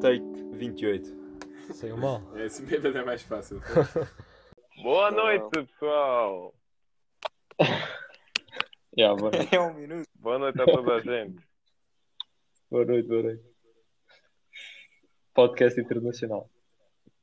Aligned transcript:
Take 0.00 0.24
28. 0.54 1.06
Saiu 1.74 1.96
mal. 1.96 2.22
Esse 2.38 2.62
bêbado 2.64 2.98
é 2.98 3.04
mais 3.04 3.22
fácil. 3.22 3.60
Boa 4.82 5.10
noite, 5.10 5.48
pessoal. 5.50 6.54
Yeah, 8.98 9.14
boa 9.16 9.30
noite. 9.30 9.54
É 9.54 9.60
um 9.60 9.72
minuto. 9.72 10.08
Boa 10.16 10.36
noite 10.36 10.60
a 10.60 10.64
toda 10.64 10.96
a 10.96 11.00
gente. 11.00 11.40
Boa 12.68 12.84
noite, 12.84 13.06
boa 13.06 13.22
noite. 13.22 13.42
Podcast 15.32 15.80
internacional. 15.80 16.50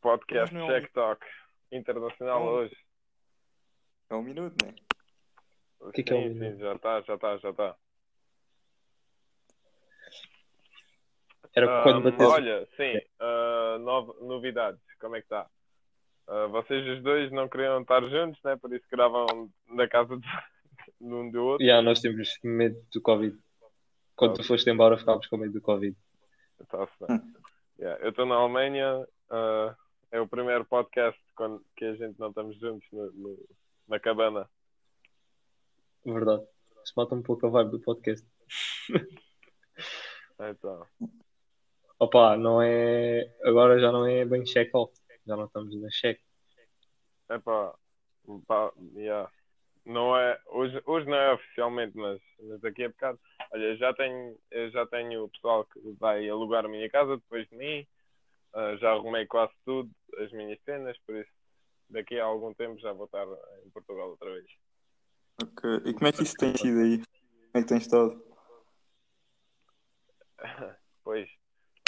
Podcast 0.02 0.56
não- 0.56 0.66
Check 0.68 0.90
Talk 0.94 1.26
internacional 1.72 2.40
Não. 2.40 2.52
hoje. 2.54 2.78
É 4.10 4.16
um 4.16 4.22
minuto, 4.24 4.56
né? 4.66 4.74
O 5.80 5.92
que 5.92 6.04
que 6.04 6.14
é 6.14 6.16
um 6.16 6.24
sim, 6.24 6.30
minuto? 6.34 6.56
sim, 6.56 6.60
já 6.62 6.74
está, 6.76 7.02
já 7.02 7.16
está, 7.16 7.38
já 7.38 7.50
está. 7.50 7.76
Era 11.54 11.84
quando 11.84 12.04
bateu. 12.04 12.30
olha, 12.30 12.68
sim, 12.78 13.00
ah, 13.20 13.78
nov- 13.80 14.20
novidades, 14.22 14.82
como 15.00 15.16
é 15.16 15.20
que 15.20 15.26
está? 15.26 15.50
Ah, 16.28 16.48
vocês 16.48 16.86
os 16.88 17.04
dois 17.04 17.32
não 17.32 17.48
queriam 17.50 17.82
estar 17.82 18.02
juntos, 18.08 18.42
né? 18.44 18.56
Por 18.56 18.74
isso 18.74 18.86
gravam 18.92 19.52
na 19.68 19.88
casa 19.88 20.18
de, 20.18 20.28
de 21.02 21.14
um 21.14 21.30
do 21.32 21.44
outro. 21.44 21.66
Yeah, 21.66 21.82
nós 21.82 22.00
temos 22.00 22.38
medo 22.44 22.80
do 22.94 23.02
Covid. 23.02 23.38
Quando 24.16 24.36
tu 24.36 24.44
foste 24.44 24.70
embora, 24.70 24.98
ficámos 24.98 25.28
com 25.28 25.38
medo 25.38 25.54
do 25.54 25.62
Covid. 25.62 25.96
Bem. 27.00 27.34
Yeah, 27.80 28.04
eu 28.04 28.10
estou 28.10 28.26
na 28.26 28.36
Alemanha, 28.36 29.08
ah, 29.30 29.76
é 30.12 30.20
o 30.22 30.28
primeiro 30.28 30.66
podcast 30.66 31.20
quando, 31.36 31.64
que 31.76 31.86
a 31.86 31.96
gente 31.96 32.20
não 32.20 32.30
estamos 32.30 32.58
juntos 32.60 32.88
no- 32.92 33.12
no- 33.12 33.50
na 33.88 34.00
cabana. 34.00 34.50
Verdade. 36.06 36.46
Se 36.86 36.94
mata 36.96 37.16
um 37.16 37.22
pouco 37.22 37.48
a 37.48 37.50
vibe 37.50 37.72
do 37.72 37.80
podcast. 37.80 38.26
Então, 40.40 40.86
Opa, 42.00 42.38
não 42.38 42.62
é. 42.62 43.28
Agora 43.44 43.80
já 43.80 43.92
não 43.92 44.06
é 44.06 44.24
bem 44.24 44.44
check-off. 44.44 44.94
Já 45.26 45.36
não 45.36 45.46
estamos 45.46 45.76
na 45.82 45.90
check. 45.90 46.20
epá, 47.30 47.74
pá, 48.46 48.72
yeah. 48.96 49.30
não 49.84 50.16
é, 50.16 50.40
hoje, 50.46 50.80
hoje 50.86 51.08
não 51.08 51.18
é 51.18 51.34
oficialmente, 51.34 51.98
mas, 51.98 52.22
mas 52.40 52.62
daqui 52.62 52.84
a 52.84 52.90
bocado, 52.90 53.20
olha, 53.52 53.76
já 53.78 53.94
tenho, 53.96 54.38
eu 54.52 54.70
já 54.70 54.86
tenho 54.86 55.24
o 55.24 55.30
pessoal 55.30 55.66
que 55.66 55.80
vai 56.00 56.30
alugar 56.30 56.66
a 56.66 56.70
minha 56.70 56.90
casa 56.90 57.18
depois 57.18 57.48
de 57.50 57.56
mim, 57.58 57.88
ah, 58.54 58.76
já 58.78 58.92
arrumei 58.92 59.26
quase 59.26 59.54
tudo, 59.66 59.90
as 60.20 60.32
minhas 60.32 60.60
cenas, 60.64 60.98
por 61.06 61.16
isso 61.16 61.32
daqui 61.90 62.20
a 62.20 62.26
algum 62.26 62.54
tempo 62.54 62.80
já 62.80 62.92
vou 62.94 63.06
estar 63.06 63.26
em 63.66 63.70
Portugal 63.70 64.10
outra 64.10 64.32
vez. 64.34 64.48
Ok. 65.42 65.82
E 65.86 65.94
como 65.94 66.08
é 66.08 66.12
que 66.12 66.24
isso 66.24 66.36
tem 66.36 66.56
sido 66.56 66.80
aí? 66.80 66.98
Como 66.98 67.54
é 67.56 67.62
que 67.62 67.68
tem 67.68 67.78
estado? 67.78 68.24
Pois, 71.04 71.30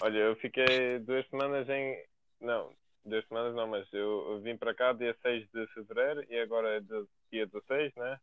olha, 0.02 0.18
eu 0.18 0.36
fiquei 0.38 0.98
duas 1.00 1.28
semanas 1.28 1.68
em. 1.68 2.02
Não, 2.40 2.74
duas 3.04 3.28
semanas 3.28 3.54
não, 3.54 3.68
mas 3.68 3.86
eu, 3.92 4.32
eu 4.32 4.40
vim 4.40 4.56
para 4.56 4.74
cá 4.74 4.94
dia 4.94 5.14
6 5.22 5.46
de 5.52 5.68
fevereiro 5.74 6.26
e 6.30 6.40
agora 6.40 6.78
é 6.78 6.80
dia 7.30 7.46
16, 7.46 7.94
né? 7.96 8.18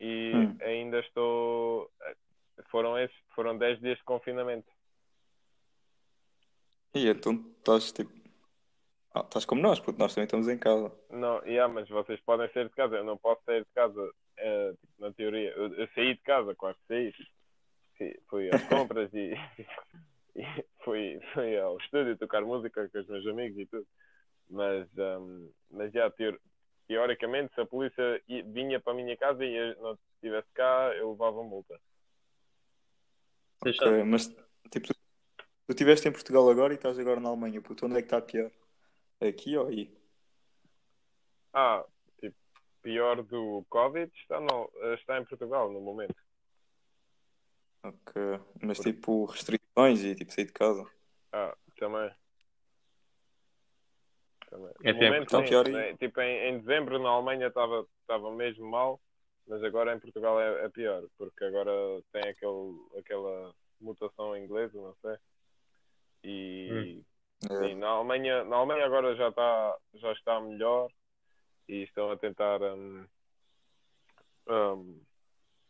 E 0.00 0.32
Hum. 0.34 0.56
ainda 0.62 1.00
estou. 1.00 1.90
Foram 2.70 2.98
esses, 2.98 3.14
foram 3.34 3.58
10 3.58 3.78
dias 3.80 3.98
de 3.98 4.04
confinamento. 4.04 4.72
E 6.96 7.08
então 7.08 7.34
estás 7.58 7.92
tipo. 7.92 8.10
Ah, 9.12 9.20
estás 9.20 9.44
como 9.44 9.60
nós, 9.60 9.78
porque 9.78 10.00
nós 10.00 10.14
também 10.14 10.24
estamos 10.24 10.48
em 10.48 10.58
casa. 10.58 10.90
Não, 11.10 11.44
yeah, 11.44 11.72
mas 11.72 11.86
vocês 11.88 12.18
podem 12.20 12.50
sair 12.52 12.64
de 12.68 12.74
casa, 12.74 12.96
eu 12.96 13.04
não 13.04 13.18
posso 13.18 13.42
sair 13.44 13.60
de 13.64 13.70
casa, 13.74 14.10
eh, 14.38 14.72
tipo, 14.80 14.92
na 14.98 15.12
teoria. 15.12 15.50
Eu, 15.50 15.74
eu 15.74 15.88
saí 15.94 16.14
de 16.14 16.20
casa, 16.22 16.54
quase 16.54 16.78
saí. 16.88 17.12
Fui- 17.98 18.20
Fui 18.28 18.50
às 18.50 18.62
compras 18.68 19.12
e, 19.12 19.34
e 20.34 20.44
fui, 20.84 21.20
fui 21.34 21.58
ao 21.58 21.76
estúdio 21.78 22.16
tocar 22.16 22.40
música 22.42 22.88
com 22.88 22.98
os 22.98 23.06
meus 23.06 23.26
amigos 23.26 23.58
e 23.58 23.66
tudo. 23.66 23.86
Mas, 24.48 24.88
um, 24.96 25.50
mas 25.70 25.92
já, 25.92 26.10
teor- 26.10 26.38
teoricamente, 26.88 27.54
se 27.54 27.60
a 27.60 27.66
polícia 27.66 28.22
vinha 28.26 28.80
para 28.80 28.92
a 28.92 28.96
minha 28.96 29.16
casa 29.18 29.44
e 29.44 29.54
eu 29.54 29.76
não 29.82 29.98
estivesse 30.14 30.48
cá, 30.54 30.94
eu 30.96 31.10
levava 31.12 31.42
multa. 31.42 31.78
Ok, 33.60 34.04
mas 34.04 34.28
tipo, 34.70 34.88
tu, 35.66 35.72
estiveste 35.72 36.08
em 36.08 36.12
Portugal 36.12 36.48
agora 36.48 36.72
e 36.72 36.76
estás 36.76 36.98
agora 36.98 37.20
na 37.20 37.28
Alemanha, 37.28 37.60
puto, 37.60 37.86
onde 37.86 37.96
é 37.96 37.98
que 37.98 38.06
está 38.06 38.20
pior? 38.20 38.50
Aqui 39.20 39.56
ou 39.56 39.66
aí? 39.66 39.94
Ah, 41.52 41.84
tipo, 42.20 42.36
pior 42.82 43.22
do 43.22 43.64
Covid 43.68 44.12
está, 44.14 44.40
no, 44.40 44.70
está 44.94 45.18
em 45.18 45.24
Portugal 45.24 45.72
no 45.72 45.80
momento. 45.80 46.16
Ok. 47.82 48.40
Mas 48.62 48.78
tipo, 48.78 49.24
restrições 49.26 50.02
e 50.02 50.14
tipo 50.14 50.32
sair 50.32 50.46
de 50.46 50.52
casa. 50.52 50.84
Ah, 51.32 51.56
também. 51.78 52.10
Também. 54.50 54.72
É 54.82 54.92
No 54.92 54.98
momento, 54.98 55.30
sim, 55.30 55.44
pior 55.44 55.68
né? 55.68 55.96
Tipo, 55.96 56.20
em, 56.20 56.48
em 56.48 56.58
dezembro 56.60 56.98
na 56.98 57.10
Alemanha 57.10 57.48
estava 57.48 57.86
estava 58.02 58.30
mesmo 58.32 58.68
mal, 58.70 59.00
mas 59.46 59.62
agora 59.62 59.94
em 59.94 59.98
Portugal 59.98 60.40
é, 60.40 60.64
é 60.64 60.68
pior, 60.68 61.04
porque 61.18 61.44
agora 61.44 61.70
tem 62.12 62.22
aquele, 62.22 62.98
aquela 62.98 63.54
mutação 63.80 64.36
inglesa, 64.36 64.80
não 64.80 64.94
sei. 65.02 65.16
E 66.28 67.04
É. 67.48 67.58
sim, 67.58 67.74
na 67.76 67.88
Alemanha, 67.88 68.44
na 68.44 68.56
Alemanha 68.56 68.84
agora 68.84 69.14
já 69.14 69.28
está, 69.28 69.78
já 69.94 70.12
está 70.12 70.40
melhor 70.40 70.90
e 71.68 71.84
estão 71.84 72.10
a 72.10 72.16
tentar 72.16 72.60
hum, 72.60 73.06
hum, 74.48 75.00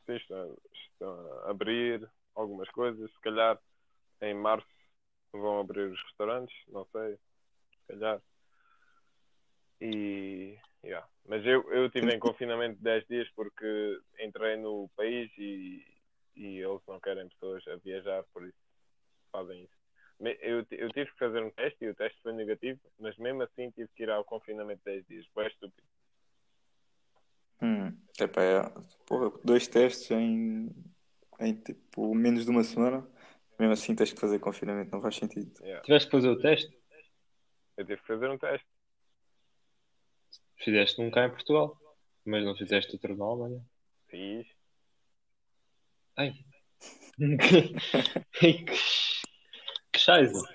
sim, 0.07 0.15
estão, 0.17 0.57
estão 0.73 1.43
a 1.43 1.51
abrir 1.51 2.09
algumas 2.35 2.71
coisas, 2.71 3.13
se 3.13 3.21
calhar 3.21 3.61
em 4.23 4.33
março 4.33 4.67
vão 5.31 5.61
abrir 5.61 5.91
os 5.91 6.03
restaurantes, 6.05 6.57
não 6.69 6.87
sei, 6.87 7.17
se 7.17 7.87
calhar. 7.89 8.23
E 9.79 10.59
yeah. 10.83 11.07
mas 11.27 11.45
eu, 11.45 11.71
eu 11.71 11.87
estive 11.87 12.15
em 12.15 12.19
confinamento 12.19 12.83
10 12.83 13.07
dias 13.07 13.29
porque 13.37 14.01
entrei 14.19 14.57
no 14.57 14.89
país 14.97 15.31
e, 15.37 15.85
e 16.35 16.59
eles 16.61 16.81
não 16.89 16.99
querem 16.99 17.29
pessoas 17.29 17.67
a 17.69 17.77
viajar, 17.77 18.25
por 18.33 18.47
isso 18.47 18.57
fazem 19.31 19.65
isso. 19.65 19.76
Eu, 20.19 20.67
eu 20.71 20.89
tive 20.91 21.11
que 21.13 21.19
fazer 21.19 21.43
um 21.43 21.51
teste 21.51 21.85
e 21.85 21.89
o 21.89 21.95
teste 21.95 22.21
foi 22.23 22.33
negativo, 22.33 22.81
mas 22.99 23.17
mesmo 23.19 23.43
assim 23.43 23.71
tive 23.71 23.89
que 23.95 24.05
ir 24.05 24.11
ao 24.11 24.25
confinamento 24.25 24.83
10 24.85 25.07
dias. 25.07 25.27
Foi 25.35 25.47
estúpido. 25.47 25.87
Hum. 27.61 27.97
Epá, 28.19 28.43
é. 28.43 28.63
Porra, 29.07 29.39
dois 29.45 29.67
testes 29.69 30.11
em, 30.11 30.71
em 31.41 31.55
tipo 31.55 32.15
menos 32.15 32.45
de 32.45 32.51
uma 32.51 32.65
semana. 32.65 33.07
Mesmo 33.59 33.73
assim 33.73 33.95
tens 33.95 34.13
que 34.13 34.21
fazer 34.21 34.39
confinamento, 34.39 34.91
não 34.91 35.03
faz 35.03 35.17
sentido. 35.17 35.53
Yeah. 35.63 35.83
Tiveste 35.83 36.09
que 36.11 36.17
fazer 36.17 36.29
o 36.29 36.39
teste? 36.39 36.79
Eu 37.77 37.85
tive 37.85 38.01
que 38.01 38.07
fazer 38.07 38.31
um 38.31 38.39
teste. 38.39 38.67
Fizeste 40.59 41.01
um 41.01 41.11
cá 41.11 41.27
em 41.27 41.31
Portugal. 41.31 41.79
Mas 42.25 42.45
não 42.45 42.57
fizeste 42.57 42.93
outro 42.93 43.17
na 43.17 43.25
Alemanha. 43.25 43.65
Fiz. 44.09 44.47
Ai. 46.17 46.33
que, 48.39 48.53
que, 48.65 48.75
scheiße. 50.07 50.47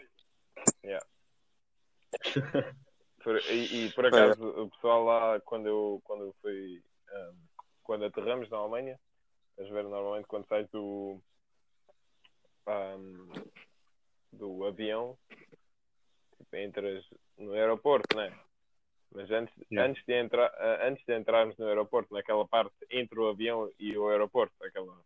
Por- 3.23 3.51
e, 3.51 3.85
e, 3.85 3.91
por 3.91 4.05
acaso 4.05 4.43
o 4.43 4.69
pessoal 4.69 5.03
lá 5.03 5.39
quando 5.41 5.67
eu 5.67 6.01
quando 6.03 6.25
eu 6.25 6.35
fui 6.41 6.81
ahm, 7.11 7.35
quando 7.83 8.05
aterramos 8.05 8.49
na 8.49 8.57
Alemanha 8.57 8.99
estás 9.51 9.69
a 9.69 9.73
ver 9.73 9.83
normalmente 9.83 10.25
quando 10.27 10.47
sais 10.47 10.67
do 10.71 11.21
ahm, 12.65 13.31
do 14.33 14.65
avião 14.65 15.17
tipo, 16.37 16.55
entras 16.55 17.05
no 17.37 17.53
aeroporto 17.53 18.15
né 18.15 18.35
mas 19.11 19.29
antes 19.29 19.53
Yeah. 19.71 19.89
antes 19.91 20.03
de 20.05 20.13
entrar 20.13 20.51
ah, 20.57 20.87
antes 20.87 21.05
de 21.05 21.15
entrarmos 21.15 21.55
no 21.57 21.67
aeroporto 21.67 22.13
naquela 22.13 22.47
parte 22.47 22.75
entre 22.89 23.19
o 23.19 23.29
avião 23.29 23.69
e 23.79 23.95
o 23.95 24.09
aeroporto 24.09 24.55
aquela 24.63 24.99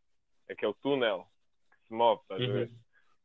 aquele 0.49 0.73
túnel 0.75 1.27
que 1.69 1.87
se 1.87 1.93
move 1.93 2.21
estás 2.21 2.41
a 2.41 2.53
ver 2.53 2.67
Uhum. 2.67 2.79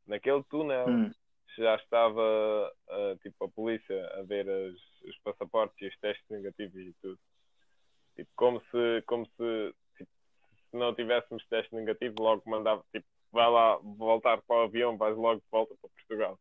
naquele 0.06 0.42
túnel 0.44 0.88
Hum. 0.88 1.14
Já 1.56 1.74
estava 1.76 2.72
ah, 2.88 3.16
tipo 3.22 3.44
a 3.44 3.48
polícia 3.48 4.06
a 4.18 4.22
ver 4.22 4.48
as- 4.48 5.02
os 5.08 5.18
passaportes 5.24 5.80
e 5.80 5.88
os 5.88 5.98
testes 5.98 6.28
negativos 6.30 6.76
e 6.80 6.92
tudo. 7.00 7.18
Tipo, 8.16 8.30
como 8.36 8.60
se, 8.70 9.02
como 9.06 9.26
se, 9.26 9.74
tipo, 9.96 10.10
se 10.70 10.76
não 10.76 10.94
tivéssemos 10.94 11.46
teste 11.46 11.74
negativo, 11.74 12.14
logo 12.22 12.42
mandava, 12.46 12.84
tipo, 12.92 13.06
vai 13.32 13.50
lá 13.50 13.76
voltar 13.76 14.40
para 14.42 14.56
o 14.56 14.62
avião, 14.62 14.96
vais 14.96 15.16
logo 15.16 15.40
de 15.40 15.46
volta 15.50 15.74
para 15.80 15.90
Portugal. 15.90 16.38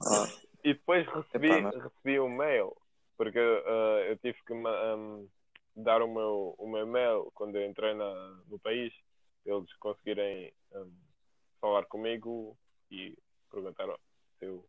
Ah, 0.00 0.26
E 0.64 0.74
depois 0.74 1.06
recebi, 1.06 1.48
Epá, 1.48 1.70
recebi 1.70 2.20
um 2.20 2.28
mail, 2.28 2.76
porque 3.16 3.38
ah, 3.38 4.04
eu 4.08 4.16
tive 4.18 4.38
que 4.44 4.52
um, 4.52 5.28
dar 5.76 6.02
o 6.02 6.12
meu, 6.12 6.54
o 6.58 6.68
meu 6.68 6.86
mail 6.86 7.30
quando 7.34 7.56
eu 7.56 7.64
entrei 7.66 7.94
na, 7.94 8.12
no 8.48 8.58
país, 8.58 8.92
eles 9.46 9.72
conseguirem 9.74 10.52
um, 10.72 10.92
falar 11.60 11.84
comigo 11.86 12.58
e 12.90 13.16
perguntaram 13.50 13.98
se 14.38 14.46
eu 14.46 14.64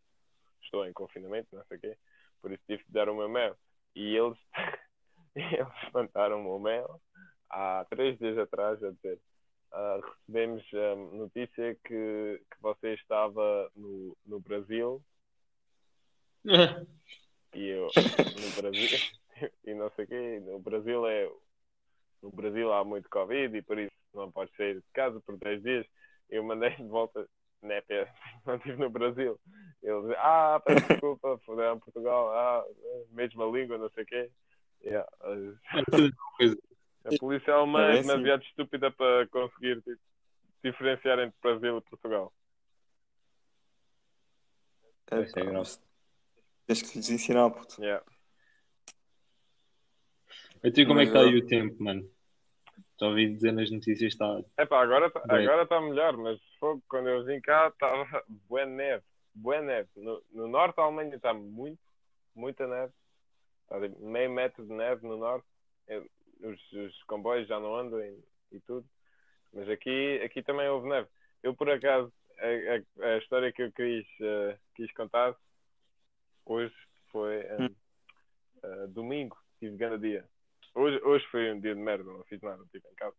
estou 0.62 0.86
em 0.86 0.94
confinamento, 0.94 1.56
não 1.56 1.64
sei 1.66 1.78
o 1.78 1.82
quê. 1.82 1.98
Por 2.42 2.52
isso 2.52 2.64
tive 2.68 2.84
que 2.84 2.92
dar 2.92 3.10
o 3.10 3.16
meu 3.16 3.30
mail. 3.30 3.56
E 3.96 4.16
eles, 4.16 4.38
eles 5.36 5.92
mandaram 5.94 6.46
um 6.46 6.58
e-mail 6.58 7.02
há 7.50 7.86
três 7.90 8.18
dias 8.18 8.38
atrás 8.38 8.84
a 8.84 8.92
dizer 8.92 9.20
ah, 9.72 10.00
recebemos 10.04 10.64
a 10.74 10.96
notícia 11.16 11.76
que, 11.84 12.42
que 12.52 12.62
você 12.62 12.94
estava 12.94 13.72
no, 13.76 14.18
no 14.26 14.40
Brasil 14.40 15.04
e 17.54 17.68
eu 17.68 17.88
no 17.96 18.62
Brasil 18.62 19.00
e 19.64 19.74
não 19.74 19.92
sei 19.92 20.06
o 20.06 20.08
quê, 20.08 20.40
no 20.40 20.60
Brasil 20.60 21.08
é 21.08 21.30
no 22.22 22.32
Brasil 22.32 22.72
há 22.74 22.84
muito 22.84 23.10
Covid 23.10 23.56
e 23.56 23.62
por 23.62 23.78
isso 23.78 23.92
não 24.14 24.32
pode 24.32 24.52
sair 24.56 24.76
de 24.76 24.84
casa 24.94 25.20
por 25.22 25.38
10 25.38 25.64
dias. 25.64 25.86
Eu 26.30 26.44
mandei 26.44 26.76
de 26.76 26.84
volta 26.84 27.28
népia, 27.62 28.12
não 28.46 28.56
estive 28.56 28.78
no 28.78 28.90
Brasil. 28.90 29.40
Eles 29.82 30.16
ah, 30.18 30.62
peço 30.66 30.88
desculpa, 30.88 31.38
foderam 31.46 31.80
Portugal, 31.80 32.30
ah, 32.34 32.66
mesma 33.12 33.46
língua, 33.46 33.78
não 33.78 33.90
sei 33.90 34.04
o 34.04 34.08
quê. 34.08 34.32
Yeah. 34.82 35.10
A 37.06 37.18
polícia 37.20 37.54
alemã 37.54 37.82
É 37.82 37.96
é 37.96 38.00
assim. 38.00 38.08
demasiado 38.08 38.44
estúpida 38.44 38.92
para 38.92 39.28
conseguir 39.28 39.82
tipo, 39.82 40.02
diferenciar 40.64 41.20
entre 41.20 41.36
Brasil 41.42 41.78
e 41.78 41.82
Portugal. 41.82 42.34
É, 45.12 45.22
Isso 45.22 45.40
é 45.40 45.44
mas 45.52 45.82
Tens 46.66 46.82
que 46.84 46.98
lhes 46.98 47.10
ensinar, 47.10 47.50
puto. 47.50 47.82
Yeah. 47.82 48.06
Eu 50.62 50.72
te 50.72 50.86
como 50.86 51.00
é 51.00 51.04
que 51.04 51.10
está 51.10 51.22
aí 51.22 51.36
o 51.36 51.48
tempo, 51.48 51.84
mano? 51.84 52.08
Já 53.00 53.08
ouvi 53.08 53.34
dizer 53.34 53.52
nas 53.54 53.72
notícias 53.72 54.14
está. 54.14 54.42
Epá, 54.58 54.82
agora 54.82 55.10
tá- 55.10 55.24
agora 55.42 55.64
está 55.64 55.80
melhor, 55.80 56.18
mas 56.18 56.40
fogo, 56.60 56.84
quando 56.90 57.08
eu 57.10 57.24
vim 57.24 57.40
cá 57.42 57.70
estava 57.70 58.06
bué 58.50 58.66
neve, 58.66 59.04
bué 59.34 59.62
neve. 59.62 59.90
No, 59.96 60.22
no 60.32 60.48
norte 60.48 60.76
da 60.76 60.84
Alemanha 60.84 61.16
está 61.16 61.34
muito, 61.34 61.80
muita 62.36 62.68
neve. 62.68 62.92
Está 63.64 63.80
meio 64.00 64.32
metro 64.32 64.66
de 64.66 64.74
neve 64.74 65.06
no 65.08 65.18
norte. 65.18 65.48
Os, 66.42 66.72
os 66.74 67.04
comboios 67.04 67.48
já 67.48 67.60
não 67.60 67.76
andam 67.76 68.02
e, 68.02 68.20
e 68.52 68.60
tudo. 68.62 68.88
Mas 69.54 69.70
aqui, 69.70 70.20
aqui 70.24 70.42
também 70.44 70.68
houve 70.68 70.88
neve. 70.90 71.08
Eu 71.42 71.56
por 71.56 71.70
acaso, 71.70 72.12
a, 72.38 73.06
a- 73.06 73.14
a 73.14 73.18
história 73.18 73.52
que 73.52 73.62
eu 73.64 73.72
quis, 73.72 74.06
eh, 74.22 74.58
quis 74.76 74.92
contar 74.94 75.36
hoje 76.46 76.74
foi 77.12 77.38
eh, 78.64 78.88
domingo, 78.90 79.38
tive 79.60 79.76
grande 79.78 80.10
dia. 80.10 80.26
Hoje, 80.76 81.02
hoje 81.04 81.26
foi 81.28 81.52
um 81.52 81.60
dia 81.60 81.74
de 81.76 81.82
merda, 81.82 82.04
não 82.12 82.24
fiz 82.26 82.42
nada, 82.42 82.64
estive 82.64 82.88
em 82.88 82.96
casa. 82.96 83.16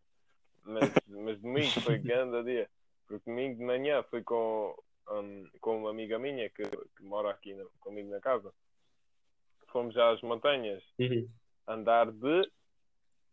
Mas, 0.63 0.91
mas 1.07 1.39
domingo 1.41 1.81
foi 1.81 1.97
grande 1.99 2.43
dia. 2.43 2.69
Porque 3.07 3.29
domingo 3.29 3.57
de 3.57 3.63
manhã 3.65 4.03
fui 4.03 4.23
com, 4.23 4.75
hum, 5.09 5.47
com 5.59 5.79
uma 5.79 5.89
amiga 5.89 6.17
minha 6.17 6.49
que, 6.49 6.63
que 6.63 7.03
mora 7.03 7.29
aqui 7.31 7.53
no- 7.53 7.69
comigo 7.79 8.09
na 8.09 8.19
casa. 8.21 8.53
Fomos 9.71 9.97
às 9.97 10.21
montanhas 10.21 10.83
andar 11.67 12.11
de. 12.11 12.51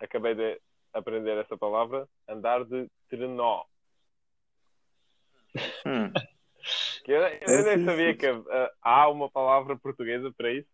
Acabei 0.01 0.35
de 0.35 0.61
aprender 0.93 1.37
essa 1.39 1.57
palavra. 1.57 2.09
Andar 2.29 2.65
de 2.65 2.89
trenó. 3.09 3.65
Hum. 5.87 6.13
Que 7.05 7.13
eu, 7.13 7.21
eu 7.23 7.29
É 7.41 7.63
nem 7.63 7.75
fixe. 7.79 7.85
sabia 7.85 8.17
que 8.17 8.27
ah, 8.27 8.73
há 8.83 9.09
uma 9.09 9.31
palavra 9.31 9.77
portuguesa 9.77 10.33
para 10.33 10.53
isso. 10.53 10.69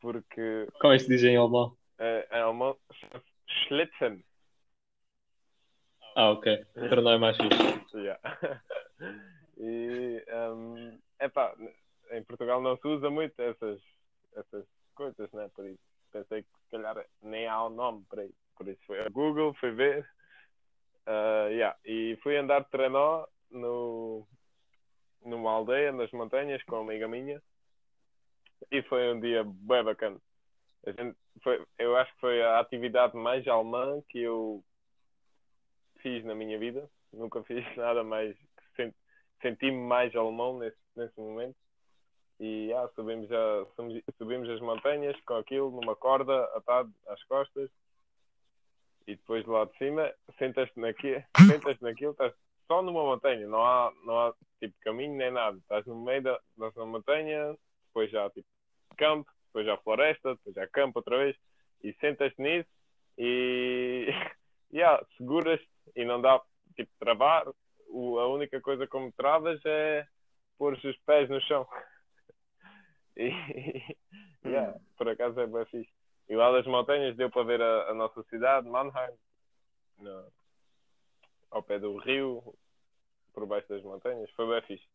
Porque 0.00 0.66
Como 0.80 0.92
é 0.92 0.96
que 0.96 1.04
se 1.04 1.08
diz 1.08 1.22
em 1.22 1.36
alemão? 1.36 1.76
Em 1.98 2.38
alemão 2.38 2.76
chama-se 2.92 3.32
Schlitzen. 3.66 4.24
Ah, 6.14 6.30
ok. 6.30 6.64
Para 6.74 7.00
não 7.00 7.12
é 7.12 7.18
mais 7.18 7.36
fixe. 7.36 7.96
Yeah. 7.96 8.20
e 9.56 10.24
um, 10.52 10.98
epá, 11.20 11.54
em 12.10 12.22
Portugal 12.24 12.60
não 12.60 12.76
se 12.76 12.86
usa 12.86 13.10
muito 13.10 13.40
essas, 13.40 13.80
essas 14.36 14.66
coisas, 14.94 15.30
né? 15.32 15.50
Por 15.54 15.66
isso 15.66 15.80
pensei 16.12 16.42
que 16.42 16.48
se 16.64 16.70
calhar 16.70 17.04
nem 17.22 17.46
há 17.46 17.66
um 17.66 17.70
nome 17.70 18.04
para 18.08 18.24
isso. 18.24 18.34
Por 18.56 18.68
isso 18.68 18.80
foi 18.86 19.00
a 19.00 19.08
Google, 19.08 19.54
fui 19.54 19.70
ver. 19.70 20.08
Ah, 21.06 21.48
yeah. 21.50 21.76
E 21.84 22.18
fui 22.22 22.36
andar 22.36 22.60
de 22.60 22.70
trenó 22.70 23.26
no, 23.50 24.26
numa 25.24 25.50
aldeia 25.52 25.92
nas 25.92 26.10
montanhas 26.12 26.62
com 26.64 26.76
uma 26.76 26.92
amiga 26.92 27.08
minha. 27.08 27.42
E 28.70 28.82
foi 28.82 29.12
um 29.12 29.20
dia 29.20 29.42
bem 29.44 29.82
bacana. 29.82 30.20
Gente 30.86 31.16
foi, 31.42 31.64
eu 31.78 31.96
acho 31.96 32.12
que 32.14 32.20
foi 32.20 32.42
a 32.42 32.58
atividade 32.58 33.16
mais 33.16 33.46
alemã 33.46 34.02
que 34.08 34.18
eu 34.20 34.64
fiz 35.98 36.24
na 36.24 36.34
minha 36.34 36.58
vida. 36.58 36.88
Nunca 37.12 37.42
fiz 37.44 37.64
nada 37.76 38.02
mais. 38.02 38.36
sen- 38.76 38.94
Senti-me 39.40 39.76
mais 39.76 40.14
alemão 40.14 40.58
nesse, 40.58 40.78
nesse 40.96 41.18
momento. 41.18 41.56
E 42.40 42.72
ah, 42.72 42.88
subimos, 42.94 43.30
a, 43.30 43.66
subimos, 43.76 44.02
subimos 44.18 44.48
as 44.50 44.60
montanhas 44.60 45.20
com 45.22 45.34
aquilo 45.34 45.70
numa 45.70 45.94
corda 45.94 46.44
atado 46.56 46.92
às 47.08 47.22
costas. 47.24 47.70
E 49.06 49.16
depois 49.16 49.44
lá 49.46 49.64
de 49.64 49.76
cima, 49.78 50.12
sentas-te 50.38 50.78
naquilo, 50.78 51.22
sentas 51.48 51.78
naquilo, 51.80 52.12
estás 52.12 52.32
só 52.68 52.80
numa 52.82 53.02
montanha, 53.02 53.46
não 53.48 53.64
há, 53.64 53.92
não 54.04 54.16
há 54.18 54.34
tipo 54.60 54.74
caminho 54.80 55.16
nem 55.16 55.30
nada. 55.32 55.58
Estás 55.58 55.84
no 55.86 56.00
meio 56.00 56.22
da, 56.22 56.40
da 56.56 56.86
montanha, 56.86 57.56
depois 57.88 58.10
já 58.10 58.30
tipo 58.30 58.46
campo, 58.96 59.28
depois 59.52 59.66
já 59.66 59.76
floresta, 59.76 60.34
depois 60.34 60.54
já 60.54 60.66
campo 60.66 60.98
outra 60.98 61.18
vez. 61.18 61.36
E 61.84 61.92
sentas-te 61.94 62.40
nisso 62.40 62.68
e 63.18 64.08
yeah, 64.72 65.04
seguras 65.18 65.60
e 65.94 66.04
não 66.04 66.20
dá 66.20 66.40
tipo 66.74 66.90
travar. 66.98 67.46
O, 67.88 68.18
a 68.18 68.26
única 68.28 68.58
coisa 68.60 68.86
como 68.86 69.12
travas 69.12 69.60
é 69.66 70.06
pôr 70.56 70.72
os 70.72 70.96
pés 71.04 71.28
no 71.28 71.40
chão. 71.42 71.68
E 73.14 73.28
yeah, 74.42 74.80
por 74.96 75.06
acaso 75.06 75.38
é 75.38 75.46
bem 75.46 75.66
fixe. 75.66 75.92
E 76.30 76.34
lá 76.34 76.50
das 76.50 76.66
montanhas 76.66 77.14
deu 77.14 77.28
para 77.30 77.42
ver 77.44 77.60
a, 77.60 77.90
a 77.90 77.94
nossa 77.94 78.22
cidade, 78.22 78.66
Mannheim, 78.66 79.12
no- 79.98 80.32
ao 81.50 81.62
pé 81.62 81.78
do 81.78 81.98
rio, 81.98 82.42
por 83.34 83.44
baixo 83.44 83.68
das 83.68 83.82
montanhas. 83.82 84.30
Foi 84.30 84.48
bem 84.48 84.62
fixe. 84.62 84.88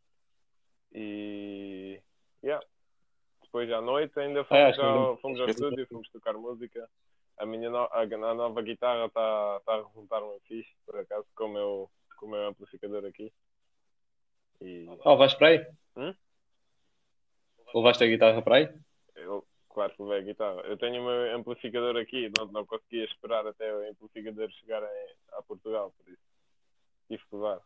E 0.93 2.01
yeah. 2.43 2.65
Depois 3.47 3.71
à 3.71 3.81
noite 3.81 4.19
ainda 4.19 4.43
fomos, 4.43 4.63
acho 4.63 4.79
que 4.79 4.85
ao, 4.85 5.17
fomos 5.17 5.39
ao 5.39 5.47
estúdio, 5.49 5.87
fomos 5.87 6.09
tocar 6.09 6.33
música. 6.33 6.89
A 7.37 7.45
minha 7.45 7.69
no- 7.69 7.77
a, 7.91 8.01
a 8.01 8.33
nova 8.33 8.61
guitarra 8.61 9.05
está 9.05 9.61
tá 9.65 9.73
a 9.75 9.83
resultar 9.87 10.21
muito 10.21 10.43
fixe, 10.47 10.71
por 10.85 10.97
acaso, 10.97 11.25
com 11.35 11.45
o 11.45 11.49
meu, 11.53 11.91
com 12.17 12.25
o 12.25 12.29
meu 12.29 12.47
amplificador 12.47 13.05
aqui. 13.05 13.31
E 14.61 14.87
Oh, 15.05 15.15
vais 15.17 15.33
para 15.35 15.47
aí? 15.49 15.65
Hum? 15.95 16.13
Levaste 17.73 18.03
a 18.03 18.07
guitarra 18.07 18.41
para 18.41 18.55
aí? 18.57 18.69
eu, 19.15 19.45
claro 19.69 19.93
que 19.93 20.01
levei 20.03 20.19
a 20.19 20.21
guitarra. 20.21 20.61
Eu 20.61 20.77
tenho 20.77 21.01
o 21.01 21.05
meu 21.05 21.35
amplificador 21.37 21.95
aqui, 21.97 22.31
não, 22.37 22.45
não 22.47 22.65
conseguia 22.65 23.05
esperar 23.05 23.45
até 23.45 23.71
o 23.73 23.89
amplificador 23.91 24.49
chegar 24.51 24.81
em, 24.83 25.15
a 25.33 25.41
Portugal, 25.43 25.93
por 25.97 26.07
isso 26.11 26.21
tive 27.07 27.23
que 27.29 27.35
levar. 27.35 27.61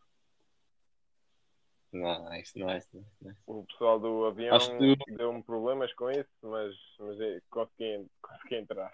Nice, 1.93 2.57
nice, 2.57 2.87
nice. 3.21 3.37
O 3.45 3.65
pessoal 3.65 3.99
do 3.99 4.25
avião 4.25 4.57
que- 4.57 5.15
deu-me 5.15 5.43
problemas 5.43 5.93
com 5.93 6.09
isso, 6.09 6.29
mas, 6.41 6.73
mas 6.99 7.19
eu 7.19 7.41
consegui, 7.49 8.07
consegui 8.21 8.55
entrar. 8.55 8.91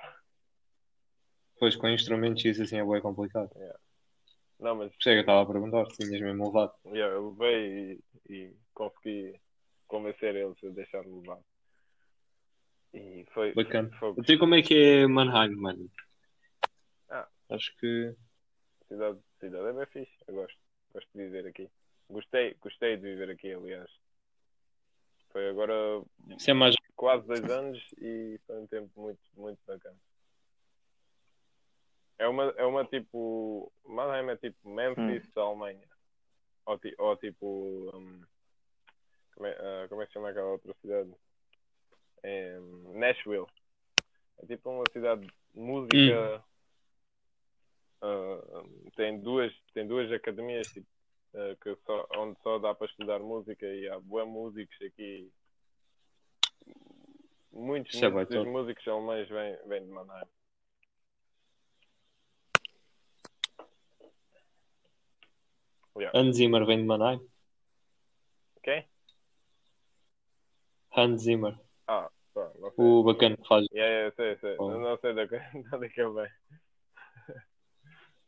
Pois 1.59 1.75
com 1.75 1.87
instrumentos 1.89 2.43
isso 2.43 2.63
assim 2.63 2.77
é 2.77 2.85
bem 2.85 3.01
complicado. 3.01 3.51
Não, 4.59 4.75
mas 4.75 4.91
Por 4.91 4.99
isso 4.99 5.09
é 5.09 5.13
que 5.13 5.17
eu 5.17 5.21
estava 5.21 5.41
a 5.43 5.45
perguntar 5.45 5.85
se 5.85 5.97
tinhas 5.97 6.21
mesmo 6.21 6.47
levado. 6.47 6.73
yeah, 6.87 7.13
eu 7.13 7.29
levei 7.29 8.01
e, 8.29 8.33
e 8.33 8.55
consegui 8.73 9.39
convencer 9.87 10.35
eles 10.35 10.57
a 10.63 10.69
deixar-me 10.69 11.21
levar. 11.21 11.39
E 12.93 13.25
foi, 13.31 13.53
Bacana. 13.53 13.91
foi 13.99 14.13
Então 14.17 14.37
como 14.39 14.55
é 14.55 14.61
que 14.63 14.73
é 14.75 15.07
Mannheim, 15.07 15.55
mano? 15.55 15.91
Ah. 17.09 17.27
Acho 17.49 17.75
que 17.77 18.15
cidade, 18.87 19.19
cidade 19.39 19.67
é 19.67 19.73
bem 19.73 19.85
fixe, 19.85 20.17
eu 20.27 20.33
gosto, 20.33 20.57
gosto 20.93 21.09
de 21.13 21.23
viver 21.23 21.47
aqui. 21.47 21.69
Gostei, 22.09 22.53
gostei 22.61 22.95
de 22.97 23.03
viver 23.03 23.29
aqui, 23.29 23.53
aliás. 23.53 23.89
Foi 25.31 25.49
agora 25.49 25.73
é 26.47 26.53
mais. 26.53 26.75
quase 26.95 27.27
dois 27.27 27.43
anos 27.49 27.83
e 27.97 28.39
foi 28.47 28.57
um 28.59 28.67
tempo 28.67 28.89
muito, 28.99 29.19
muito 29.35 29.59
bacana. 29.67 29.97
É 32.17 32.27
uma, 32.27 32.45
é 32.57 32.65
uma 32.65 32.85
tipo. 32.85 33.71
Mannheim 33.85 34.29
é 34.31 34.37
tipo 34.37 34.69
Memphis 34.69 35.31
da 35.33 35.41
Alemanha. 35.43 35.87
Ou, 36.65 36.79
ti- 36.79 36.95
ou 36.97 37.15
tipo. 37.17 37.91
hum, 37.93 38.21
como, 39.35 39.45
é, 39.47 39.51
ah, 39.51 39.85
como 39.89 40.01
é 40.01 40.05
que 40.05 40.09
se 40.11 40.13
chama 40.13 40.29
aquela 40.29 40.51
outra 40.51 40.73
cidade? 40.81 41.13
É, 42.23 42.57
Nashville. 42.93 43.45
É 44.41 44.45
tipo 44.47 44.69
uma 44.69 44.83
cidade 44.91 45.21
de 45.27 45.59
música. 45.59 46.43
ah, 48.01 48.63
tem, 48.95 49.19
duas, 49.19 49.53
tem 49.73 49.85
duas 49.87 50.11
academias 50.11 50.67
tipo, 50.69 50.87
que 51.61 51.75
só, 51.85 52.07
onde 52.17 52.39
só 52.41 52.59
dá 52.59 52.73
para 52.73 52.87
estudar 52.87 53.19
música 53.19 53.65
e 53.65 53.87
há 53.89 53.99
boas 53.99 54.27
músicos 54.27 54.77
aqui. 54.81 55.31
Muitos, 57.51 58.01
é 58.01 58.09
muitos 58.09 58.35
bem 58.35 58.43
dos 58.43 58.51
músicos 58.51 58.87
alemães 58.87 59.29
vêm, 59.29 59.57
vêm 59.67 59.85
de 59.85 59.91
Mannheim. 59.91 60.27
Yeah. 65.97 66.19
Hans 66.19 66.35
Zimmer 66.35 66.65
vem 66.65 66.77
de 66.77 66.83
Mannheim. 66.83 67.19
Ok? 68.57 68.85
Hans 70.95 71.21
Zimmer. 71.21 71.59
Ah, 71.87 72.11
pá, 72.33 72.51
não. 72.59 72.71
O 72.77 73.03
bacana 73.03 73.35
que 73.35 73.47
faz. 73.47 73.65
Yeah, 73.71 73.91
yeah, 73.91 74.15
sei, 74.15 74.37
sei. 74.37 74.55
Oh. 74.59 74.71
Eu 74.71 74.79
não 74.79 74.97
sei 74.97 75.13
da 75.13 75.23
onde 75.73 75.85
é 75.85 75.89
que 75.89 76.01
ele 76.01 76.13
vem. 76.13 76.31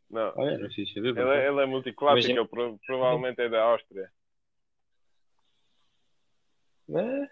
Não, 0.09 0.33
Olha, 0.37 0.57
não 0.57 0.69
fiz 0.71 0.91
saber. 0.93 1.09
ele, 1.09 1.29
é- 1.29 1.47
ele 1.47 1.61
é 1.61 1.65
multiclássico, 1.65 2.19
Imagina- 2.31 2.39
ele 2.41 2.47
pro- 2.47 2.79
provavelmente 2.85 3.39
é 3.41 3.49
da 3.49 3.63
Áustria. 3.63 4.11
É, 6.89 7.27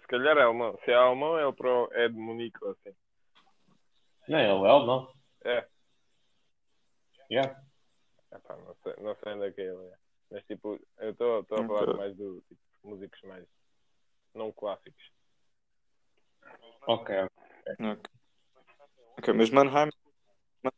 Se 0.00 0.06
calhar 0.06 0.36
é 0.38 0.42
alemão. 0.42 0.78
Se 0.84 0.90
é 0.90 0.94
alemão, 0.94 1.38
ele 1.40 1.52
pro- 1.52 1.88
é 1.92 2.08
de 2.08 2.14
Munique 2.16 2.62
ou 2.62 2.70
assim. 2.72 2.94
Não, 4.28 4.38
ele 4.38 4.48
é 4.66 4.70
alemão. 4.70 5.12
É. 5.44 5.66
Yeah. 7.30 7.60
Epá, 8.32 8.56
não, 8.56 8.74
sei, 8.82 8.94
não 9.02 9.16
sei 9.16 9.32
onde 9.32 9.46
é 9.46 9.50
que 9.52 9.60
ele 9.62 9.84
é. 9.86 9.96
Mas 10.30 10.44
tipo, 10.44 10.78
eu 10.98 11.10
estou 11.10 11.38
a 11.40 11.44
falar 11.44 11.82
Ok. 11.88 11.94
mais 11.94 12.16
do 12.16 12.40
tipo, 12.42 12.60
músicos 12.84 13.20
mais 13.22 13.44
não 14.34 14.52
clássicos. 14.52 15.10
Ok. 16.86 17.16
Ok. 17.80 18.10
Ok, 19.18 19.34
mas 19.34 19.50
Mannheim, 19.50 19.90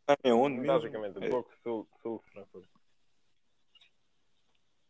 Mannheim 0.08 0.18
é 0.24 0.34
onde 0.34 0.56
mesmo? 0.58 0.66
Basicamente, 0.74 1.18
um 1.18 1.22
É- 1.24 1.30
pouco 1.30 1.50
sul, 1.62 1.88
sul 2.02 2.22
de 2.26 2.32
Frankfurt. 2.32 2.68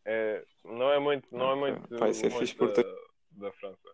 É, 0.05 0.45
não 0.63 0.91
é 0.91 0.99
muito, 0.99 1.27
não 1.35 1.51
é 1.51 1.55
muito, 1.55 1.97
Pá, 1.97 2.09
isso 2.09 2.25
é 2.25 2.29
longe 2.29 2.39
fixe 2.39 2.53
da, 2.57 2.65
porque- 2.65 2.83
da 3.31 3.51
França. 3.53 3.89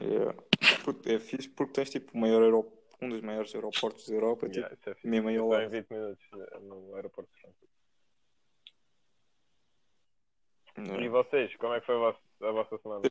Yeah. 0.00 0.34
Puto, 0.84 1.08
É 1.10 1.18
fixe 1.18 1.48
porque 1.48 1.72
tens 1.72 1.90
tipo 1.90 2.12
o 2.12 2.18
maior 2.20 2.42
aerop... 2.42 2.70
um 3.00 3.08
dos 3.08 3.20
maiores 3.22 3.54
aeroportos 3.54 4.06
da 4.08 4.14
Europa, 4.14 4.46
tipo, 4.46 4.58
Yeah, 4.60 4.74
isso 4.74 4.90
é 4.90 4.94
fixe. 4.94 5.08
mesmo 5.08 5.28
aí 5.28 5.36
ao 5.36 5.44
Estou 5.46 5.58
em 5.58 5.62
lado. 5.62 5.70
20 5.72 5.90
minutos 5.90 6.24
eh, 6.34 6.58
no 6.60 6.94
aeroporto 6.94 7.30
de 7.32 7.40
Frankfurt. 7.40 7.70
E 10.76 10.80
Yeah. 10.82 11.08
vocês, 11.08 11.56
como 11.56 11.72
é 11.74 11.80
que 11.80 11.86
foi 11.86 11.94
a 11.94 11.98
vossa, 11.98 12.20
a 12.42 12.50
vossa 12.52 12.78
semana? 12.78 13.02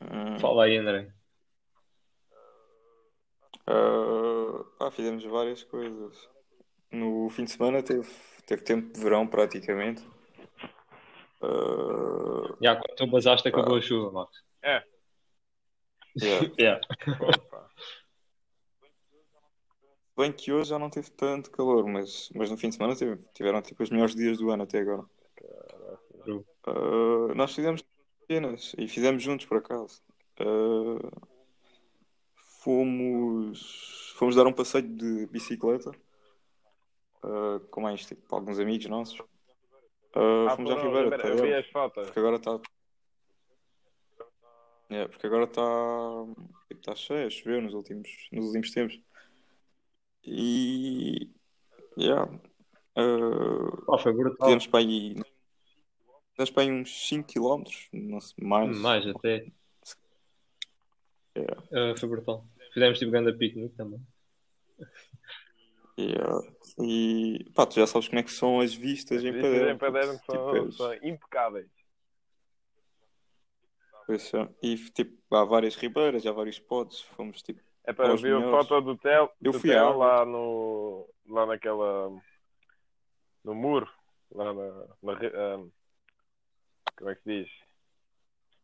Hum. 0.00 0.38
Fala 0.40 0.64
aí, 0.64 0.76
André. 0.78 1.12
Ah, 3.66 4.64
pá, 4.78 4.90
fizemos 4.90 5.24
várias 5.24 5.62
coisas. 5.64 6.28
No 6.90 7.28
fim 7.30 7.44
de 7.44 7.52
semana 7.52 7.82
teve, 7.82 8.08
teve 8.46 8.62
tempo 8.62 8.92
de 8.92 9.00
verão 9.00 9.26
praticamente. 9.26 10.06
Ah, 11.42 12.54
Já, 12.60 12.76
quando 12.76 12.96
tu 12.96 13.06
basaste, 13.06 13.48
acabou 13.48 13.76
a 13.76 13.80
chuva, 13.80 14.10
Max. 14.12 14.42
É, 14.62 14.82
yeah. 16.22 16.50
Yeah. 16.58 16.80
opa. 17.20 17.70
Bem 20.16 20.30
que 20.30 20.52
hoje 20.52 20.68
já 20.70 20.78
não 20.78 20.90
teve 20.90 21.10
tanto 21.10 21.50
calor, 21.50 21.86
mas, 21.88 22.28
mas 22.34 22.50
no 22.50 22.56
fim 22.56 22.68
de 22.68 22.74
semana 22.74 22.94
teve- 22.94 23.16
tiveram 23.34 23.62
tipo 23.62 23.82
os 23.82 23.88
melhores 23.90 24.14
dias 24.14 24.36
do 24.38 24.50
ano 24.50 24.64
até 24.64 24.80
agora. 24.80 25.04
Ah, 26.66 27.34
nós 27.34 27.54
fizemos 27.54 27.82
pequenas 28.20 28.74
e 28.78 28.86
fizemos 28.86 29.22
juntos 29.22 29.46
por 29.46 29.56
acaso. 29.58 30.02
Ah, 30.38 31.31
fomos, 32.62 34.12
fomos 34.16 34.36
dar 34.36 34.46
um 34.46 34.52
passeio 34.52 34.86
de 34.86 35.26
bicicleta 35.26 35.90
ah, 37.22 37.60
com 37.70 37.80
mais 37.80 38.04
tipo, 38.06 38.34
alguns 38.34 38.58
amigos 38.58 38.86
nossos. 38.86 39.20
Ah, 40.14 40.46
Ah, 40.52 40.56
fomos 40.56 40.70
à 40.70 40.82
Ribeira, 40.82 41.18
tá 41.18 41.28
eu 41.28 41.42
vi 41.42 41.54
as 41.54 41.66
fotos. 41.68 42.04
porque 42.06 42.18
agora 42.18 42.36
está. 42.36 42.60
É, 44.90 45.08
porque 45.08 45.26
agora 45.26 45.44
está 45.44 45.62
está 46.70 46.94
cheio, 46.94 47.30
choveu 47.30 47.62
nos 47.62 47.74
últimos, 47.74 48.08
nos 48.32 48.46
últimos 48.46 48.70
tempos. 48.72 49.00
E 50.24 51.30
yeah, 51.98 52.30
ah, 52.96 53.82
Oh, 53.88 53.98
foi 53.98 54.12
brutal. 54.12 54.46
fizemos 54.46 54.66
para 54.66 54.80
aí, 54.80 55.14
fizemos 56.32 56.50
para 56.50 56.62
aí 56.62 56.70
uns 56.70 57.08
5 57.08 57.26
km, 57.32 57.64
não 57.92 58.20
sei, 58.20 58.44
mais. 58.44 58.78
Mais 58.78 59.06
até. 59.06 59.46
Yeah. 61.36 61.62
Ah, 61.72 61.94
foi 61.98 62.08
brutal. 62.08 62.44
Fizemos 62.72 62.98
tipo 62.98 63.10
grande 63.10 63.32
piquenique 63.34 63.76
também. 63.76 64.00
Yeah. 65.98 66.40
E 66.80 67.44
pá, 67.54 67.66
tu 67.66 67.74
já 67.74 67.86
sabes 67.86 68.08
como 68.08 68.18
é 68.18 68.22
que 68.22 68.30
são 68.30 68.60
as 68.60 68.72
vistas 68.74 69.22
em 69.22 69.30
Vistas 69.32 69.50
Paderno. 69.52 69.70
em 69.70 69.78
Paderno 69.78 70.12
Tipo, 70.18 70.32
são, 70.32 70.56
és- 70.56 70.76
são 70.76 70.94
impecáveis. 70.94 71.70
pois 74.06 74.32
é. 74.34 74.48
E 74.62 74.76
tipo, 74.90 75.36
há 75.36 75.44
várias 75.44 75.76
ribeiras, 75.76 76.24
há 76.26 76.32
vários 76.32 76.56
spots, 76.56 77.00
fomos 77.02 77.42
tipo. 77.42 77.60
É 77.84 77.92
para 77.92 78.14
ver 78.16 78.36
a 78.36 78.50
foto 78.50 78.80
do 78.80 78.96
Tel, 78.96 79.30
Eu 79.42 79.52
do 79.52 79.58
fui 79.60 79.70
Tel 79.70 79.96
lá 79.98 80.24
no 80.24 81.08
lá 81.26 81.46
naquela 81.46 82.10
no 83.44 83.54
muro, 83.54 83.88
lá 84.30 84.52
na, 84.54 84.86
na 85.02 85.14
re- 85.18 85.32
ah, 85.34 85.64
como 86.96 87.10
é 87.10 87.14
que 87.16 87.22
se 87.22 87.42
diz? 87.42 87.50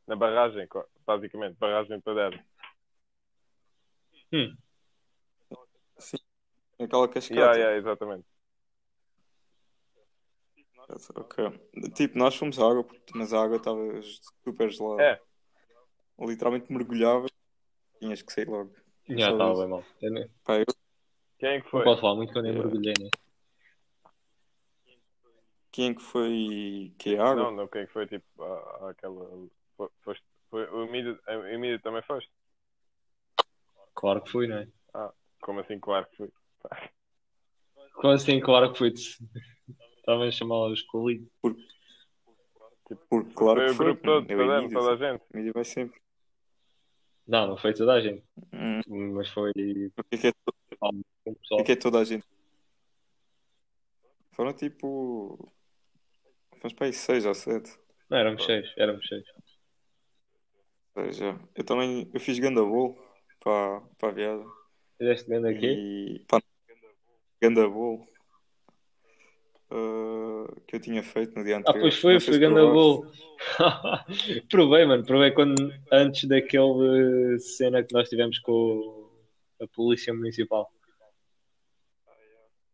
Na 0.06 0.16
barragem, 0.16 0.66
basicamente, 1.04 1.56
barragem 1.58 2.00
Paderno. 2.00 2.42
Hum. 4.32 4.56
Aquela 6.78 7.08
cascata. 7.08 7.34
Yeah, 7.40 7.56
yeah, 7.56 7.76
exatamente. 7.76 8.26
Ok. 11.16 11.60
Tipo, 11.94 12.18
nós 12.18 12.34
fomos 12.36 12.58
à 12.58 12.64
água, 12.70 12.84
porque- 12.84 13.12
mas 13.14 13.32
a 13.32 13.42
água 13.42 13.56
estava 13.56 13.80
super 14.44 14.70
gelada. 14.70 15.02
É. 15.02 15.20
Literalmente 16.20 16.72
mergulhava. 16.72 17.26
Tinhas 17.98 18.22
que 18.22 18.32
sair 18.32 18.48
logo. 18.48 18.74
Já 19.08 19.30
estava 19.32 19.54
bem 19.54 19.68
mal. 19.68 19.84
Eu 20.00 20.28
Pá, 20.44 20.58
eu- 20.58 20.64
Quem 21.38 21.48
é 21.50 21.58
que 21.58 21.64
não 21.64 21.70
foi? 21.70 21.84
posso 21.84 22.00
falar 22.00 22.14
muito 22.16 22.32
que 22.32 22.38
eu 22.38 22.42
mergulhei, 22.42 22.94
né? 23.00 23.10
quem 25.70 25.90
é 25.90 25.94
que 25.94 26.02
foi? 26.02 26.92
Que 26.98 27.14
é 27.14 27.18
água? 27.18 27.36
Não, 27.44 27.50
não, 27.52 27.68
quem 27.68 27.82
é 27.82 27.86
que 27.86 27.92
foi 27.92 28.06
tipo 28.06 28.42
àquela. 28.82 29.48
Foi, 29.76 29.88
foste, 30.00 30.24
foi, 30.50 30.64
o 30.70 30.84
Emílio, 30.84 31.20
o 31.26 31.46
Emílio 31.46 31.80
também 31.80 32.02
foste? 32.02 32.30
Claro 33.98 34.22
que 34.22 34.30
fui, 34.30 34.46
não 34.46 34.58
é? 34.58 34.68
Como 35.40 35.58
assim, 35.58 35.80
claro 35.80 36.06
que 36.06 36.16
foi. 36.16 36.30
Como 37.94 38.12
assim, 38.12 38.38
claro 38.38 38.72
que 38.72 38.78
fui. 38.78 38.90
Estava 38.90 40.24
a 40.24 40.30
chamar 40.30 40.68
os 40.68 40.82
colegas. 40.82 41.26
Porque 41.40 43.34
claro 43.34 43.58
foi 43.58 43.66
que 43.66 43.72
o 43.72 43.74
foi. 43.74 43.86
grupo 43.86 44.02
todo, 44.04 44.26
Paderno, 44.26 44.52
Emílio, 44.54 44.70
toda 44.78 44.92
a 44.92 44.96
gente. 45.12 45.24
Emílio 45.34 45.52
vai 45.52 45.64
sempre. 45.64 46.00
Não, 47.26 47.48
não 47.48 47.56
foi 47.56 47.74
toda 47.74 47.94
a 47.94 48.00
gente. 48.00 48.24
Hum, 48.52 49.14
Mas 49.14 49.28
foi 49.30 49.50
O 49.50 50.04
que 50.04 50.14
é 50.14 50.18
que 50.18 50.26
é, 50.28 50.32
to- 50.32 50.54
o 51.58 51.64
que 51.64 51.72
é 51.72 51.76
toda 51.76 51.98
a 51.98 52.04
gente? 52.04 52.24
Foram 54.30 54.52
tipo. 54.52 55.52
Fomos 56.60 56.72
para 56.72 56.86
aí 56.86 56.92
seis 56.92 57.26
ou 57.26 57.34
sete. 57.34 57.76
Não, 58.08 58.18
éramos 58.18 58.44
seis, 58.44 58.72
éramos 58.76 59.06
seis. 59.08 59.24
Ou 60.94 61.04
seja, 61.04 61.40
eu 61.56 61.64
também 61.64 62.08
eu 62.14 62.20
fiz 62.20 62.38
ganda 62.38 62.62
bolo 62.62 63.07
para, 63.40 63.80
para 63.98 64.08
a 64.08 64.12
viagem. 64.12 64.46
Fizeste 64.98 65.32
aqui? 65.34 65.66
E 65.66 66.24
pá, 66.28 66.40
ganda 67.40 67.68
bolo 67.68 68.06
uh, 69.70 70.60
que 70.66 70.76
eu 70.76 70.80
tinha 70.80 71.02
feito 71.02 71.34
no 71.36 71.44
dia 71.44 71.56
Ah, 71.56 71.58
anterior. 71.60 71.80
pois 71.82 72.00
foi, 72.00 72.20
foi 72.20 72.38
bolo. 72.38 73.10
provei, 74.50 74.84
mano, 74.84 75.04
provei 75.04 75.30
quando, 75.30 75.72
antes 75.92 76.28
daquele 76.28 77.38
cena 77.38 77.82
que 77.82 77.92
nós 77.92 78.08
tivemos 78.08 78.38
com 78.40 79.10
a 79.60 79.66
polícia 79.68 80.12
municipal. 80.12 80.70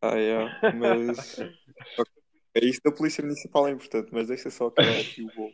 Ah, 0.00 0.16
yeah, 0.16 0.74
mas 0.74 1.38
é 2.54 2.64
isso 2.64 2.80
da 2.84 2.92
polícia 2.92 3.22
municipal 3.22 3.66
é 3.66 3.70
importante, 3.70 4.10
mas 4.12 4.28
deixa 4.28 4.50
só 4.50 4.66
acabar 4.66 5.00
aqui 5.00 5.22
o 5.22 5.34
bolo. 5.34 5.52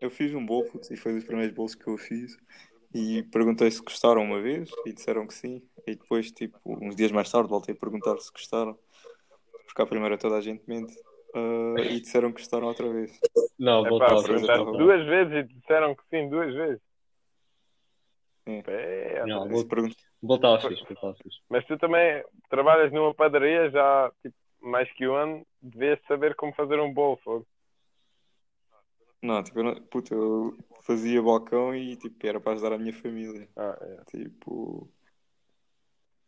Eu 0.00 0.10
fiz 0.10 0.34
um 0.34 0.44
bolo, 0.44 0.68
e 0.90 0.96
foi 0.96 1.14
dos 1.14 1.22
primeiros 1.22 1.54
bolos 1.54 1.76
que 1.76 1.86
eu 1.86 1.96
fiz. 1.96 2.36
E 2.94 3.22
perguntei 3.24 3.70
se 3.70 3.82
gostaram 3.82 4.22
uma 4.22 4.40
vez 4.40 4.70
e 4.86 4.92
disseram 4.92 5.26
que 5.26 5.34
sim. 5.34 5.62
E 5.86 5.94
depois, 5.94 6.30
tipo, 6.30 6.58
uns 6.64 6.94
dias 6.94 7.10
mais 7.10 7.30
tarde, 7.30 7.48
voltei 7.48 7.74
a 7.74 7.78
perguntar 7.78 8.18
se 8.18 8.30
gostaram. 8.30 8.78
Porque 9.66 9.82
à 9.82 9.86
primeira 9.86 10.18
toda 10.18 10.36
a 10.36 10.40
gente 10.40 10.62
mente. 10.68 10.94
Ah, 11.34 11.80
e 11.80 12.00
disseram 12.00 12.30
que 12.30 12.40
gostaram 12.40 12.66
outra 12.66 12.88
vez. 12.92 13.18
Não, 13.58 13.80
É 13.86 13.88
perguntaste 13.88 14.26
perguntaste 14.26 14.64
voltava. 14.64 14.76
duas 14.78 15.06
vezes 15.06 15.32
e 15.32 15.42
disseram 15.54 15.94
que 15.94 16.02
sim, 16.10 16.28
duas 16.28 16.54
vezes. 16.54 16.80
Sim. 18.46 18.62
Pé, 18.62 19.24
Não, 19.26 19.48
fixe. 21.18 21.40
Mas 21.48 21.64
tu 21.66 21.78
também 21.78 22.22
trabalhas 22.50 22.92
numa 22.92 23.14
padaria 23.14 23.70
já 23.70 24.12
tipo, 24.20 24.36
mais 24.60 24.90
que 24.92 25.08
um 25.08 25.14
ano, 25.14 25.46
devias 25.60 25.98
saber 26.06 26.34
como 26.34 26.52
fazer 26.54 26.78
um 26.80 26.92
bolo. 26.92 27.18
fogo. 27.24 27.46
Não, 29.22 29.42
tipo, 29.42 29.60
eu, 29.60 29.64
não, 29.64 29.74
puta, 29.82 30.14
eu 30.14 30.58
fazia 30.84 31.22
balcão 31.22 31.74
e 31.74 31.96
tipo, 31.96 32.26
era 32.26 32.40
para 32.40 32.52
ajudar 32.52 32.72
a 32.72 32.78
minha 32.78 32.92
família. 32.92 33.48
Ah, 33.56 33.78
é. 33.80 34.04
Tipo, 34.10 34.90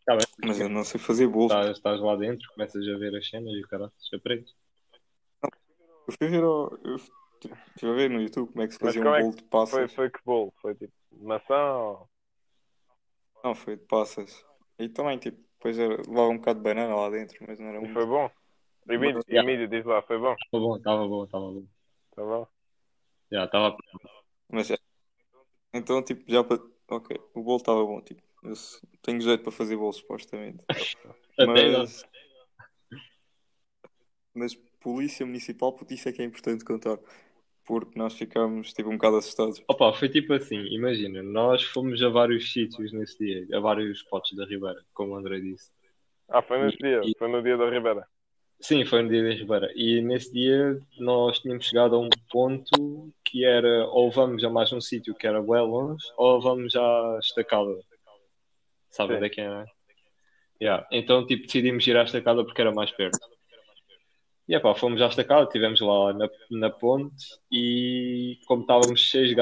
Tá 0.06 0.16
bem. 0.16 0.26
mas 0.44 0.60
eu 0.60 0.68
não 0.68 0.84
sei 0.84 1.00
fazer 1.00 1.26
bolos. 1.26 1.52
Estás, 1.52 1.76
estás 1.76 2.00
lá 2.00 2.14
dentro, 2.14 2.46
começas 2.54 2.86
a 2.86 2.98
ver 2.98 3.16
as 3.16 3.28
cenas 3.28 3.52
e 3.52 3.62
o 3.64 3.68
caralho, 3.68 3.92
aprendes. 4.14 4.54
Eu 6.06 6.14
fui 6.18 6.28
ver, 6.28 6.44
ao, 6.44 6.78
eu 6.84 6.98
fui 6.98 7.94
ver 7.94 8.10
no 8.10 8.20
YouTube 8.20 8.52
como 8.52 8.62
é 8.62 8.66
que 8.68 8.74
se 8.74 8.84
Mas 8.84 8.94
fazia 8.94 9.00
um 9.00 9.04
como 9.04 9.16
é 9.16 9.18
que 9.18 9.24
bolo 9.24 9.36
de 9.36 9.42
Foi, 9.42 9.48
passas. 9.48 9.94
foi 9.94 10.10
que 10.10 10.20
bolo? 10.24 10.54
Foi 10.60 10.74
tipo 10.74 10.92
maçã 11.20 11.72
ou... 11.74 12.08
Não, 13.42 13.54
foi 13.54 13.76
de 13.76 13.84
passas. 13.86 14.44
E 14.78 14.88
também, 14.88 15.18
tipo, 15.18 15.38
depois 15.56 15.78
era, 15.78 15.96
levava 15.96 16.28
um 16.28 16.36
bocado 16.38 16.58
de 16.58 16.64
banana 16.64 16.94
lá 16.94 17.10
dentro, 17.10 17.36
mas 17.46 17.58
não 17.58 17.68
era 17.68 17.78
E 17.78 17.80
muito. 17.80 17.94
foi 17.94 18.06
bom? 18.06 18.30
Emílio, 18.88 19.22
Yeah. 19.26 19.50
Emílio 19.50 19.68
diz 19.68 19.84
lá, 19.86 20.02
foi 20.02 20.18
bom? 20.18 20.34
Estava 20.34 20.62
bom, 20.62 20.76
estava 20.76 21.08
bom, 21.08 21.24
estava 21.24 21.50
bom. 21.52 21.66
Tá 22.14 22.22
bom? 22.22 22.53
Já, 23.34 23.44
estava. 23.46 23.76
Mas 24.50 24.70
é. 24.70 24.78
Então, 25.74 26.02
tipo, 26.04 26.24
já 26.30 26.44
para. 26.44 26.62
Ok, 26.90 27.16
o 27.34 27.42
bolo 27.42 27.56
estava 27.58 27.84
bom. 27.84 28.00
Tipo, 28.02 28.22
eu 28.44 28.54
tenho 29.02 29.20
jeito 29.20 29.42
para 29.42 29.52
fazer 29.52 29.76
bolo, 29.76 29.92
supostamente. 29.92 30.62
Até 31.38 31.46
Mas. 31.46 32.04
Mas 34.34 34.54
polícia 34.80 35.24
municipal, 35.24 35.72
porque 35.72 35.94
isso 35.94 36.08
é 36.08 36.12
que 36.12 36.22
é 36.22 36.24
importante 36.24 36.64
contar. 36.64 36.98
Porque 37.64 37.98
nós 37.98 38.14
ficámos, 38.14 38.72
tipo, 38.72 38.90
um 38.90 38.94
bocado 38.94 39.16
assustados. 39.16 39.62
Opa, 39.68 39.92
foi 39.94 40.08
tipo 40.08 40.34
assim, 40.34 40.58
imagina, 40.70 41.22
nós 41.22 41.62
fomos 41.64 42.02
a 42.02 42.08
vários 42.10 42.52
sítios 42.52 42.92
nesse 42.92 43.18
dia, 43.18 43.56
a 43.56 43.60
vários 43.60 43.98
spots 43.98 44.36
da 44.36 44.44
Ribeira, 44.44 44.84
como 44.92 45.14
o 45.14 45.16
André 45.16 45.40
disse. 45.40 45.70
Ah, 46.28 46.42
foi 46.42 46.58
nesse 46.58 46.78
dia. 46.78 47.00
E- 47.02 47.14
Foi 47.18 47.28
no 47.28 47.42
dia 47.42 47.56
da 47.56 47.70
Ribeira. 47.70 48.06
Sim, 48.64 48.82
foi 48.86 49.02
no 49.02 49.10
dia 49.10 49.22
da 49.22 49.34
Ribeira. 49.34 49.70
E 49.76 50.00
nesse 50.00 50.32
dia 50.32 50.80
nós 50.98 51.38
tínhamos 51.38 51.66
chegado 51.66 51.96
a 51.96 51.98
um 51.98 52.08
ponto 52.30 53.12
que 53.22 53.44
era 53.44 53.86
ou 53.88 54.10
vamos 54.10 54.42
a 54.42 54.48
mais 54.48 54.72
um 54.72 54.80
sítio 54.80 55.14
que 55.14 55.26
era 55.26 55.42
bem 55.42 55.60
longe, 55.60 56.02
ou 56.16 56.40
vamos 56.40 56.74
à 56.74 57.18
estacada. 57.20 57.78
Sabe 58.88 59.16
onde 59.16 59.26
é 59.26 59.28
que 59.28 59.42
é, 59.42 59.50
né? 59.50 59.66
Yeah. 60.62 60.86
Então, 60.90 61.26
tipo, 61.26 61.44
decidimos 61.44 61.86
ir 61.86 61.94
à 61.94 62.04
estacada 62.04 62.42
porque 62.42 62.62
era 62.62 62.72
mais 62.72 62.90
perto. 62.90 63.18
E 64.48 64.54
epá, 64.54 64.74
fomos 64.74 65.02
à 65.02 65.08
estacada, 65.08 65.44
estivemos 65.44 65.82
lá 65.82 66.14
na, 66.14 66.30
na 66.50 66.70
ponte 66.70 67.38
e 67.52 68.38
como 68.46 68.62
estávamos 68.62 69.10
seis 69.10 69.36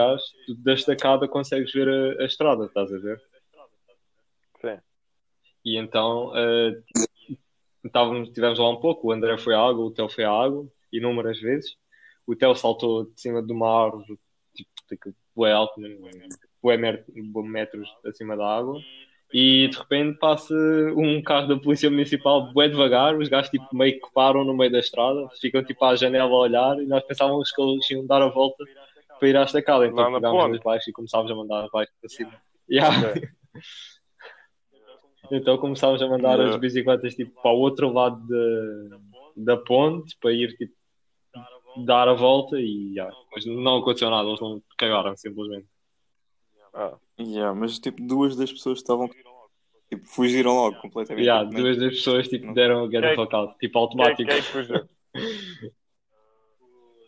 tu 0.47 0.55
da 0.57 0.73
estacada 0.73 1.29
consegues 1.29 1.73
ver 1.73 1.89
a, 1.89 2.25
a 2.25 2.27
estrada, 2.27 2.65
estás 2.65 2.93
a 2.93 2.99
ver? 2.99 3.23
Sim. 4.61 4.81
E 5.65 5.79
então 5.79 6.37
eh, 6.37 6.73
estávamos, 7.89 8.31
tivemos 8.31 8.59
lá 8.59 8.69
um 8.71 8.81
pouco, 8.81 9.09
o 9.09 9.13
André 9.13 9.37
foi 9.39 9.55
à 9.55 9.61
água, 9.61 9.85
o 9.85 9.91
Theo 9.91 10.09
foi 10.09 10.25
à 10.25 10.31
água, 10.31 10.67
inúmeras 10.93 11.41
vezes. 11.41 11.77
O 12.27 12.37
Theo 12.37 12.55
saltou 12.55 13.05
de 13.05 13.21
cima 13.21 13.43
de 13.43 13.53
uma 13.53 13.85
árvore, 13.85 14.19
tipo, 14.55 14.71
tipo 14.89 15.15
bué 15.35 15.53
alto, 15.53 15.81
bué 16.63 16.77
mer- 16.77 17.05
bué 17.33 17.43
metros 17.43 17.89
acima 18.07 18.37
da 18.37 18.47
água. 18.47 18.81
E 19.35 19.69
de 19.69 19.79
repente 19.79 20.19
passa 20.19 20.55
um 20.95 21.23
carro 21.23 21.49
da 21.49 21.57
Polícia 21.57 21.91
Municipal 21.91 22.53
bué 22.53 22.69
devagar, 22.69 23.17
os 23.17 23.29
gajos 23.29 23.51
tipo, 23.51 23.67
meio 23.75 23.99
que 23.99 24.13
param 24.13 24.45
no 24.45 24.55
meio 24.55 24.71
da 24.71 24.79
estrada, 24.79 25.27
ficam 25.41 25.65
tipo 25.65 25.83
à 25.85 25.97
janela 25.97 26.31
a 26.31 26.37
olhar 26.37 26.79
e 26.79 26.87
nós 26.87 27.03
pensávamos 27.05 27.51
que 27.51 27.63
eles 27.63 27.91
iam 27.91 28.07
dar 28.07 28.21
a 28.21 28.29
volta 28.29 28.63
para 29.19 29.29
ir 29.29 29.37
à 29.37 29.45
estacada. 29.45 29.87
Então 29.87 30.13
pegámos 30.13 30.43
ponte. 30.43 30.53
nas 30.53 30.63
baixas 30.63 30.89
e 30.89 30.93
começámos 30.93 31.31
a 31.31 31.35
mandar 31.35 31.65
as 31.65 31.71
baixas 31.71 31.95
para 31.99 32.11
cima. 32.11 32.33
Yeah. 32.71 32.95
Então 35.35 35.57
começámos 35.57 36.03
a 36.03 36.07
mandar 36.09 36.35
Yeah. 36.37 36.55
as 36.55 36.61
bicicletas 36.61 37.15
tipo, 37.15 37.41
para 37.41 37.51
o 37.53 37.59
outro 37.59 37.91
lado 37.93 38.21
da, 38.29 39.55
da 39.55 39.57
ponte 39.57 40.17
para 40.21 40.31
ir 40.33 40.55
tipo, 40.59 40.75
dar 41.87 42.07
a 42.07 42.13
volta 42.13 42.61
e 42.61 42.93
yeah, 42.95 43.11
depois 43.25 43.47
não 43.47 43.79
aconteceu 43.79 44.11
nada, 44.11 44.29
eles 44.29 44.41
não 44.41 44.63
cagaram 44.77 45.17
simplesmente. 45.17 45.67
Ah, 46.75 46.97
Yeah, 47.19 47.55
mas, 47.59 47.79
tipo, 47.79 48.03
duas 48.03 48.35
das 48.37 48.51
pessoas 48.53 48.79
que 48.79 48.83
estavam. 48.83 49.09
Tipo, 49.89 50.07
fugiram 50.09 50.55
logo 50.55 50.81
completamente. 50.81 51.25
Yeah, 51.25 51.49
nem- 51.49 51.63
duas 51.63 51.77
das 51.79 51.91
pessoas 51.95 52.27
tipo, 52.29 52.47
Não. 52.47 52.55
deram 52.55 52.85
a 52.85 52.91
get 52.91 53.03
the 53.03 53.15
fuck 53.15 53.35
out, 53.35 53.53
tipo 53.59 53.73
quem, 53.73 53.81
automático. 53.83 54.29
quem 54.29 54.39
é 54.39 54.43
fugiu? 54.43 54.89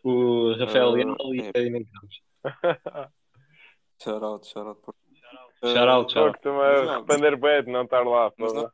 O 0.05 0.53
Rafael 0.59 0.89
Ah, 0.89 0.93
Leal 0.93 1.17
e 1.35 1.41
é. 1.41 1.51
a 1.55 1.61
Inês 1.63 1.87
Ramos. 1.95 3.11
Shout 4.03 4.25
out, 4.25 4.47
shout 4.47 4.69
out. 4.69 4.81
Shout 5.73 5.89
out, 5.89 6.13
shout 6.13 6.27
out. 6.27 6.33
que 6.33 6.39
estou-me 6.39 6.61
a 6.61 6.95
arrepender 6.97 7.37
bem 7.37 7.65
de 7.65 7.71
não 7.73 7.83
estar 7.85 8.03
lá. 8.03 8.33
Mas 8.37 8.53
não. 8.53 8.71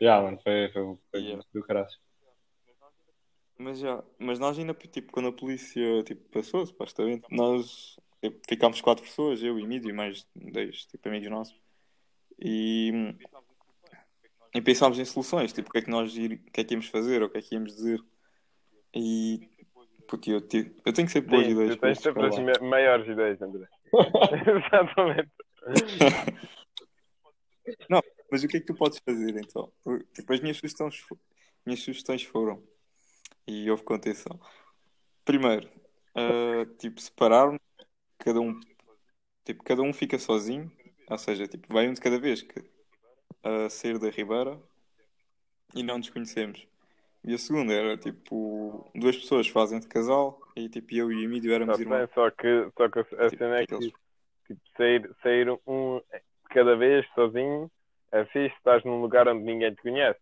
Yeah, 0.00 0.22
mano, 0.22 0.38
foi, 0.42 0.68
foi, 0.72 0.82
foi 1.10 1.20
Yeah. 1.20 1.42
do 1.54 1.62
caralho. 1.62 1.88
Mas 3.58 3.78
já, 3.78 4.04
mas 4.18 4.38
nós 4.38 4.58
ainda, 4.58 4.74
tipo, 4.74 5.10
quando 5.10 5.28
a 5.28 5.32
polícia 5.32 6.02
tipo, 6.02 6.22
passou, 6.28 6.66
supostamente, 6.66 7.24
nós 7.30 7.96
tipo, 8.22 8.38
ficámos 8.46 8.82
quatro 8.82 9.02
pessoas, 9.02 9.42
eu 9.42 9.58
e 9.58 9.66
Mídio 9.66 9.88
e 9.88 9.94
mais 9.94 10.26
dois 10.34 10.84
tipo, 10.84 11.08
amigos 11.08 11.30
nossos. 11.30 11.58
E, 12.38 13.14
e 14.54 14.60
pensámos 14.60 14.98
em 14.98 15.04
soluções, 15.06 15.54
tipo, 15.54 15.70
o 15.70 15.72
que 15.72 15.78
é 15.78 15.82
que 15.82 15.90
nós 15.90 16.14
ir, 16.14 16.32
o 16.46 16.50
que 16.50 16.60
é 16.60 16.64
que 16.64 16.74
íamos 16.74 16.88
fazer, 16.88 17.22
ou 17.22 17.28
o 17.28 17.30
que 17.30 17.38
é 17.38 17.42
que 17.42 17.54
íamos 17.54 17.74
dizer. 17.74 17.98
E 18.94 19.48
puto, 20.06 20.30
eu, 20.30 20.40
tive- 20.40 20.76
eu 20.84 20.92
tenho 20.92 21.06
que 21.06 21.12
ser 21.12 21.22
boas 21.22 21.46
ideias 21.46 21.76
tu 21.76 21.80
tens 21.80 21.98
sempre 22.00 22.26
as 22.26 22.60
maiores 22.60 23.08
ideias, 23.08 23.40
André. 23.40 23.66
Exatamente. 24.46 25.30
Mas 28.30 28.42
o 28.42 28.48
que 28.48 28.56
é 28.56 28.60
que 28.60 28.66
tu 28.66 28.74
podes 28.74 28.98
fazer 28.98 29.36
então? 29.36 29.72
Tipo, 30.12 30.32
as 30.32 30.40
minhas 30.40 30.56
sugestões, 30.56 31.04
minhas 31.64 31.80
sugestões 31.80 32.22
foram, 32.22 32.62
e 33.46 33.70
houve 33.70 33.82
contenção. 33.82 34.38
Primeiro, 35.24 35.68
ah, 36.14 36.66
tipo, 36.78 37.00
separar 37.00 37.58
cada 38.18 38.40
um, 38.40 38.58
tipo, 39.44 39.62
cada 39.62 39.82
um 39.82 39.92
fica 39.92 40.18
sozinho, 40.18 40.70
ou 41.08 41.18
seja, 41.18 41.46
tipo, 41.46 41.72
vai 41.72 41.88
um 41.88 41.92
de 41.92 42.00
cada 42.00 42.18
vez 42.18 42.42
que 42.42 42.64
a 43.42 43.68
sair 43.68 43.98
da 43.98 44.10
Ribeira 44.10 44.60
e 45.74 45.82
não 45.82 45.98
nos 45.98 46.10
conhecemos. 46.10 46.66
E 47.22 47.34
a 47.34 47.38
segunda 47.38 47.72
era 47.72 47.96
tipo, 47.96 48.90
duas 48.94 49.16
pessoas 49.16 49.48
fazem 49.48 49.80
de 49.80 49.88
casal 49.88 50.40
e 50.56 50.68
tipo, 50.68 50.94
eu 50.94 51.12
e 51.12 51.16
o 51.16 51.20
Emílio 51.24 51.52
éramos 51.52 51.78
irmãos. 51.78 51.98
bem, 51.98 52.08
só 52.14 52.30
que, 52.30 52.70
só 52.76 52.88
que 52.88 53.00
a 53.00 53.04
Tipo, 53.28 53.36
cena 53.38 53.60
é 53.60 53.66
que 53.66 53.92
tipo, 54.46 54.62
sair, 54.76 55.10
sair 55.22 55.50
um 55.66 55.98
de 55.98 56.48
cada 56.50 56.76
vez 56.76 57.06
sozinho 57.14 57.70
é 58.12 58.24
fixe, 58.26 58.56
estás 58.56 58.84
num 58.84 59.00
lugar 59.00 59.28
onde 59.28 59.44
ninguém 59.44 59.74
te 59.74 59.82
conhece. 59.82 60.20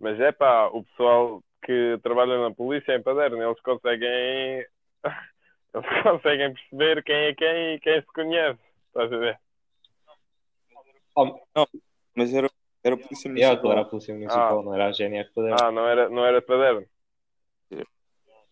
Mas 0.00 0.18
é 0.20 0.32
pá, 0.32 0.68
o 0.68 0.84
pessoal 0.84 1.42
que 1.64 1.98
trabalha 2.02 2.38
na 2.38 2.54
polícia 2.54 2.94
em 2.96 3.02
Paderno, 3.02 3.42
eles 3.42 3.60
conseguem 3.62 4.66
eles 5.74 6.02
conseguem 6.02 6.54
perceber 6.54 7.02
quem 7.04 7.16
é 7.16 7.34
quem 7.34 7.74
e 7.74 7.80
quem 7.80 8.00
se 8.00 8.06
conhece. 8.08 8.60
Estás 8.88 9.12
a 9.12 9.16
ver? 9.18 9.38
Mas 12.14 12.32
era, 12.32 12.48
era 12.82 12.94
a 12.94 12.98
polícia 12.98 13.28
Yeah, 13.36 13.52
municipal. 13.54 13.56
aquilo 13.58 13.72
era 13.72 13.80
a 13.82 13.84
Polícia 13.84 14.14
Municipal, 14.14 14.62
não 14.64 14.74
era 14.74 14.86
a 14.86 14.92
GNR 14.92 15.30
Paderno. 15.34 15.56
Ah, 15.60 15.70
não 15.72 15.86
era, 15.86 16.08
não 16.08 16.24
era 16.24 16.42
Paderno. 16.42 16.86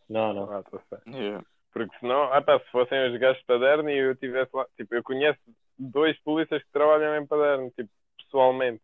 Não, 0.09 0.33
não. 0.33 0.51
Ah, 0.51 0.63
tá 0.63 0.79
certo. 0.89 1.09
Yeah. 1.09 1.45
Porque 1.73 1.97
senão, 1.99 2.33
ah 2.33 2.41
pá, 2.41 2.59
se 2.61 2.71
fossem 2.71 3.13
os 3.13 3.19
gajos 3.19 3.41
de 3.41 3.47
Paderno 3.47 3.91
e 3.91 3.99
eu 3.99 4.13
estivesse 4.13 4.51
lá, 4.55 4.67
tipo, 4.77 4.95
eu 4.95 5.03
conheço 5.03 5.41
dois 5.79 6.19
polícias 6.21 6.63
que 6.63 6.71
trabalham 6.71 7.17
em 7.17 7.27
Paderno, 7.27 7.71
tipo, 7.71 7.91
pessoalmente. 8.17 8.81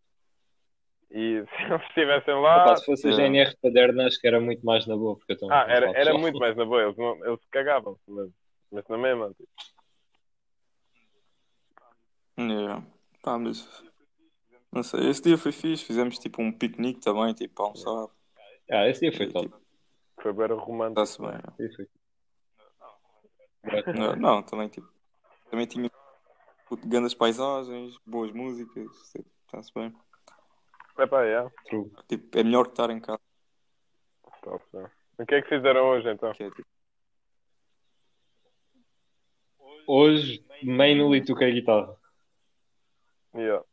E 1.11 1.45
se 1.57 1.63
eles 1.63 1.83
estivessem 1.89 2.35
lá, 2.41 2.65
Opa, 2.65 2.77
se 2.77 2.87
fosse 2.87 3.09
a. 3.09 3.13
GNR 3.13 3.57
Paderno, 3.63 4.03
acho 4.03 4.21
que 4.21 4.27
era 4.27 4.41
muito 4.41 4.65
mais 4.65 4.87
na 4.87 4.97
boa, 4.97 5.17
porque 5.17 5.33
eu 5.33 5.53
ah, 5.53 5.67
era, 5.69 5.97
era 5.97 6.15
muito 6.19 6.39
mais 6.39 6.57
na 6.57 6.65
boa, 6.65 6.83
eles, 6.83 6.97
não, 6.97 7.25
eles 7.25 7.41
cagavam, 7.51 7.97
mas, 8.09 8.31
mas 8.73 8.89
na 8.89 8.99
mesma, 8.99 9.29
tipo, 9.31 9.49
Yeah. 12.49 12.83
Pá, 13.23 13.39
mas 13.39 13.69
não 14.73 14.83
sei, 14.83 15.11
esse 15.11 15.23
dia 15.23 15.37
foi 15.37 15.53
fixe, 15.53 15.85
fizemos 15.85 16.19
tipo 16.19 16.41
um 16.41 16.51
piquenique 16.51 17.01
também, 17.01 17.35
tipo, 17.35 17.63
almoçar. 17.63 18.09
Ah, 18.71 18.89
esse 18.89 19.01
dia 19.01 19.13
foi 19.13 19.29
top. 19.29 19.53
Tipo, 20.21 20.23
foi 20.23 20.33
bem 20.33 20.57
romântico. 20.57 21.01
Está-se 21.01 21.21
bem. 21.21 21.67
Esse 21.67 21.77
foi. 21.77 21.89
Não, 23.95 24.17
não, 24.17 24.43
também 24.43 24.69
tipo, 24.69 24.89
também 25.51 25.67
tinha 25.67 25.91
grandes 26.87 27.15
paisagens, 27.15 27.99
boas 28.07 28.33
músicas, 28.33 28.87
tipo, 29.13 29.29
está-se 29.47 29.73
bem. 29.75 29.95
É 30.99 31.07
pá, 31.07 31.25
é, 31.25 31.49
True. 31.67 31.91
Tipo, 32.09 32.39
é 32.39 32.43
melhor 32.43 32.65
que 32.65 32.73
estar 32.73 32.91
em 32.91 33.01
casa, 33.01 33.21
tá 34.43 34.59
certo. 34.71 34.93
O 35.19 35.27
que 35.27 35.35
é 35.35 35.43
que 35.43 35.49
fizeram 35.49 35.89
hoje 35.89 36.11
então? 36.11 36.33
que 36.33 36.45
é 36.45 36.51
tipo, 36.51 36.67
Hoje, 39.87 40.45
mainly 40.63 41.25
toquei 41.25 41.53
guitarra. 41.53 41.97
Yeah. 43.35 43.65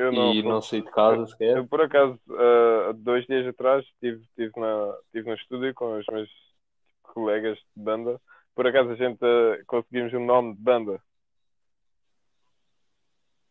Eu 0.00 0.12
não, 0.12 0.32
e 0.32 0.42
não 0.42 0.62
saí 0.62 0.82
de 0.82 0.90
casa 0.90 1.26
sequer. 1.26 1.56
Eu, 1.58 1.66
por 1.66 1.80
acaso, 1.80 2.18
ah, 2.30 2.92
dois 2.96 3.26
dias 3.26 3.46
atrás, 3.46 3.84
estive 3.84 4.24
tive 4.34 4.52
na, 4.58 4.96
tive 5.12 5.28
no 5.28 5.34
estúdio 5.34 5.74
com 5.74 5.98
os 5.98 6.06
meus 6.06 6.30
colegas 7.02 7.58
de 7.76 7.82
banda. 7.82 8.20
Por 8.54 8.66
acaso, 8.66 8.90
a 8.90 8.94
gente 8.94 9.18
ah, 9.22 9.62
conseguimos 9.66 10.12
um 10.14 10.24
nome 10.24 10.54
de 10.54 10.62
banda. 10.62 11.00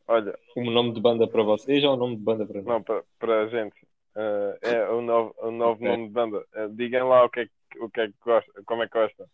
Olha, 0.07 0.35
O 0.55 0.71
nome 0.71 0.93
de 0.93 0.99
banda 1.01 1.27
para 1.27 1.43
vocês 1.43 1.83
ou 1.83 1.93
o 1.93 1.97
nome 1.97 2.15
de 2.15 2.23
banda 2.23 2.45
para 2.45 2.61
mim? 2.61 2.67
não, 2.67 2.81
para, 2.81 3.03
para 3.19 3.43
a 3.43 3.47
gente. 3.47 3.75
ah, 4.15 4.57
é 4.61 4.89
o 4.89 5.01
novo, 5.01 5.35
o 5.37 5.51
novo 5.51 5.73
Ok. 5.83 5.87
nome 5.87 6.07
de 6.07 6.13
banda. 6.13 6.45
Ah, 6.53 6.67
digam 6.71 7.07
lá 7.09 7.25
o 7.25 7.29
que 7.29 7.41
é 7.41 7.45
que, 7.45 7.79
o 7.79 7.89
que, 7.91 8.01
é 8.01 8.07
que 8.07 8.15
gosta, 8.25 8.51
como 8.65 8.81
é 8.83 8.87
que 8.87 8.97
gosta. 8.97 9.29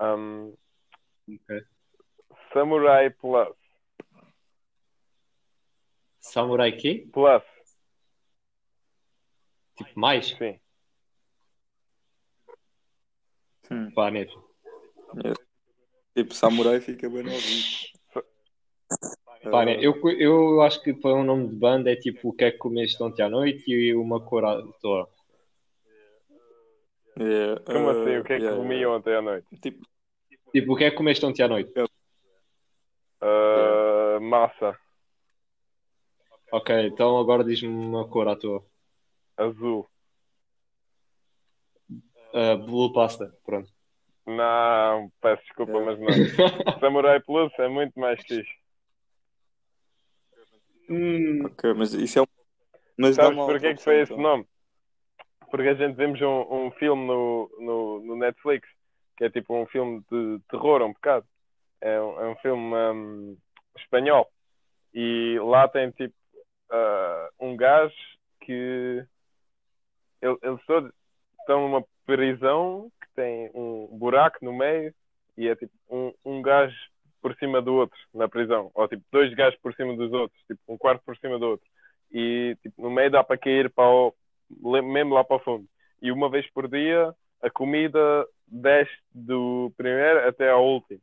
Um, 0.00 0.54
Ok. 1.28 1.62
Samurai 2.52 3.10
Plus. 3.10 3.56
Samurai 6.32 6.72
quê? 6.72 7.06
Plus, 7.12 7.42
Tipo, 9.76 10.00
mais? 10.00 10.28
sim. 10.28 10.58
hum, 13.70 13.90
Pá, 13.92 14.10
neto. 14.10 14.42
tipo, 16.14 16.34
samurai 16.34 16.80
fica 16.80 17.08
bem 17.08 17.22
no 17.22 17.32
ouvido. 17.32 17.86
Pá, 19.50 19.64
né, 19.64 19.76
eu, 19.80 19.94
eu 20.18 20.62
acho 20.62 20.82
que 20.82 20.92
para 20.94 21.14
um 21.14 21.22
nome 21.22 21.48
de 21.48 21.54
banda 21.54 21.92
é 21.92 21.96
tipo 21.96 22.30
o 22.30 22.32
que 22.32 22.44
é 22.44 22.50
que 22.50 22.58
comeste 22.58 23.00
ontem 23.02 23.22
à 23.22 23.28
noite 23.28 23.70
e 23.70 23.94
uma 23.94 24.20
cor 24.20 24.44
à 24.44 24.60
toa. 24.80 25.08
Yeah, 27.18 27.60
Como 27.64 27.86
uh, 27.86 27.90
assim? 27.90 28.16
O 28.18 28.24
que 28.24 28.32
é 28.32 28.36
que 28.38 28.42
yeah, 28.42 28.56
comi 28.56 28.74
yeah. 28.76 28.96
ontem 28.96 29.14
à 29.14 29.22
noite? 29.22 29.46
Tipo, 29.60 29.86
Tipo, 30.52 30.72
o 30.72 30.76
que 30.76 30.84
é 30.84 30.90
que 30.90 30.96
comeste 30.96 31.24
ontem 31.24 31.42
à 31.42 31.48
noite? 31.48 31.72
Uh, 33.22 34.20
massa 34.20 34.78
Ok, 36.56 36.86
então 36.86 37.18
agora 37.18 37.44
diz-me 37.44 37.68
uma 37.68 38.08
cor 38.08 38.26
à 38.28 38.34
tua. 38.34 38.64
azul. 39.36 39.86
Uh, 42.32 42.56
blue 42.64 42.90
pasta, 42.94 43.30
pronto. 43.44 43.70
Não, 44.26 45.12
peço 45.20 45.42
desculpa, 45.42 45.72
É. 45.72 45.84
mas 45.84 45.98
não. 45.98 46.08
Samurai 46.80 47.20
Plus 47.20 47.52
é 47.58 47.68
muito 47.68 48.00
mais 48.00 48.18
fixe. 48.22 48.50
Hum, 50.88 51.44
ok, 51.44 51.74
mas 51.74 51.92
isso 51.92 52.20
é 52.20 52.22
um. 52.22 52.26
Mas 52.96 53.16
Sabes 53.16 53.36
porquê 53.36 53.74
que 53.74 53.84
foi 53.84 54.00
esse 54.00 54.14
então. 54.14 54.22
nome? 54.22 54.46
Porque 55.50 55.68
a 55.68 55.74
gente 55.74 55.94
vemos 55.94 56.18
um, 56.22 56.66
um 56.66 56.70
filme 56.70 57.06
no, 57.06 57.50
no, 57.58 58.00
no 58.00 58.16
Netflix 58.16 58.66
que 59.18 59.24
é 59.24 59.30
tipo 59.30 59.54
um 59.54 59.66
filme 59.66 60.02
de 60.10 60.40
terror, 60.48 60.80
um 60.80 60.94
bocado. 60.94 61.26
É 61.82 62.00
um, 62.00 62.20
é 62.20 62.28
um 62.30 62.36
filme 62.36 62.74
hum, 62.74 63.36
espanhol. 63.76 64.26
E 64.94 65.38
lá 65.40 65.68
tem 65.68 65.90
tipo 65.90 66.14
ah, 66.70 67.28
um 67.40 67.56
gajo 67.56 67.94
que 68.40 69.04
ele- 70.22 70.38
eles 70.42 70.60
estão 71.40 71.60
numa 71.62 71.84
prisão 72.04 72.90
que 73.00 73.08
tem 73.14 73.50
um 73.54 73.88
buraco 73.98 74.38
no 74.44 74.52
meio 74.52 74.94
e 75.36 75.48
é 75.48 75.56
tipo 75.56 75.72
um, 75.90 76.12
um 76.24 76.42
gajo 76.42 76.76
por 77.20 77.34
cima 77.36 77.60
do 77.60 77.74
outro 77.74 77.98
na 78.14 78.28
prisão. 78.28 78.70
Ou 78.74 78.88
tipo 78.88 79.04
dois 79.10 79.32
gajos 79.34 79.58
por 79.60 79.74
cima 79.74 79.96
dos 79.96 80.12
outros, 80.12 80.40
tipo 80.46 80.60
um 80.68 80.78
quarto 80.78 81.02
por 81.04 81.16
cima 81.18 81.38
do 81.38 81.46
outro. 81.46 81.66
E 82.12 82.56
tipo, 82.62 82.80
no 82.82 82.90
meio 82.90 83.10
dá 83.10 83.24
para 83.24 83.38
cair 83.38 83.70
para 83.70 83.88
o, 83.88 84.14
mesmo 84.82 85.14
lá 85.14 85.24
para 85.24 85.36
o 85.36 85.40
fundo. 85.40 85.66
E 86.00 86.12
uma 86.12 86.30
vez 86.30 86.48
por 86.52 86.68
dia 86.68 87.12
a 87.42 87.50
comida 87.50 88.26
desce 88.46 88.96
do 89.12 89.72
primeiro 89.76 90.28
até 90.28 90.50
ao 90.50 90.64
último. 90.64 91.00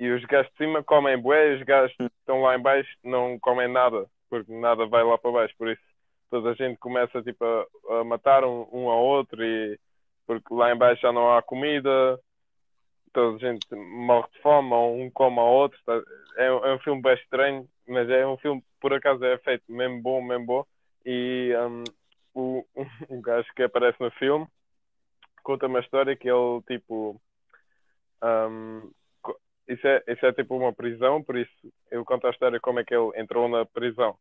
E 0.00 0.10
os 0.10 0.24
gajos 0.24 0.50
de 0.52 0.58
cima 0.58 0.82
comem 0.82 1.18
bué, 1.18 1.54
os 1.54 1.62
gajos 1.62 1.94
que 1.96 2.04
estão 2.04 2.42
lá 2.42 2.56
em 2.56 2.62
baixo 2.62 2.90
não 3.04 3.38
comem 3.38 3.68
nada, 3.68 4.06
porque 4.32 4.50
nada 4.50 4.86
vai 4.86 5.04
lá 5.04 5.18
para 5.18 5.30
baixo. 5.30 5.54
Por 5.58 5.68
isso 5.68 5.82
toda 6.30 6.52
a 6.52 6.54
gente 6.54 6.78
começa 6.78 7.22
tipo, 7.22 7.44
a, 7.44 8.00
a 8.00 8.04
matar 8.04 8.42
um, 8.44 8.66
um 8.72 8.88
ao 8.88 9.04
outro 9.04 9.44
e 9.44 9.78
porque 10.26 10.54
lá 10.54 10.72
em 10.72 10.78
baixo 10.78 11.02
já 11.02 11.12
não 11.12 11.36
há 11.36 11.42
comida, 11.42 12.18
toda 13.12 13.36
a 13.36 13.38
gente 13.38 13.66
morre 13.74 14.26
de 14.32 14.40
fome, 14.40 14.72
um 14.72 15.10
come 15.10 15.38
ao 15.38 15.52
outro. 15.52 15.78
tá? 15.84 16.00
É, 16.38 16.46
é 16.46 16.74
um 16.74 16.78
filme 16.78 17.02
bem 17.02 17.12
estranho, 17.12 17.68
mas 17.86 18.08
é 18.08 18.26
um 18.26 18.38
filme 18.38 18.64
por 18.80 18.94
acaso 18.94 19.22
é 19.22 19.36
feito 19.38 19.70
mesmo 19.70 20.00
bom, 20.00 20.22
mesmo 20.22 20.46
bom. 20.46 20.66
E 21.04 21.52
um, 21.54 21.84
o, 22.34 22.66
um 23.10 23.20
gajo 23.20 23.52
que 23.54 23.64
aparece 23.64 24.00
no 24.00 24.10
filme 24.12 24.46
conta 25.42 25.66
uma 25.66 25.80
história 25.80 26.16
que 26.16 26.30
ele 26.30 26.62
tipo 26.66 27.20
um, 28.22 28.90
isso 29.68 29.86
é, 29.86 30.02
isso 30.08 30.26
é 30.26 30.32
tipo 30.32 30.56
uma 30.56 30.72
prisão, 30.72 31.22
por 31.22 31.36
isso 31.36 31.52
ele 31.90 32.04
conta 32.04 32.28
a 32.28 32.30
história 32.30 32.60
como 32.60 32.80
é 32.80 32.84
que 32.84 32.94
ele 32.94 33.10
entrou 33.20 33.48
na 33.48 33.64
prisão. 33.64 34.16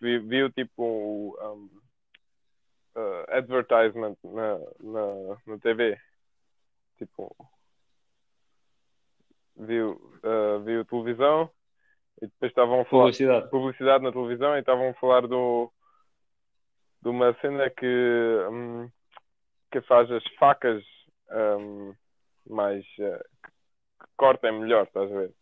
Vi- 0.00 0.18
Viu 0.18 0.50
tipo 0.50 1.36
um, 1.42 1.70
uh, 2.96 3.24
advertisement 3.28 4.16
na, 4.24 4.58
na, 4.80 5.36
na 5.46 5.58
TV. 5.58 5.98
Tipo, 6.98 7.34
viu, 9.56 9.92
uh, 10.24 10.60
viu 10.64 10.84
televisão 10.84 11.50
e 12.20 12.26
depois 12.26 12.50
estavam 12.50 12.80
a 12.80 12.84
falar 12.84 13.02
publicidade. 13.04 13.50
publicidade 13.50 14.04
na 14.04 14.12
televisão 14.12 14.56
e 14.56 14.60
estavam 14.60 14.90
a 14.90 14.94
falar 14.94 15.26
do, 15.26 15.72
de 17.02 17.08
uma 17.08 17.32
cena 17.40 17.70
que, 17.70 18.46
hum, 18.50 18.90
que 19.70 19.80
faz 19.82 20.10
as 20.10 20.22
facas 20.38 20.82
hum, 21.30 21.94
mais 22.46 22.84
eh, 22.98 23.24
que 24.20 24.26
cortem 24.26 24.52
melhor, 24.60 24.84
estás 24.84 25.10
a 25.10 25.14
ver? 25.14 25.32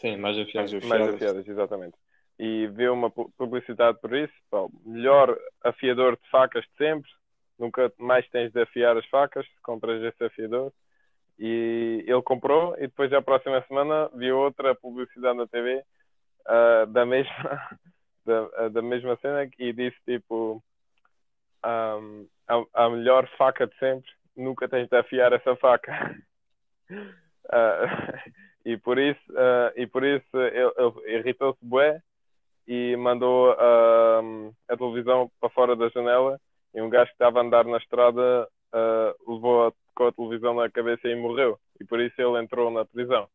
Sim, 0.00 0.16
mais 0.16 0.38
afiado. 0.38 0.66
Mais 0.72 0.82
Afiadas. 0.82 1.14
afiadas, 1.14 1.48
exatamente. 1.48 1.96
E 2.38 2.66
vê 2.68 2.88
uma 2.88 3.10
pu- 3.10 3.30
publicidade 3.36 4.00
por 4.00 4.14
isso, 4.14 4.32
pá, 4.50 4.66
melhor 4.86 5.38
afiador 5.62 6.16
de 6.16 6.30
facas 6.30 6.64
de 6.64 6.76
sempre, 6.78 7.10
nunca 7.58 7.92
mais 7.98 8.26
tens 8.30 8.50
de 8.50 8.62
afiar 8.62 8.96
as 8.96 9.04
facas, 9.06 9.46
compras 9.62 10.02
esse 10.02 10.24
afiador. 10.24 10.72
E 11.38 12.02
ele 12.06 12.22
comprou 12.22 12.74
e 12.78 12.82
depois 12.82 13.12
a 13.12 13.20
próxima 13.20 13.62
semana 13.66 14.08
viu 14.14 14.38
outra 14.38 14.74
publicidade 14.74 15.36
na 15.36 15.46
TV 15.46 15.82
ah, 16.46 16.86
da 16.86 17.04
mesma 17.04 17.78
da, 18.24 18.50
ah, 18.56 18.68
da 18.68 18.82
mesma 18.82 19.16
cena 19.16 19.48
e 19.58 19.72
disse 19.72 19.96
tipo 20.06 20.62
ahm, 21.62 22.26
a, 22.48 22.84
a 22.84 22.90
melhor 22.90 23.28
faca 23.38 23.66
de 23.66 23.74
sempre, 23.78 24.10
nunca 24.36 24.68
tens 24.68 24.88
de 24.88 24.96
afiar 24.96 25.32
essa 25.32 25.54
faca. 25.56 25.92
Ah, 27.52 27.82
e 28.64 28.76
por 28.76 28.96
isso 28.96 29.20
ah, 29.36 29.72
e 29.74 29.84
por 29.84 30.04
isso 30.04 30.36
ele, 30.36 30.70
ele 31.04 31.18
irritou-se 31.18 31.58
bué 31.64 32.00
e 32.68 32.94
mandou 32.96 33.56
ahm, 33.58 34.52
a 34.68 34.76
televisão 34.76 35.28
para 35.40 35.50
fora 35.50 35.74
da 35.74 35.88
janela 35.88 36.38
e 36.72 36.80
um 36.80 36.88
gajo 36.88 37.06
que 37.06 37.14
estava 37.14 37.40
a 37.40 37.42
andar 37.42 37.64
na 37.64 37.78
estrada 37.78 38.46
levou 39.26 39.66
a, 39.66 39.72
com 39.96 40.06
a 40.06 40.12
televisão 40.12 40.54
na 40.54 40.70
cabeça 40.70 41.08
e 41.08 41.16
morreu. 41.16 41.58
E 41.80 41.84
por 41.84 41.98
isso 42.00 42.14
ele 42.22 42.40
entrou 42.40 42.70
na 42.70 42.84
prisão. 42.84 43.28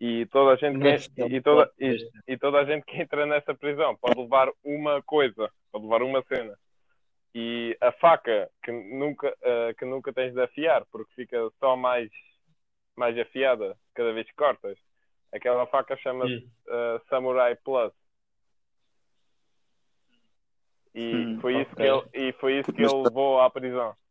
E 0.00 0.26
toda 0.26 0.52
a 0.52 0.56
gente 0.56 0.78
que, 1.10 1.22
e, 1.22 1.40
toda, 1.40 1.70
e, 1.78 1.96
e 2.26 2.36
toda 2.36 2.58
a 2.58 2.64
gente 2.64 2.84
que 2.84 3.00
entra 3.00 3.26
nessa 3.26 3.54
prisão 3.54 3.96
pode 3.96 4.18
levar 4.18 4.50
uma 4.64 5.02
coisa 5.02 5.50
pode 5.70 5.84
levar 5.84 6.02
uma 6.02 6.22
cena. 6.22 6.54
E 7.34 7.76
a 7.80 7.92
faca 7.92 8.48
que 8.62 8.72
nunca 8.72 9.34
ah, 9.42 9.72
que 9.78 9.84
nunca 9.84 10.12
tens 10.12 10.32
de 10.32 10.40
afiar 10.40 10.84
porque 10.90 11.12
fica 11.14 11.38
só 11.60 11.76
mais 11.76 12.10
mais 12.96 13.18
afiada 13.18 13.76
cada 13.94 14.12
vez 14.12 14.26
que 14.26 14.34
cortas 14.34 14.78
aquela 15.34 15.66
faca 15.66 15.96
chama-se 15.96 16.34
uh, 16.68 17.00
Samurai 17.08 17.56
Plus. 17.56 17.92
E 20.94 21.12
Hum, 21.12 21.40
foi 21.40 21.60
isso 21.60 21.70
ok. 21.72 21.76
que 21.76 21.82
ele, 21.82 22.28
e 22.28 22.32
foi 22.34 22.60
isso 22.60 22.72
que 22.72 22.80
ele 22.82 23.02
levou 23.02 23.40
à 23.40 23.50
prisão. 23.50 23.96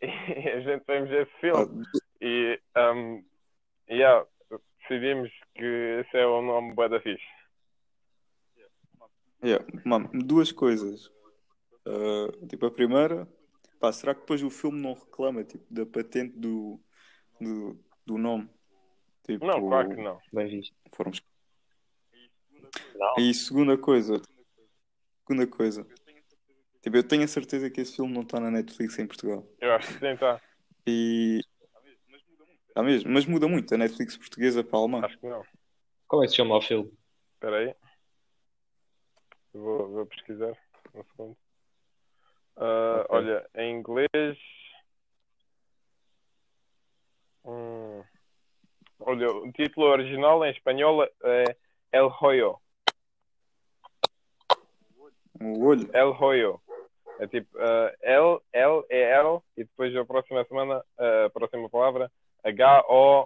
E 0.00 0.48
a 0.50 0.60
gente 0.60 0.84
vemos 0.86 1.10
esse 1.10 1.30
Ah, 1.52 1.66
filme 1.66 1.84
e 2.20 2.60
um, 2.76 3.24
yeah, 3.90 4.24
decidimos 4.82 5.28
que 5.56 5.64
esse 5.64 6.16
é 6.16 6.24
o 6.24 6.40
nome 6.40 6.72
bué 6.74 6.88
da 6.88 7.00
fixe. 7.00 7.26
yeah, 9.42 9.64
mano, 9.84 10.08
duas 10.14 10.52
coisas. 10.52 11.10
Ah, 11.86 12.46
tipo, 12.48 12.66
a 12.66 12.70
primeira, 12.70 13.26
pá, 13.80 13.90
será 13.92 14.14
que 14.14 14.20
depois 14.20 14.42
o 14.42 14.50
filme 14.50 14.80
não 14.80 14.94
reclama 14.94 15.42
tipo, 15.44 15.64
da 15.68 15.84
patente 15.84 16.38
do, 16.38 16.80
do, 17.40 17.78
do 18.06 18.18
nome? 18.18 18.48
Tipo, 19.24 19.46
Não, 19.46 19.60
claro 19.68 19.88
que 19.90 20.02
não. 20.02 20.18
Bem 20.32 20.48
visto. 20.48 20.74
Formos... 20.92 21.22
Não. 22.94 23.14
E 23.18 23.32
segunda 23.34 23.76
coisa, 23.78 24.20
segunda 25.26 25.46
coisa, 25.46 25.86
tipo, 26.82 26.96
eu 26.96 27.02
tenho 27.06 27.24
a 27.24 27.28
certeza 27.28 27.70
que 27.70 27.80
esse 27.80 27.96
filme 27.96 28.12
não 28.12 28.22
está 28.22 28.40
na 28.40 28.50
Netflix 28.50 28.98
em 28.98 29.06
Portugal. 29.06 29.46
Eu 29.60 29.72
acho 29.72 29.88
que 29.88 29.98
sim, 29.98 30.16
tá. 30.16 30.40
E 30.86 31.40
Está 32.78 32.82
mesmo, 32.82 33.10
mas 33.10 33.26
muda 33.26 33.48
muito 33.48 33.74
a 33.74 33.78
Netflix 33.78 34.16
portuguesa 34.16 34.62
para 34.62 34.78
a 34.78 34.82
alemã. 34.82 35.00
Acho 35.04 35.18
que 35.18 35.26
não. 35.26 35.42
Como 36.06 36.22
é 36.22 36.26
que 36.26 36.30
se 36.30 36.36
chama 36.36 36.56
o 36.56 36.62
filme? 36.62 36.92
Espera 37.34 37.56
aí. 37.58 37.74
Vou, 39.52 39.88
vou 39.90 40.06
pesquisar. 40.06 40.56
Um 40.94 41.02
segundo. 41.04 41.36
Ah, 42.56 43.04
Ok. 43.08 43.16
Olha, 43.16 43.50
em 43.56 43.74
inglês. 43.78 44.38
Hum, 47.48 48.04
olha, 49.00 49.30
o 49.30 49.50
título 49.52 49.86
original 49.86 50.44
em 50.44 50.50
espanhol 50.50 51.02
é 51.24 51.56
El 51.90 52.12
Hoyo. 52.20 52.58
O 55.40 55.64
olho. 55.64 55.88
El 55.94 56.10
Hoyo. 56.10 56.60
É 57.18 57.26
tipo 57.26 57.58
ah, 57.58 57.90
L, 58.02 58.38
L, 58.52 58.84
E, 58.90 59.00
L 59.00 59.40
e 59.56 59.64
depois 59.64 59.96
a 59.96 60.04
próxima 60.04 60.44
semana, 60.44 60.84
a 60.98 61.30
próxima 61.30 61.70
palavra, 61.70 62.12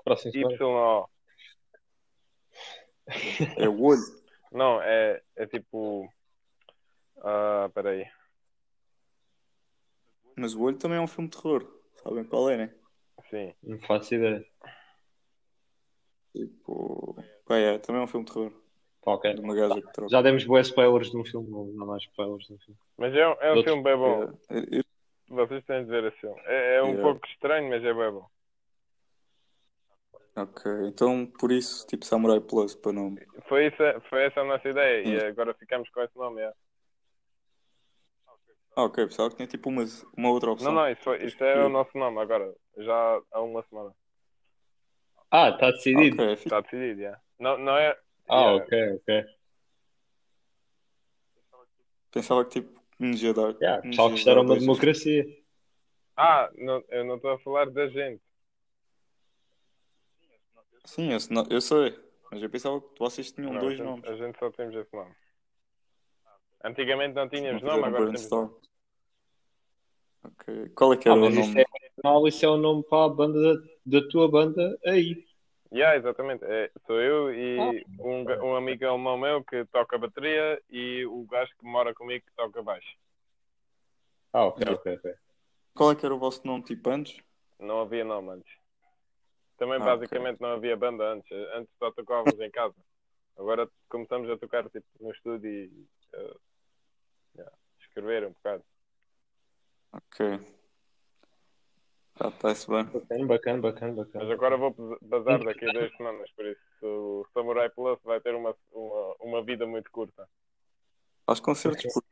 Próximo 0.05 0.33
semana. 0.33 0.55
H-O-Y-O. 0.55 1.09
É 3.57 3.69
o 3.69 3.83
olho. 3.83 4.23
Não, 4.53 4.81
é, 4.81 5.21
é 5.35 5.47
tipo. 5.47 6.09
Ah, 7.25 7.65
espera 7.67 7.91
aí. 7.91 8.07
Mas 10.37 10.55
o 10.55 10.63
olho 10.63 10.79
também 10.79 10.99
é 10.99 11.01
um 11.01 11.09
filme 11.09 11.29
de 11.29 11.37
terror. 11.37 11.67
Sabem 11.97 12.23
qual 12.23 12.49
é, 12.49 12.57
né? 12.57 12.82
Sim. 13.33 13.55
Não 13.63 13.79
faço 13.81 14.15
ideia. 14.15 14.45
Tipo. 16.37 17.17
Pá, 17.47 17.57
é, 17.57 17.79
também 17.79 18.03
é 18.03 18.05
um 18.05 18.09
filme 18.09 18.27
de 18.27 18.33
terror. 18.33 18.53
Pá, 19.03 19.13
ok. 19.13 19.35
De 19.35 19.41
uma 19.41 19.55
gaja 19.55 19.81
que 19.81 19.91
troca. 19.93 20.11
Já 20.11 20.21
demos 20.21 20.45
boas 20.45 20.67
spoilers 20.67 21.11
de 21.11 21.17
um 21.17 21.25
filme, 21.25 21.51
não 21.51 21.65
não 21.65 21.85
há 21.85 21.87
mais 21.87 22.03
spoilers 22.03 22.47
de 22.47 22.53
um 22.53 22.59
filme. 22.59 22.79
Mas 22.99 23.15
é, 23.15 23.27
um- 23.27 23.37
é 23.41 23.53
um 23.53 23.57
Outro- 23.57 23.73
filme 23.73 23.83
bem 23.83 23.97
bom. 23.97 24.23
É, 24.51 24.59
eu- 24.79 24.85
Vocês 25.31 25.65
têm 25.65 25.83
de 25.83 25.91
ver 25.91 26.05
esse 26.05 26.19
filme. 26.19 26.39
É, 26.45 26.77
é 26.77 26.83
um 26.83 26.89
Yeah. 26.89 27.03
pouco 27.11 27.27
estranho, 27.27 27.71
mas 27.71 27.83
é 27.83 27.95
bem 27.95 28.11
bom. 28.13 28.29
Ok, 30.37 30.71
então 30.87 31.27
por 31.27 31.51
isso, 31.51 31.87
tipo 31.87 32.05
Samurai 32.05 32.39
Plus 32.41 32.75
para 32.75 32.93
nome. 32.93 33.19
Foi, 33.49 33.67
isso, 33.69 33.77
foi 34.11 34.25
essa 34.25 34.41
a 34.41 34.45
nossa 34.45 34.69
ideia 34.69 35.03
e 35.07 35.17
Hum. 35.25 35.29
agora 35.29 35.55
ficamos 35.55 35.89
com 35.91 36.03
esse 36.03 36.17
nome. 36.19 36.43
é. 36.43 36.53
Ah, 38.77 38.85
ok, 38.85 39.07
pensava 39.07 39.29
que 39.31 39.37
tinha 39.37 39.47
tipo 39.49 39.69
uma, 39.71 39.85
uma 40.17 40.31
outra 40.31 40.51
opção. 40.53 40.73
Não, 40.73 40.83
não, 40.83 40.91
isso, 40.91 41.03
foi- 41.03 41.23
isso 41.25 41.43
é 41.45 41.65
o 41.65 41.69
nosso 41.71 41.97
nome 41.97 42.19
agora, 42.21 42.55
já 42.77 43.21
há 43.33 43.41
uma 43.41 43.63
semana. 43.65 43.95
Ah, 45.31 45.49
está 45.51 45.71
decidido. 45.71 46.17
Ok, 46.23 46.37
fixe. 46.37 46.49
Está 46.49 46.61
decidido, 46.61 47.01
já. 47.01 47.21
Não, 47.39 47.59
não 47.59 47.77
é. 47.77 47.99
Ah, 48.29 48.41
yeah. 48.41 48.65
ok, 48.65 48.93
ok. 48.97 49.25
Pensava 52.11 52.45
que 52.45 52.61
tipo 52.61 52.81
nos 52.99 53.23
ia 53.23 53.33
dar. 53.33 53.55
Yeah, 53.61 53.81
que 53.83 53.89
isto 54.15 54.29
era 54.31 54.41
uma 54.43 54.59
democracia. 54.59 55.25
Ah, 56.17 56.51
não, 56.57 56.85
eu 56.89 57.05
não 57.05 57.17
estou 57.17 57.31
a 57.31 57.39
falar 57.39 57.71
da 57.71 57.89
gente. 57.89 58.23
Sim, 60.85 61.13
eu, 61.13 61.19
não- 61.31 61.47
eu 61.49 61.61
sei. 61.61 61.99
Mas 62.31 62.43
eu 62.43 62.51
pensava 62.51 62.81
que 62.81 62.99
vocês 62.99 63.31
tinham 63.33 63.53
Não, 63.53 63.61
dois 63.61 63.75
a, 63.75 63.77
gente, 63.77 63.87
nomes. 63.87 64.05
a 64.05 64.15
gente 64.17 64.39
só 64.39 64.51
temos 64.51 64.75
esse 64.75 64.95
nome. 64.95 65.15
Antigamente 66.65 67.15
não 67.15 67.23
Não 67.23 67.29
tínhamos 67.29 67.61
fizeram 67.63 67.77
nome, 67.81 67.89
agora 67.89 68.05
temos 68.13 68.29
brainstorm. 68.29 68.55
Ok. 70.25 70.69
Qual 70.75 70.93
é 70.93 70.97
que 70.97 71.09
Ah, 71.09 71.13
era 71.13 71.21
o 71.21 71.25
mas 71.25 71.35
isso 71.35 71.49
nome? 71.49 71.61
é, 71.61 71.89
afinal, 71.99 72.29
isso 72.29 72.45
é 72.45 72.49
o 72.49 72.57
nome 72.57 72.83
para 72.85 73.05
a 73.07 73.09
banda 73.09 73.41
da, 73.41 73.63
da 74.01 74.09
tua 74.09 74.31
banda 74.31 74.79
aí. 74.87 75.25
Yeah, 75.73 75.97
exatamente. 75.97 76.45
É, 76.45 76.71
sou 76.87 77.01
eu 77.01 77.35
e 77.35 77.85
Ah. 77.89 78.03
um, 78.03 78.25
um 78.51 78.57
amigo 78.57 78.85
alemão 78.87 79.17
meu 79.19 79.43
que 79.43 79.65
toca 79.67 79.99
bateria 79.99 80.61
e 80.71 81.05
o 81.07 81.25
gajo 81.25 81.51
que 81.59 81.65
mora 81.65 81.95
comigo 81.95 82.25
que 82.25 82.33
toca 82.37 82.63
baixo. 82.63 82.95
Ah, 84.33 84.45
ok, 84.47 84.67
ok, 84.75 84.95
ok. 84.97 85.15
Qual 85.75 85.91
é 85.91 85.97
que 85.97 86.05
era 86.05 86.15
o 86.15 86.19
vosso 86.19 86.47
nome 86.47 86.63
tipo 86.63 86.89
antes? 86.91 87.19
Não 87.59 87.81
havia 87.81 88.05
nome 88.05 88.31
antes. 88.31 88.53
Também 89.57 89.77
Ah, 89.81 89.85
basicamente 89.85 90.41
não 90.41 90.53
havia 90.53 90.77
banda 90.77 91.05
antes. 91.05 91.31
Antes 91.55 91.73
só 91.79 91.91
tocávamos 91.93 92.39
em 92.41 92.51
casa. 92.51 92.75
Agora 93.39 93.69
começamos 93.89 94.29
a 94.29 94.37
tocar 94.37 94.65
tipo, 94.69 94.87
no 95.01 95.11
estúdio 95.11 95.51
e 95.51 95.87
eh, 96.13 96.37
yeah, 97.37 97.53
escrever 97.81 98.27
um 98.27 98.33
bocado. 98.33 98.63
Ok. 99.93 100.41
Já 102.21 102.29
está-se 102.29 102.69
bem. 102.69 102.85
Bacana, 102.85 103.27
bacana, 103.27 103.63
bacana, 103.63 103.95
Mas 103.95 104.07
bacana. 104.07 104.33
agora 104.35 104.57
vou 104.57 104.99
bazar 105.01 105.43
daqui 105.45 105.65
a 105.65 105.73
duas 105.73 105.97
semanas, 105.97 106.31
por 106.33 106.45
isso 106.47 106.63
o 106.83 107.27
Samurai 107.33 107.71
Plus 107.71 107.99
vai 108.03 108.21
ter 108.21 108.35
uma, 108.35 108.55
uma, 108.73 109.17
uma 109.21 109.43
vida 109.45 109.67
muito 109.67 109.91
curta. 109.91 110.29
Faz 111.27 111.41
concertos 111.41 111.93
por... 111.93 112.03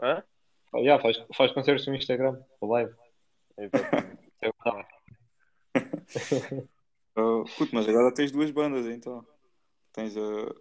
Hã? 0.00 0.22
Ah, 0.72 0.78
yeah, 0.78 1.02
faz, 1.02 1.24
faz 1.34 1.52
concertos 1.52 1.86
no 1.86 1.94
Instagram, 1.94 2.40
o 2.60 2.66
live. 2.66 2.94
Exatamente. 3.58 4.32
É. 4.42 4.50
Ah, 7.18 7.44
puto, 7.56 7.74
mas 7.74 7.88
agora 7.88 8.12
tens 8.12 8.30
duas 8.30 8.50
bandas 8.50 8.84
então. 8.84 9.26
Tens 9.90 10.14
a, 10.18 10.54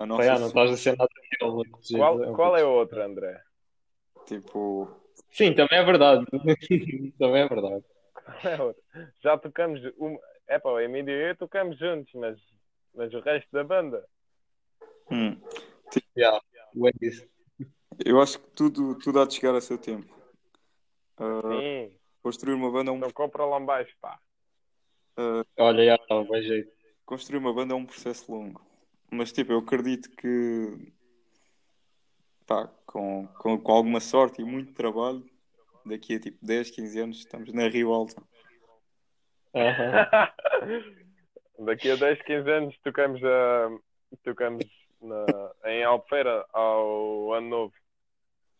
a 0.00 0.06
nossa 0.06 0.22
yeah, 0.24 0.40
não 0.40 0.48
estás 0.48 0.72
a 0.72 0.76
ser 0.76 0.96
nada. 0.96 1.08
Qual, 1.38 2.34
qual 2.34 2.56
é 2.56 2.64
o 2.64 2.68
outro, 2.72 3.00
André? 3.00 3.40
Tipo. 4.26 4.88
Sim, 5.30 5.54
também 5.54 5.78
é 5.78 5.84
verdade. 5.84 6.24
também 7.18 7.42
é 7.42 7.48
verdade. 7.48 7.84
Já 9.22 9.36
tocamos. 9.38 9.80
Um... 9.98 10.18
É 10.46 10.58
pá, 10.58 10.70
o 10.70 10.80
Emílio 10.80 11.14
e 11.14 11.30
eu 11.30 11.36
tocamos 11.36 11.78
juntos, 11.78 12.12
mas, 12.14 12.38
mas 12.94 13.14
o 13.14 13.20
resto 13.20 13.48
da 13.52 13.64
banda. 13.64 14.04
hum, 15.10 15.40
Yeah, 16.16 16.40
o 16.74 16.88
Edis. 16.88 17.26
eu 18.04 18.20
acho 18.20 18.38
que 18.38 18.50
tudo, 18.50 18.98
tudo 18.98 19.20
há 19.20 19.26
de 19.26 19.34
chegar 19.34 19.54
a 19.54 19.60
seu 19.60 19.78
tempo. 19.78 20.14
Ah, 21.16 21.40
Sim, 21.60 21.96
construir 22.22 22.54
uma 22.54 22.70
banda 22.70 22.90
é 22.90 22.94
um, 22.94 22.98
então 22.98 23.10
compra 23.12 23.44
lá 23.44 23.58
em 23.60 23.64
baixo, 23.64 23.94
pá. 24.00 24.18
ah, 25.16 25.44
Olha, 25.58 25.84
já, 25.84 25.98
tá, 25.98 26.22
bem 26.24 26.42
jeito. 26.42 26.70
construir 27.06 27.38
uma 27.38 27.52
banda 27.52 27.74
é 27.74 27.76
um 27.76 27.86
processo 27.86 28.30
longo. 28.30 28.60
Mas 29.10 29.32
tipo, 29.32 29.52
eu 29.52 29.58
acredito 29.58 30.10
que 30.16 30.92
pá, 32.46 32.68
com, 32.86 33.26
com, 33.38 33.58
com 33.58 33.72
alguma 33.72 34.00
sorte 34.00 34.42
e 34.42 34.44
muito 34.44 34.72
trabalho, 34.72 35.24
daqui 35.84 36.16
a 36.16 36.20
tipo 36.20 36.38
10, 36.44 36.70
15 36.70 37.00
anos 37.00 37.18
estamos 37.18 37.52
na 37.52 37.68
Rio 37.68 37.92
Alta. 37.92 38.22
Aham. 39.54 40.08
Daqui 41.58 41.90
a 41.90 41.96
10, 41.96 42.22
15 42.22 42.50
anos 42.50 42.78
tocamos, 42.82 43.22
a, 43.22 43.70
tocamos 44.24 44.64
na, 45.00 45.52
em 45.70 45.84
Albufeira 45.84 46.44
ao 46.52 47.32
Ano 47.34 47.48
Novo. 47.48 47.74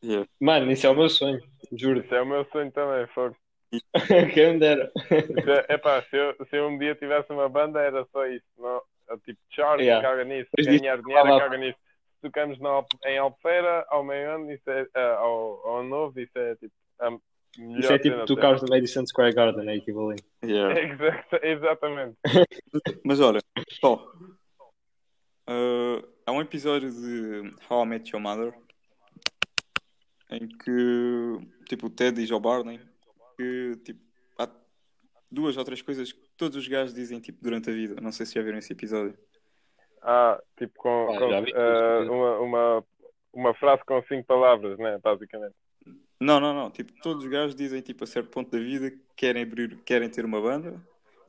Yeah. 0.04 0.28
Mano, 0.40 0.70
isso 0.70 0.86
é 0.86 0.90
o 0.90 0.94
meu 0.94 1.08
sonho, 1.08 1.40
juro. 1.72 2.00
Isso 2.00 2.14
é 2.14 2.22
o 2.22 2.26
meu 2.26 2.44
sonho 2.46 2.70
também, 2.70 3.06
fogo. 3.08 3.36
Quem 4.34 4.54
me 4.54 4.58
dera. 4.58 4.90
É, 5.10 5.74
epá, 5.74 6.02
se, 6.02 6.16
eu, 6.16 6.34
se 6.46 6.56
eu 6.56 6.68
um 6.68 6.78
dia 6.78 6.94
tivesse 6.94 7.32
uma 7.32 7.48
banda 7.48 7.80
era 7.80 8.04
só 8.12 8.26
isso. 8.26 8.44
Não, 8.58 8.82
é 9.08 9.16
tipo, 9.24 9.40
Charles, 9.50 9.86
Yeah. 9.86 10.06
caga 10.06 10.24
nisso. 10.24 10.50
Ganhar 10.58 11.00
dinheiro, 11.00 11.38
caga 11.38 11.56
nisso. 11.56 11.78
Tocamos 12.22 12.58
na, 12.60 12.84
em 13.04 13.18
Albufeira, 13.18 13.84
ao 13.88 14.04
meio 14.04 14.30
ano, 14.30 14.52
isso 14.52 14.70
é, 14.70 14.86
ah, 14.94 15.16
ao, 15.18 15.66
ao 15.66 15.80
ano 15.80 15.88
novo, 15.88 16.20
isso 16.20 16.38
é 16.38 16.54
tipo 16.56 16.72
a 17.00 17.10
melhor 17.58 17.80
Isso 17.80 17.92
é 17.92 17.98
tipo 17.98 18.16
de 18.18 18.26
tocares 18.26 18.62
no 18.62 18.68
Madison 18.68 19.04
Square 19.04 19.34
Garden, 19.34 19.68
é 19.68 19.76
equivalente. 19.76 20.24
Yeah. 20.44 20.74
Exatamente. 21.42 22.16
Mas 23.04 23.20
olha, 23.20 23.40
só. 23.80 24.10
ah, 25.46 26.02
há 26.26 26.32
um 26.32 26.40
episódio 26.40 26.90
de 26.90 27.50
How 27.68 27.84
I 27.84 27.86
Met 27.86 28.10
Your 28.12 28.22
Mother 28.22 28.54
em 30.30 30.48
que 30.48 31.38
tipo, 31.68 31.86
o 31.86 31.90
Ted 31.90 32.16
diz 32.16 32.30
ao 32.30 32.40
Barney 32.40 32.80
que 33.36 33.76
tipo, 33.84 34.00
há 34.38 34.48
duas 35.30 35.56
ou 35.56 35.64
três 35.64 35.82
coisas 35.82 36.12
que 36.12 36.28
todos 36.36 36.56
os 36.56 36.66
gajos 36.66 36.94
dizem 36.94 37.20
tipo, 37.20 37.42
durante 37.42 37.68
a 37.68 37.72
vida. 37.72 38.00
Não 38.00 38.12
sei 38.12 38.26
se 38.26 38.34
já 38.34 38.42
viram 38.42 38.58
esse 38.58 38.72
episódio. 38.72 39.18
Ah, 40.02 40.42
tipo, 40.58 40.74
com, 40.78 41.08
Ah, 41.10 41.18
com, 41.18 41.32
ah, 41.32 42.12
uma, 42.12 42.38
uma, 42.40 42.84
uma 43.32 43.54
frase 43.54 43.84
com 43.84 44.02
cinco 44.04 44.24
palavras, 44.24 44.78
né? 44.78 44.98
Basicamente. 45.02 45.54
Não, 46.20 46.38
não, 46.38 46.52
não. 46.52 46.70
Tipo, 46.70 46.92
todos 47.02 47.24
os 47.24 47.30
gajos 47.30 47.54
dizem 47.54 47.80
tipo, 47.80 48.04
a 48.04 48.06
certo 48.06 48.30
ponto 48.30 48.50
da 48.50 48.58
vida 48.58 48.90
que 48.90 49.00
querem 49.16 49.42
abrir, 49.42 49.76
querem 49.84 50.08
ter 50.08 50.24
uma 50.24 50.40
banda, 50.40 50.80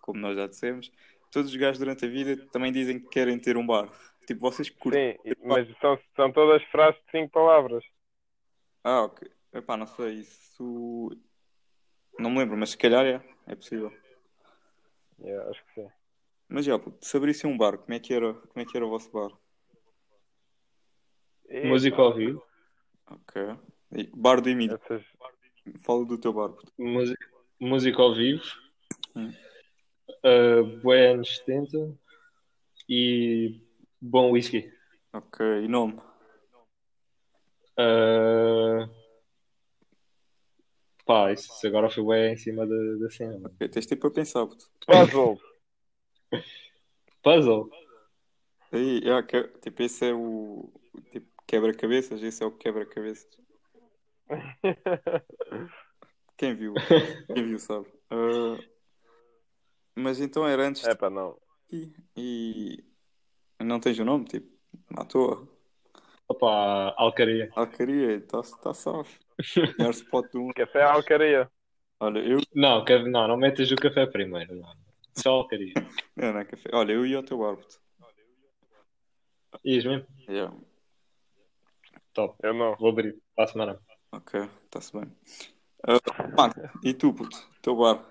como 0.02 0.20
nós 0.20 0.36
já 0.36 0.48
dissemos. 0.48 0.92
Todos 1.32 1.50
os 1.50 1.56
gajos 1.56 1.80
durante 1.80 2.06
a 2.06 2.08
vida 2.08 2.38
também 2.52 2.72
dizem 2.72 3.00
que 3.00 3.10
querem 3.10 3.40
ter 3.40 3.58
um 3.58 3.66
bar. 3.66 3.90
Tipo, 4.28 4.42
vocês 4.42 4.70
curtem. 4.70 5.18
Sim, 5.24 5.34
mas 5.44 5.68
são, 5.80 6.00
são 6.16 6.32
todas 6.32 6.64
frases 6.66 7.00
de 7.06 7.12
cinco 7.12 7.32
palavras. 7.32 7.84
Ah, 8.84 9.04
ok. 9.04 9.30
Epá, 9.54 9.78
não 9.78 9.88
sei, 9.88 10.20
isso. 10.20 11.10
Não 12.20 12.30
me 12.30 12.40
lembro, 12.40 12.58
mas 12.58 12.72
se 12.72 12.78
calhar 12.78 13.06
é, 13.06 13.22
é 13.48 13.56
possível. 13.56 13.92
Yeah, 15.20 15.50
acho 15.50 15.64
que 15.66 15.82
sim. 15.82 15.90
Mas 16.54 16.66
já, 16.66 16.78
puto, 16.78 17.04
se 17.04 17.18
abrissem 17.18 17.50
um 17.50 17.58
bar, 17.58 17.80
como 17.80 17.96
é 17.96 18.00
que 18.00 18.14
era, 18.14 18.32
como 18.32 18.62
é 18.62 18.64
que 18.64 18.78
era 18.78 18.86
o 18.86 18.90
vosso 18.90 19.10
bar? 19.12 19.32
Música 21.64 22.00
ao 22.00 22.14
vivo. 22.14 22.44
Ok. 23.10 23.58
E 23.98 24.04
bar 24.16 24.40
do 24.40 24.50
Emílio, 24.50 24.80
essas- 24.84 25.04
fala 25.84 26.06
do 26.06 26.16
teu 26.16 26.32
bar. 26.32 26.50
puto. 26.50 26.72
Música, 26.78 27.28
música 27.60 28.00
ao 28.04 28.14
vivo. 28.14 28.44
Hum. 29.16 29.34
Uh, 30.24 30.80
bué 30.84 31.14
anos 31.14 31.38
70. 31.38 31.98
E 32.88 33.60
bom 34.00 34.30
whisky. 34.32 34.72
Ok, 35.12 35.44
e 35.64 35.68
nome? 35.68 36.00
Uh, 37.80 38.88
pá, 41.04 41.32
isso 41.34 41.66
agora 41.66 41.90
foi 41.90 42.06
bem 42.06 42.34
em 42.34 42.38
cima 42.38 42.68
da, 42.68 42.76
da 43.00 43.10
cena. 43.10 43.34
mano. 43.40 43.56
Ok, 43.56 43.70
tens 43.70 43.88
tempo 43.88 44.02
para 44.02 44.12
pensar, 44.12 44.46
puto. 44.46 44.70
Puzzle. 44.86 45.53
Puzzle. 47.22 47.70
Aí, 48.72 49.02
ah, 49.10 49.24
que- 49.24 49.48
tipo, 49.62 49.82
esse 49.84 50.10
é 50.10 50.14
o, 50.14 50.72
o 50.94 51.02
tipo 51.12 51.28
quebra-cabeças, 51.48 52.22
esse 52.24 52.44
é 52.44 52.46
o 52.46 52.52
quebra-cabeças. 52.52 53.28
Quem 56.38 56.56
viu? 56.56 56.74
Quem 57.28 57.46
viu 57.48 57.60
sabe. 57.60 57.88
Ah, 58.10 58.58
mas 59.96 60.20
então 60.20 60.48
era 60.48 60.68
antes 60.68 60.84
É 60.86 60.96
pá, 60.96 61.10
não. 61.10 61.38
de 61.72 61.94
e 62.18 62.84
não 63.60 63.80
tens 63.80 63.98
o 64.00 64.06
nome, 64.06 64.26
tipo, 64.26 64.52
à 64.98 65.06
toa. 65.06 65.48
Opa, 66.28 66.94
alcaria. 66.98 67.52
Alcaria, 67.56 68.16
está 68.16 68.42
tá 68.62 68.74
salvo. 68.74 69.10
Melhor 69.78 69.92
spot 69.92 70.32
do 70.32 70.42
mundo. 70.42 70.54
Café 70.56 70.84
Alcaria. 70.84 71.50
Olha, 72.00 72.20
eu. 72.20 72.40
Não, 72.56 72.84
que- 72.84 73.04
não, 73.04 73.28
não 73.28 73.38
metas 73.38 73.70
o 73.72 73.76
café 73.76 74.06
primeiro. 74.08 74.56
Não. 74.56 74.83
Só 75.16 75.32
alcaria. 75.32 75.74
Não, 76.16 76.34
não 76.34 76.40
é 76.40 76.46
café. 76.46 76.70
Olha, 76.74 76.94
eu 76.94 77.06
ia 77.06 77.18
ao 77.18 77.24
teu 77.24 77.44
árbitro. 77.46 77.80
Ias 79.64 79.86
mesmo? 79.86 80.08
Yeah. 80.28 80.56
Top. 82.14 82.36
Eu 82.44 82.54
não. 82.54 82.76
Vou 82.76 82.90
abrir 82.90 83.18
para 83.36 83.46
a 83.46 83.48
semana. 83.48 83.80
Ok, 84.12 84.40
está-se 84.66 84.92
bem. 84.94 85.12
Ah, 85.88 86.00
mano, 86.38 86.54
e 86.84 86.94
tu, 86.94 87.14
puto? 87.14 87.38
Teu 87.62 87.76
bar? 87.76 88.04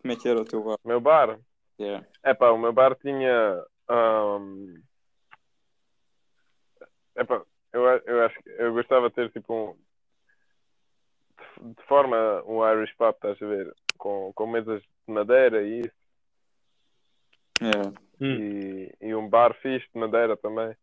Como 0.00 0.12
é 0.12 0.16
que 0.16 0.28
era 0.28 0.40
o 0.40 0.44
teu 0.44 0.62
bar? 0.62 0.78
Meu 0.84 1.00
bar. 1.00 1.38
Yeah. 1.78 2.06
É 2.22 2.34
pá, 2.34 2.50
o 2.50 2.58
meu 2.58 2.72
bar 2.72 2.94
tinha. 2.96 3.64
ahm, 3.88 4.74
Epá, 7.16 7.42
eu, 7.72 7.82
eu 7.84 8.24
acho 8.24 8.40
que 8.42 8.50
eu 8.50 8.72
gostava 8.72 9.08
de 9.08 9.14
ter 9.14 9.30
tipo 9.32 9.52
um. 9.54 9.74
de- 11.62 11.74
De 11.74 11.82
forma 11.86 12.42
um 12.46 12.64
Irish 12.66 12.94
pub, 12.96 13.14
estás 13.14 13.40
a 13.42 13.46
ver? 13.46 13.74
Com, 13.98 14.32
com 14.34 14.46
mesas 14.46 14.80
de 14.82 15.12
madeira 15.12 15.62
e 15.62 15.80
isso. 15.80 15.99
Yeah. 17.60 17.92
Hum. 18.20 18.36
E, 18.38 18.94
e 19.00 19.14
um 19.14 19.28
bar 19.28 19.54
fixe 19.60 19.86
de 19.92 19.98
madeira 20.00 20.36
também. 20.36 20.74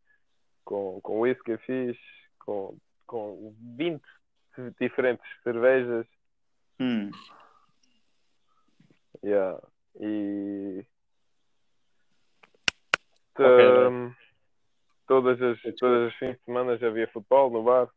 Com, 0.66 1.00
com 1.02 1.22
whisky 1.22 1.58
fixe. 1.60 2.00
Com, 2.40 2.78
com 3.06 3.56
20 3.78 4.02
diferentes 4.80 5.26
cervejas. 5.44 6.06
Hum. 6.80 7.12
Yeah. 9.24 9.60
E. 10.00 10.86
Ok, 13.40 13.46
Hum, 13.46 14.16
todas, 15.08 15.40
as, 15.42 15.62
todas 15.76 16.08
as 16.12 16.16
fins 16.18 16.36
de 16.38 16.44
semana 16.46 16.74
havia 16.74 17.08
futebol 17.10 17.52
no 17.52 17.64
bar. 17.64 17.88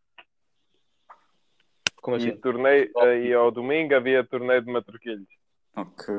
Como 2.03 2.17
E, 2.17 2.29
assim? 2.29 2.37
torneio, 2.41 2.91
e 3.25 3.33
ao 3.33 3.51
domingo 3.51 3.95
havia 3.95 4.23
torneio 4.25 4.61
de 4.63 4.71
matraquilhos. 4.71 5.29
Ok. 5.77 6.15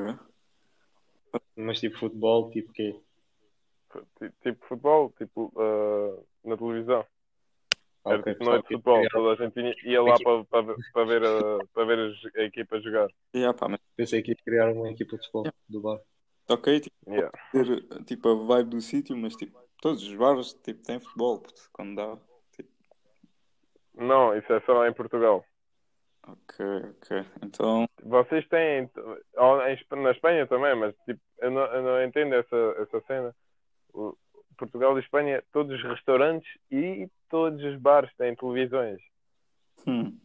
Mas 1.56 1.80
tipo 1.80 1.98
futebol, 2.00 2.50
tipo 2.52 2.72
quê? 2.74 3.00
Ti- 4.20 4.32
Tipo 4.42 4.66
futebol, 4.68 5.14
tipo 5.18 5.52
ah, 5.58 6.24
na 6.48 6.58
televisão. 6.58 7.06
Era 8.06 8.20
Ok, 8.20 8.34
tipo 8.34 8.46
noite 8.46 8.62
de 8.64 8.68
futebol. 8.76 9.02
tipo, 9.04 9.14
Toda 9.14 9.34
a 9.34 9.46
gente 9.46 9.54
tinha- 9.54 9.76
ia 9.92 10.02
lá 10.02 10.16
para, 10.24 10.44
para, 10.46 10.62
ver- 10.64 10.76
para 10.94 11.06
ver, 11.06 11.24
a, 11.24 11.66
para 11.74 11.86
ver 11.86 12.00
as- 12.12 12.36
a 12.36 12.42
equipa 12.44 12.80
jogar. 12.82 13.10
Yeah, 13.36 13.58
pá, 13.58 13.68
mas 13.68 13.80
Pensei 13.96 14.22
que 14.24 14.32
ia 14.32 14.38
criar 14.44 14.72
uma 14.72 14.90
equipa 14.90 15.16
de 15.18 15.24
futebol 15.24 15.54
do 15.70 15.82
bar. 15.82 16.00
ok, 16.50 16.80
tipo, 16.80 16.96
Yeah. 17.08 17.32
ter 17.52 18.04
tipo 18.06 18.28
a 18.30 18.36
vibe 18.36 18.70
do 18.72 18.82
sítio, 18.82 19.16
mas 19.18 19.36
tipo, 19.36 19.60
todos 19.82 20.02
os 20.04 20.16
bares 20.16 20.54
tipo, 20.56 20.82
têm 20.84 21.00
futebol, 21.00 21.40
puto, 21.40 21.70
quando 21.72 21.96
dá. 21.96 22.18
Tipo, 22.54 22.70
Não, 23.96 24.36
isso 24.36 24.52
é 24.52 24.60
só 24.62 24.88
em 24.88 24.94
Portugal. 24.94 25.46
Ok, 26.28 26.66
ok. 26.92 27.26
Então, 27.44 27.86
Vocês 28.04 28.48
têm 28.48 28.90
na 29.92 30.12
Espanha 30.12 30.48
também, 30.48 30.76
mas 30.76 30.96
tipo, 31.06 31.20
eu 31.40 31.52
não, 31.52 31.62
eu 31.62 31.84
não 31.84 32.04
entendo 32.04 32.36
essa, 32.36 32.56
essa 32.80 33.02
cena. 33.08 33.36
O- 33.94 34.16
Portugal 34.58 34.96
e 34.98 35.02
Espanha, 35.02 35.44
todos 35.52 35.76
os 35.76 35.84
restaurantes 35.84 36.48
e 36.70 37.10
todos 37.30 37.64
os 37.64 37.80
bares 37.82 38.14
têm 38.16 38.36
televisões. 38.36 39.00
hum, 39.88 40.16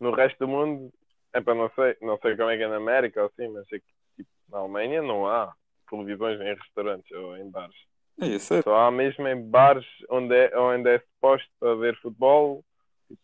No 0.00 0.10
resto 0.12 0.38
do 0.40 0.48
mundo, 0.48 0.92
é 1.32 1.40
para 1.40 1.54
não 1.54 1.70
sei, 1.70 1.96
não 2.02 2.18
sei 2.18 2.36
como 2.36 2.50
é 2.50 2.56
que 2.56 2.62
é 2.64 2.68
na 2.68 2.76
América 2.76 3.20
ou 3.22 3.26
assim, 3.28 3.46
mas 3.48 3.66
aqui, 3.72 3.84
tipo, 4.16 4.30
na 4.48 4.58
Alemanha 4.58 5.00
não 5.02 5.28
há 5.28 5.54
televisões 5.88 6.40
em 6.40 6.54
restaurantes 6.54 7.10
ou 7.12 7.36
em 7.36 7.48
bares. 7.50 7.76
é 8.20 8.26
isso, 8.26 8.54
é. 8.54 8.62
Só 8.62 8.74
há 8.76 8.90
mesmo 8.90 9.28
em 9.28 9.48
bares 9.48 9.86
onde 10.08 10.34
é, 10.34 10.58
onde 10.58 10.88
é 10.88 10.98
suposto 10.98 11.48
haver 11.64 11.94
futebol, 12.00 12.64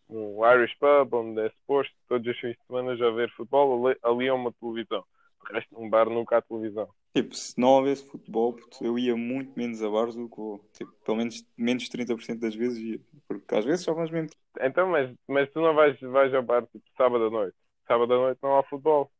um 0.08 0.44
Irish 0.52 0.76
Pub, 0.78 1.14
onde 1.14 1.40
é 1.40 1.50
suposto 1.50 1.94
todos 2.08 2.26
os 2.26 2.38
fins 2.40 2.52
de 2.52 2.66
semana 2.66 2.96
já 2.96 3.08
haver 3.08 3.30
futebol, 3.30 3.86
ali, 3.86 3.98
ali 4.02 4.26
é 4.26 4.32
uma 4.32 4.52
televisão. 4.52 5.04
O 5.40 5.52
resto, 5.52 5.74
num 5.74 5.88
bar 5.88 6.08
nunca 6.08 6.38
há 6.38 6.42
televisão. 6.42 6.88
Tipo, 7.14 7.34
se 7.34 7.58
não 7.58 7.68
houvesse 7.68 8.06
futebol, 8.06 8.56
eu 8.80 8.98
ia 8.98 9.16
muito 9.16 9.52
menos 9.56 9.82
a 9.82 9.88
bares 9.88 10.14
do 10.14 10.28
que 10.28 10.36
vou. 10.36 10.60
Tipo, 10.72 10.92
pelo 11.04 11.16
menos 11.16 11.44
menos 11.56 11.84
de 11.84 11.90
30% 11.90 12.40
das 12.40 12.54
vezes 12.54 12.78
ia. 12.78 13.00
Porque 13.26 13.54
às 13.54 13.64
vezes 13.64 13.84
só 13.84 13.94
vamos 13.94 14.10
mesmo. 14.10 14.28
Então, 14.60 14.88
mas, 14.88 15.14
mas 15.26 15.50
tu 15.50 15.60
não 15.60 15.74
vais, 15.74 15.98
vais 16.00 16.34
ao 16.34 16.42
bar 16.42 16.66
tipo 16.66 16.84
sábado 16.96 17.24
à 17.24 17.30
noite. 17.30 17.56
Sábado 17.86 18.12
à 18.12 18.16
noite 18.16 18.38
não 18.42 18.58
há 18.58 18.62
futebol. 18.64 19.10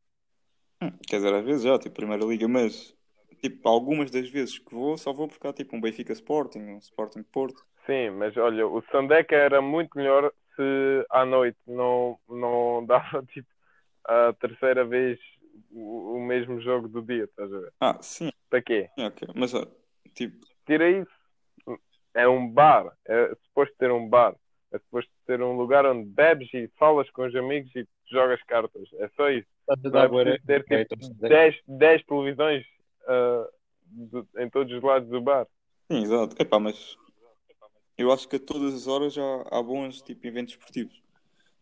Hum, 0.82 0.90
quer 1.08 1.16
dizer, 1.16 1.32
às 1.32 1.44
vezes 1.44 1.62
já, 1.62 1.78
tipo, 1.78 1.94
Primeira 1.94 2.24
Liga, 2.24 2.46
mas 2.46 2.94
tipo, 3.40 3.68
algumas 3.68 4.10
das 4.10 4.28
vezes 4.28 4.58
que 4.58 4.74
vou, 4.74 4.96
só 4.98 5.12
vou 5.12 5.28
porque 5.28 5.46
há 5.46 5.52
tipo 5.52 5.76
um 5.76 5.80
Benfica 5.80 6.12
Sporting, 6.12 6.58
um 6.58 6.78
Sporting 6.78 7.22
Porto. 7.22 7.64
Sim, 7.86 8.10
mas 8.10 8.36
olha, 8.36 8.66
o 8.66 8.82
Sandeca 8.90 9.36
era 9.36 9.62
muito 9.62 9.96
melhor 9.96 10.32
se 10.56 11.06
à 11.10 11.24
noite 11.24 11.58
não, 11.66 12.18
não 12.28 12.84
dava 12.86 13.24
tipo 13.26 13.48
a 14.04 14.32
terceira 14.34 14.84
vez 14.86 15.18
o, 15.70 16.16
o 16.16 16.26
mesmo 16.26 16.60
jogo 16.60 16.88
do 16.88 17.02
dia, 17.02 17.24
estás 17.24 17.52
a 17.52 17.58
ver? 17.60 17.72
Ah, 17.80 17.98
sim, 18.02 18.30
Para 18.50 18.62
quê? 18.62 18.90
ok. 18.98 19.28
Mas 19.36 19.54
ó, 19.54 19.64
tipo, 20.14 20.46
Tira 20.66 20.88
isso. 20.90 21.10
É 22.14 22.26
um 22.28 22.48
bar. 22.50 22.92
É 23.06 23.34
suposto 23.46 23.74
ter 23.78 23.90
um 23.90 24.08
bar. 24.08 24.34
É 24.72 24.78
suposto 24.78 25.10
ter 25.26 25.40
um 25.42 25.56
lugar 25.56 25.86
onde 25.86 26.08
bebes 26.08 26.52
e 26.54 26.68
falas 26.78 27.08
com 27.10 27.26
os 27.26 27.34
amigos 27.34 27.74
e 27.76 27.86
jogas 28.10 28.42
cartas. 28.44 28.88
É 28.94 29.08
só 29.10 29.28
isso. 29.30 29.46
Estás 29.68 29.84
a 29.86 29.90
Não 29.90 30.00
é 30.00 30.08
preciso 30.08 30.38
ter 30.46 30.64
Ok, 30.64 30.80
tipo 30.86 30.92
então, 30.92 30.98
10, 31.28 31.56
10 31.66 32.04
televisões 32.04 32.64
ah, 33.06 33.48
do- 33.86 34.28
em 34.38 34.50
todos 34.50 34.72
os 34.72 34.82
lados 34.82 35.08
do 35.08 35.20
bar. 35.20 35.46
sim, 35.90 36.02
exato. 36.02 36.36
Epá, 36.40 36.58
mas 36.58 36.96
eu 37.98 38.12
acho 38.12 38.28
que 38.28 38.36
a 38.36 38.40
todas 38.40 38.74
as 38.74 38.86
horas 38.86 39.14
já 39.14 39.22
há 39.50 39.62
bons 39.62 40.02
tipo 40.02 40.26
eventos 40.26 40.54
esportivos. 40.54 41.00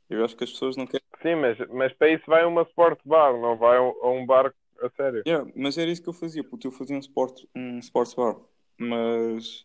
Eu 0.08 0.24
acho 0.24 0.36
que 0.36 0.44
as 0.44 0.50
pessoas 0.52 0.76
não 0.76 0.86
querem. 0.86 1.04
Sim, 1.22 1.36
mas, 1.36 1.58
mas 1.70 1.92
para 1.94 2.10
isso 2.10 2.24
vai 2.26 2.44
uma 2.44 2.62
sport 2.62 2.98
bar, 3.04 3.32
não 3.40 3.56
vai 3.56 3.78
a 3.78 3.82
um- 3.82 4.20
um 4.22 4.26
bar 4.26 4.52
a 4.82 4.90
sério. 4.90 5.22
Yeah, 5.26 5.50
mas 5.56 5.78
era 5.78 5.90
isso 5.90 6.02
que 6.02 6.08
eu 6.08 6.12
fazia, 6.12 6.44
porque 6.44 6.66
eu 6.66 6.72
fazia 6.72 6.96
um, 6.96 7.00
sport, 7.00 7.44
um 7.54 7.78
sports 7.78 8.14
bar, 8.14 8.36
mas, 8.78 9.62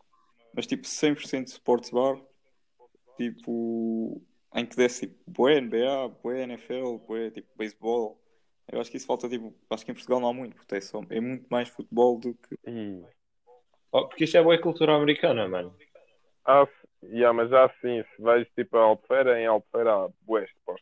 mas 0.54 0.66
tipo 0.66 0.86
100% 0.86 1.48
sports 1.48 1.90
bar, 1.90 2.18
tipo, 3.16 4.22
em 4.54 4.64
que 4.66 4.76
desse 4.76 5.06
tipo, 5.06 5.30
bué 5.30 5.58
NBA, 5.58 6.08
bué 6.08 6.42
NFL, 6.42 6.98
bué 7.06 7.30
tipo 7.30 7.48
beisebol. 7.56 8.18
Eu 8.72 8.80
acho 8.80 8.90
que 8.90 8.96
isso 8.96 9.06
falta, 9.06 9.28
tipo, 9.28 9.52
acho 9.68 9.84
que 9.84 9.90
em 9.90 9.94
Portugal 9.94 10.20
não 10.20 10.28
há 10.28 10.32
muito, 10.32 10.54
porque 10.56 10.76
é, 10.76 10.80
só, 10.80 11.02
é 11.10 11.20
muito 11.20 11.46
mais 11.50 11.68
futebol 11.68 12.18
do 12.18 12.34
que. 12.34 12.56
E, 12.66 13.02
Oh, 13.92 14.06
porque 14.06 14.22
isso 14.22 14.36
é 14.36 14.42
boa 14.42 14.56
cultura 14.60 14.94
americana, 14.94 15.48
mano. 15.48 15.74
Ah, 16.44 16.66
yeah, 17.02 17.32
mas 17.32 17.50
já 17.50 17.68
sim, 17.80 18.02
se 18.16 18.22
vais 18.22 18.46
tipo 18.56 18.76
a 18.76 18.82
Albufeira, 18.82 19.40
em 19.40 19.46
Albufeira 19.46 19.92
há 19.94 20.08
bués 20.22 20.48
de. 20.50 20.80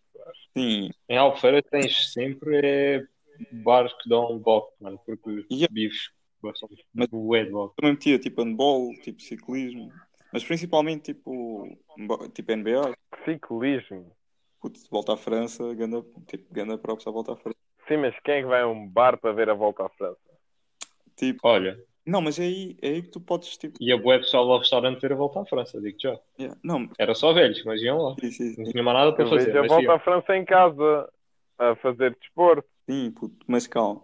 Sim, 0.57 0.91
Em 1.09 1.17
Albufeira 1.17 1.63
tens 1.63 2.13
sempre 2.13 2.61
é, 2.65 3.07
bares 3.51 3.93
que 3.95 4.09
dão 4.09 4.39
boxe, 4.39 4.73
mano, 4.81 4.99
porque 5.07 5.31
os 5.31 5.47
Yeah. 5.51 5.73
bifes 5.73 6.11
gostam 6.43 6.69
Mas- 6.95 7.09
bué 7.09 7.45
de 7.45 7.51
boxe. 7.51 7.75
também 7.77 7.93
metia 7.93 8.19
tipo 8.19 8.43
handball, 8.43 8.93
tipo 9.03 9.21
ciclismo, 9.23 9.93
mas 10.33 10.45
principalmente 10.45 11.13
tipo, 11.15 11.67
tipo 12.35 12.53
NBA, 12.53 12.95
Ciclismo. 13.25 14.13
putz, 14.61 14.89
volta 14.89 15.15
à 15.15 15.17
França, 15.17 15.73
ganda, 15.75 16.03
tipo, 16.27 16.53
ganda 16.53 16.77
própria 16.79 17.05
só 17.05 17.13
volta 17.13 17.33
à 17.33 17.37
França. 17.37 17.59
Sim, 17.87 17.99
mas 17.99 18.15
quem 18.21 18.35
é 18.35 18.41
que 18.43 18.47
vai 18.49 18.61
a 18.63 18.69
um 18.69 18.87
bar 18.89 19.17
para 19.19 19.33
ver 19.33 19.49
a 19.49 19.55
volta 19.55 19.87
à 19.87 19.89
França? 19.91 20.19
Tipo, 21.17 21.41
Olha, 21.45 21.83
não, 22.09 22.23
mas 22.23 22.39
é 22.39 22.45
aí, 22.45 22.77
é 22.81 22.89
aí 22.89 23.03
que 23.03 23.11
tu 23.11 23.21
podes, 23.21 23.57
tipo, 23.59 23.77
ia 23.81 23.97
bué 23.99 24.19
pessoal 24.19 24.51
ao 24.51 24.59
restaurante 24.59 24.99
ver 25.01 25.13
a 25.13 25.17
volta 25.17 25.41
à 25.41 25.45
França, 25.45 25.79
digo 25.79 25.99
já. 26.01 26.19
yeah, 26.41 26.59
não, 26.63 26.89
Era 26.99 27.15
só 27.15 27.35
velhos, 27.35 27.63
mas 27.65 27.83
iam 27.83 28.01
lá. 28.01 28.17
sim, 28.19 28.31
sim, 28.31 28.55
Não 28.57 28.65
sim. 28.65 28.73
tinha 28.73 28.83
mais 28.83 28.97
nada 28.97 29.13
para 29.13 29.25
Eu 29.25 29.29
fazer. 29.29 29.57
a 29.57 29.61
volta 29.67 29.83
iam. 29.83 29.93
à 29.93 29.99
França 29.99 30.35
em 30.35 30.45
casa, 30.45 31.13
a 31.59 31.77
fazer 31.77 32.17
desporto. 32.19 32.67
Sim, 32.89 33.11
puto, 33.11 33.45
mas 33.47 33.67
calma. 33.67 34.03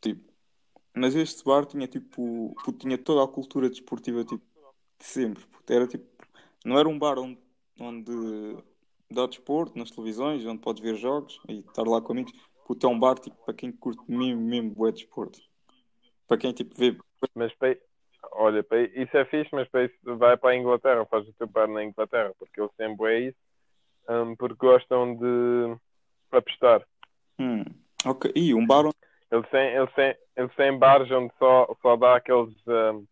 Tipo, 0.00 0.32
mas 0.96 1.14
este 1.14 1.44
bar 1.44 1.66
tinha 1.66 1.86
tipo, 1.86 2.54
puto, 2.64 2.78
tinha 2.78 2.96
toda 2.96 3.22
a 3.22 3.28
cultura 3.28 3.68
desportiva 3.68 4.24
tipo, 4.24 4.42
de 4.98 5.04
sempre. 5.04 5.44
puto. 5.46 5.70
Era 5.72 5.86
tipo, 5.86 6.06
não 6.64 6.78
era 6.78 6.88
um 6.88 6.98
bar 6.98 7.18
onde, 7.18 7.38
onde 7.78 8.56
dá 9.10 9.26
desporto 9.26 9.78
nas 9.78 9.90
televisões, 9.90 10.44
onde 10.46 10.60
podes 10.62 10.82
ver 10.82 10.96
jogos 10.96 11.40
e 11.48 11.58
estar 11.58 11.86
lá 11.86 12.00
com 12.00 12.12
amigos. 12.12 12.32
É 12.82 12.86
um 12.86 12.98
bar 12.98 13.18
tipo 13.18 13.36
para 13.44 13.54
quem 13.54 13.70
curte 13.70 14.02
mesmo, 14.08 14.40
mesmo 14.40 14.70
bué 14.70 14.92
desporto. 14.92 15.38
Para 16.26 16.38
quem 16.38 16.52
tipo 16.52 16.74
vê. 16.76 16.96
Mas 17.34 17.54
para... 17.54 17.76
olha, 18.32 18.62
para... 18.62 18.80
isso 18.80 19.16
é 19.16 19.24
fixe, 19.26 19.50
mas 19.52 19.68
para 19.68 19.84
isso 19.84 19.94
vai 20.16 20.36
para 20.36 20.50
a 20.50 20.56
Inglaterra, 20.56 21.06
faz 21.06 21.28
o 21.28 21.32
teu 21.34 21.46
bar 21.46 21.68
na 21.68 21.84
Inglaterra, 21.84 22.32
porque 22.38 22.60
eles 22.60 22.72
sempre 22.76 23.06
é 23.06 23.20
isso, 23.28 23.38
hum, 24.08 24.36
porque 24.36 24.66
gostam 24.66 25.16
de 25.16 25.76
apostar. 26.30 26.86
Hum, 27.38 27.64
ok. 28.04 28.32
E 28.34 28.54
um 28.54 28.66
bar 28.66 28.86
onde. 28.86 28.96
Eles 29.30 29.48
têm, 29.50 29.74
eles 29.74 29.92
têm, 29.94 30.16
eles 30.36 30.54
têm 30.56 30.78
bares 30.78 31.10
onde 31.10 31.32
só, 31.38 31.74
só 31.80 31.96
dá 31.96 32.16
aqueles. 32.16 32.54
hum, 32.66 33.06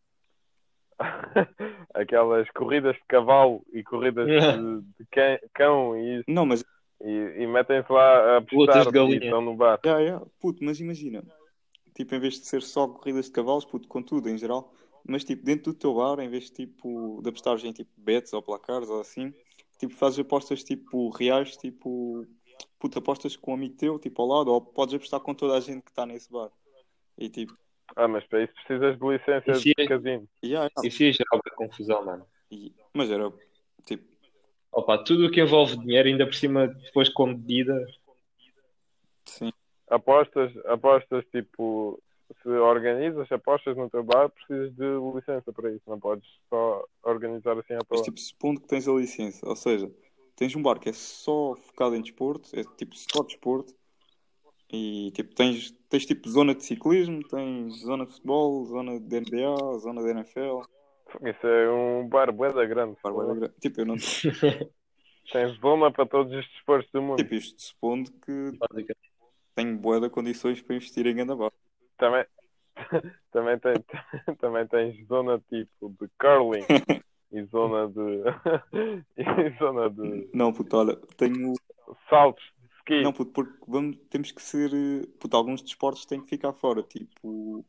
aquelas 1.94 2.48
corridas 2.50 2.94
de 2.94 3.02
cavalo 3.08 3.64
e 3.72 3.82
corridas 3.82 4.26
de, 4.26 4.80
de 4.98 5.06
cã- 5.10 5.38
cão 5.54 5.96
e 5.96 6.18
isso. 6.18 6.24
Não, 6.28 6.44
mas 6.46 6.64
E, 7.02 7.42
e 7.42 7.46
metem-se 7.46 7.90
lá 7.90 8.34
a 8.34 8.36
apostar 8.38 8.82
de 8.82 8.88
e 8.90 8.92
galinha. 8.92 9.24
estão 9.24 9.40
no 9.40 9.54
bar. 9.56 9.80
Yeah, 9.84 10.02
yeah. 10.02 10.26
Puto, 10.38 10.62
mas 10.62 10.80
imagina, 10.80 11.24
tipo, 11.94 12.14
em 12.14 12.20
vez 12.20 12.34
de 12.34 12.46
ser 12.46 12.62
só 12.62 12.86
corridas 12.88 13.26
de 13.26 13.32
cavalos, 13.32 13.64
puto, 13.64 13.88
com 13.88 14.02
tudo 14.02 14.28
em 14.28 14.36
geral, 14.36 14.72
mas 15.06 15.24
tipo, 15.24 15.42
dentro 15.44 15.72
do 15.72 15.78
teu 15.78 15.94
bar, 15.94 16.18
em 16.20 16.28
vez 16.28 16.44
de 16.44 16.52
tipo, 16.52 17.20
de 17.22 17.28
apostares 17.30 17.64
em 17.64 17.72
tipo 17.72 17.90
bets 17.96 18.32
ou 18.34 18.42
placares 18.42 18.88
ou 18.90 19.00
assim, 19.00 19.32
tipo, 19.78 19.94
fazes 19.94 20.18
apostas 20.18 20.62
tipo 20.62 21.08
reais, 21.10 21.56
tipo, 21.56 22.26
puto, 22.78 22.98
apostas 22.98 23.34
com 23.34 23.52
um 23.52 23.54
amigo 23.54 23.76
teu, 23.76 23.98
tipo, 23.98 24.20
ao 24.20 24.28
lado, 24.28 24.52
ou 24.52 24.60
podes 24.60 24.94
apostar 24.94 25.20
com 25.20 25.34
toda 25.34 25.56
a 25.56 25.60
gente 25.60 25.82
que 25.82 25.90
está 25.90 26.04
nesse 26.04 26.30
bar. 26.30 26.50
E 27.16 27.28
tipo, 27.30 27.56
Ah, 27.96 28.06
mas 28.06 28.24
para 28.26 28.44
isso 28.44 28.52
precisas 28.66 28.98
de 28.98 29.06
licença 29.08 29.50
E 29.50 29.74
de 29.74 29.88
casino. 29.88 30.28
yeah, 30.44 30.68
yeah. 30.76 30.86
Isso 30.88 31.02
ia 31.02 31.12
gerar 31.12 31.30
bué 31.32 31.50
confusão, 31.56 32.04
mano. 32.04 32.26
E- 32.50 32.72
mas 32.92 33.10
era 33.10 33.32
tipo, 33.86 34.04
Opa, 34.72 34.98
tudo 34.98 35.26
o 35.26 35.30
que 35.30 35.40
envolve 35.40 35.76
dinheiro, 35.78 36.08
ainda 36.08 36.26
por 36.26 36.34
cima, 36.34 36.68
depois 36.68 37.08
com 37.08 37.26
medida. 37.26 37.86
sim, 39.24 39.52
Apostas, 39.88 40.52
apostas 40.66 41.24
tipo, 41.32 42.00
se 42.42 42.48
organizas 42.48 43.30
apostas 43.32 43.76
no 43.76 43.90
teu 43.90 44.04
bar, 44.04 44.30
precisas 44.30 44.72
de 44.74 44.84
licença 45.14 45.52
para 45.52 45.70
isso. 45.70 45.82
Não 45.88 45.98
podes 45.98 46.28
só 46.48 46.84
organizar 47.02 47.58
assim 47.58 47.74
à 47.74 47.78
mas 47.78 47.88
toa. 47.88 48.02
tipo, 48.02 48.20
supondo 48.20 48.60
que 48.60 48.68
tens 48.68 48.86
a 48.86 48.92
licença, 48.92 49.48
ou 49.48 49.56
seja, 49.56 49.90
tens 50.36 50.54
um 50.54 50.62
bar 50.62 50.78
que 50.78 50.88
é 50.88 50.92
só 50.92 51.56
focado 51.56 51.96
em 51.96 52.02
desporto, 52.02 52.48
é 52.54 52.62
tipo 52.76 52.94
só 52.96 53.24
desporto, 53.24 53.74
e 54.72 55.10
tipo, 55.10 55.34
tens, 55.34 55.72
tens 55.88 56.06
tipo 56.06 56.28
zona 56.28 56.54
de 56.54 56.64
ciclismo, 56.64 57.26
tens 57.26 57.80
zona 57.80 58.06
de 58.06 58.12
futebol, 58.12 58.64
zona 58.66 59.00
de 59.00 59.20
NBA, 59.20 59.78
zona 59.78 60.02
de 60.02 60.10
NFL. 60.10 60.62
Isso 61.22 61.46
é 61.46 61.70
um 61.70 62.08
bar 62.08 62.32
bué 62.32 62.52
da 62.52 62.64
grande. 62.64 62.96
Gra- 63.02 63.48
Tipo, 63.60 63.80
eu 63.80 63.86
não. 63.86 63.96
Tens 65.32 65.56
zona 65.60 65.92
para 65.92 66.06
todos 66.06 66.32
os 66.32 66.46
desportos 66.48 66.90
do 66.92 67.02
mundo. 67.02 67.18
Tipo, 67.18 67.34
isto 67.34 67.60
supondo 67.62 68.10
que 68.10 68.58
tenho 69.54 69.76
boa 69.78 70.00
de 70.00 70.10
condições 70.10 70.60
para 70.60 70.76
investir 70.76 71.06
em 71.06 71.14
Gandabá. 71.14 71.52
Também, 71.96 72.24
também, 73.30 73.58
tem, 73.58 73.74
também 74.38 74.66
tens 74.66 75.06
zona 75.06 75.38
tipo 75.48 75.94
de 76.00 76.08
curling 76.18 76.66
e 77.30 77.44
zona 77.44 77.86
de. 77.88 78.22
e 79.16 79.58
zona 79.58 79.90
de 79.90 80.30
Não, 80.34 80.52
puto, 80.52 80.76
olha, 80.76 80.96
tenho. 81.16 81.54
saltos, 82.08 82.42
ski. 82.80 83.02
Não, 83.02 83.12
puto, 83.12 83.32
porque 83.32 83.52
vamos, 83.68 83.96
temos 84.08 84.32
que 84.32 84.42
ser. 84.42 84.70
Puto, 85.18 85.36
alguns 85.36 85.62
desportos 85.62 86.06
têm 86.06 86.20
que 86.20 86.28
ficar 86.28 86.52
fora. 86.54 86.82
Tipo, 86.82 87.64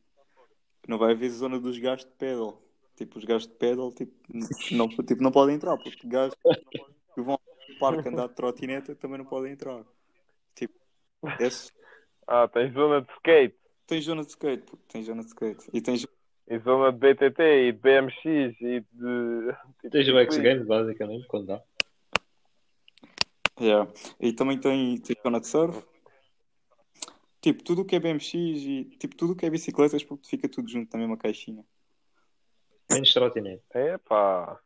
não 0.88 0.98
vai 0.98 1.12
haver 1.12 1.30
zona 1.30 1.60
dos 1.60 1.78
gajos 1.78 2.06
de 2.06 2.12
pedal. 2.14 2.62
Tipo, 3.06 3.18
os 3.18 3.26
gajos 3.26 3.48
de 3.48 3.56
pedal 3.56 3.92
tipo, 3.92 4.14
não, 4.72 4.88
tipo, 4.90 5.24
não 5.24 5.32
podem 5.32 5.56
entrar, 5.56 5.76
porque 5.78 6.08
gajos 6.08 6.36
que 7.16 7.22
vão 7.22 7.34
ao 7.34 7.80
parque 7.80 8.08
andar 8.08 8.28
de 8.28 8.36
trotineta 8.36 8.96
também 8.96 9.18
não 9.18 9.26
podem 9.26 9.54
entrar. 9.54 9.84
Tipo, 10.54 10.76
esse, 11.40 11.72
Ah, 12.28 12.48
tens 12.48 12.72
zona 12.74 13.02
de 13.02 13.12
skate 13.14 13.62
tens 13.92 14.06
zona 14.06 14.22
de 14.24 14.30
skate, 14.30 14.64
puto, 14.64 14.84
tens 14.88 15.06
zona 15.06 15.22
de 15.22 15.28
skate. 15.28 15.70
E 15.74 15.82
tens. 15.82 16.08
e 16.48 16.60
zona 16.60 16.94
de 16.94 16.98
BTT 16.98 17.44
e 17.44 17.72
de 17.74 17.80
BMX 17.80 18.26
e 18.26 18.80
de. 18.80 19.54
tipo, 19.82 19.90
Tens 19.92 20.08
o 20.08 20.18
X. 20.18 20.38
Games, 20.38 20.66
basicamente, 20.66 21.28
quando 21.28 21.48
dá. 21.48 21.62
Yeah. 23.60 23.92
E 24.20 24.32
também 24.32 24.58
tem, 24.58 24.98
tem 24.98 25.16
zona 25.22 25.42
de 25.42 25.48
surf. 25.48 25.84
Tipo, 27.42 27.64
tudo 27.64 27.82
o 27.82 27.86
que 27.86 27.98
é 27.98 28.00
BMX 28.00 28.34
e 28.34 28.86
tipo, 28.98 29.16
tudo 29.16 29.34
o 29.34 29.36
que 29.36 29.46
é 29.46 29.50
bicicletas, 29.50 30.04
porque 30.04 30.30
fica 30.30 30.48
tudo 30.48 30.70
junto 30.70 30.94
na 30.94 31.00
mesma 31.00 31.18
caixinha. 31.18 31.66
Menos 32.94 33.14
trotinete. 33.14 33.64
Epá. 33.74 34.60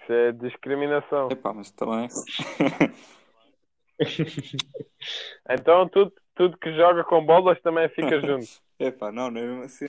Isso 0.00 0.12
é 0.12 0.32
discriminação. 0.32 1.28
Epá, 1.30 1.52
mas 1.52 1.70
também. 1.70 2.08
Então 5.48 5.88
tudo, 5.88 6.12
tudo 6.34 6.56
que 6.58 6.72
joga 6.74 7.02
com 7.04 7.24
bolas 7.24 7.60
também 7.62 7.88
fica 7.88 8.20
junto. 8.22 8.46
Epá, 8.78 9.10
não, 9.10 9.30
não 9.30 9.40
é 9.40 9.44
mesmo 9.44 9.62
assim. 9.64 9.86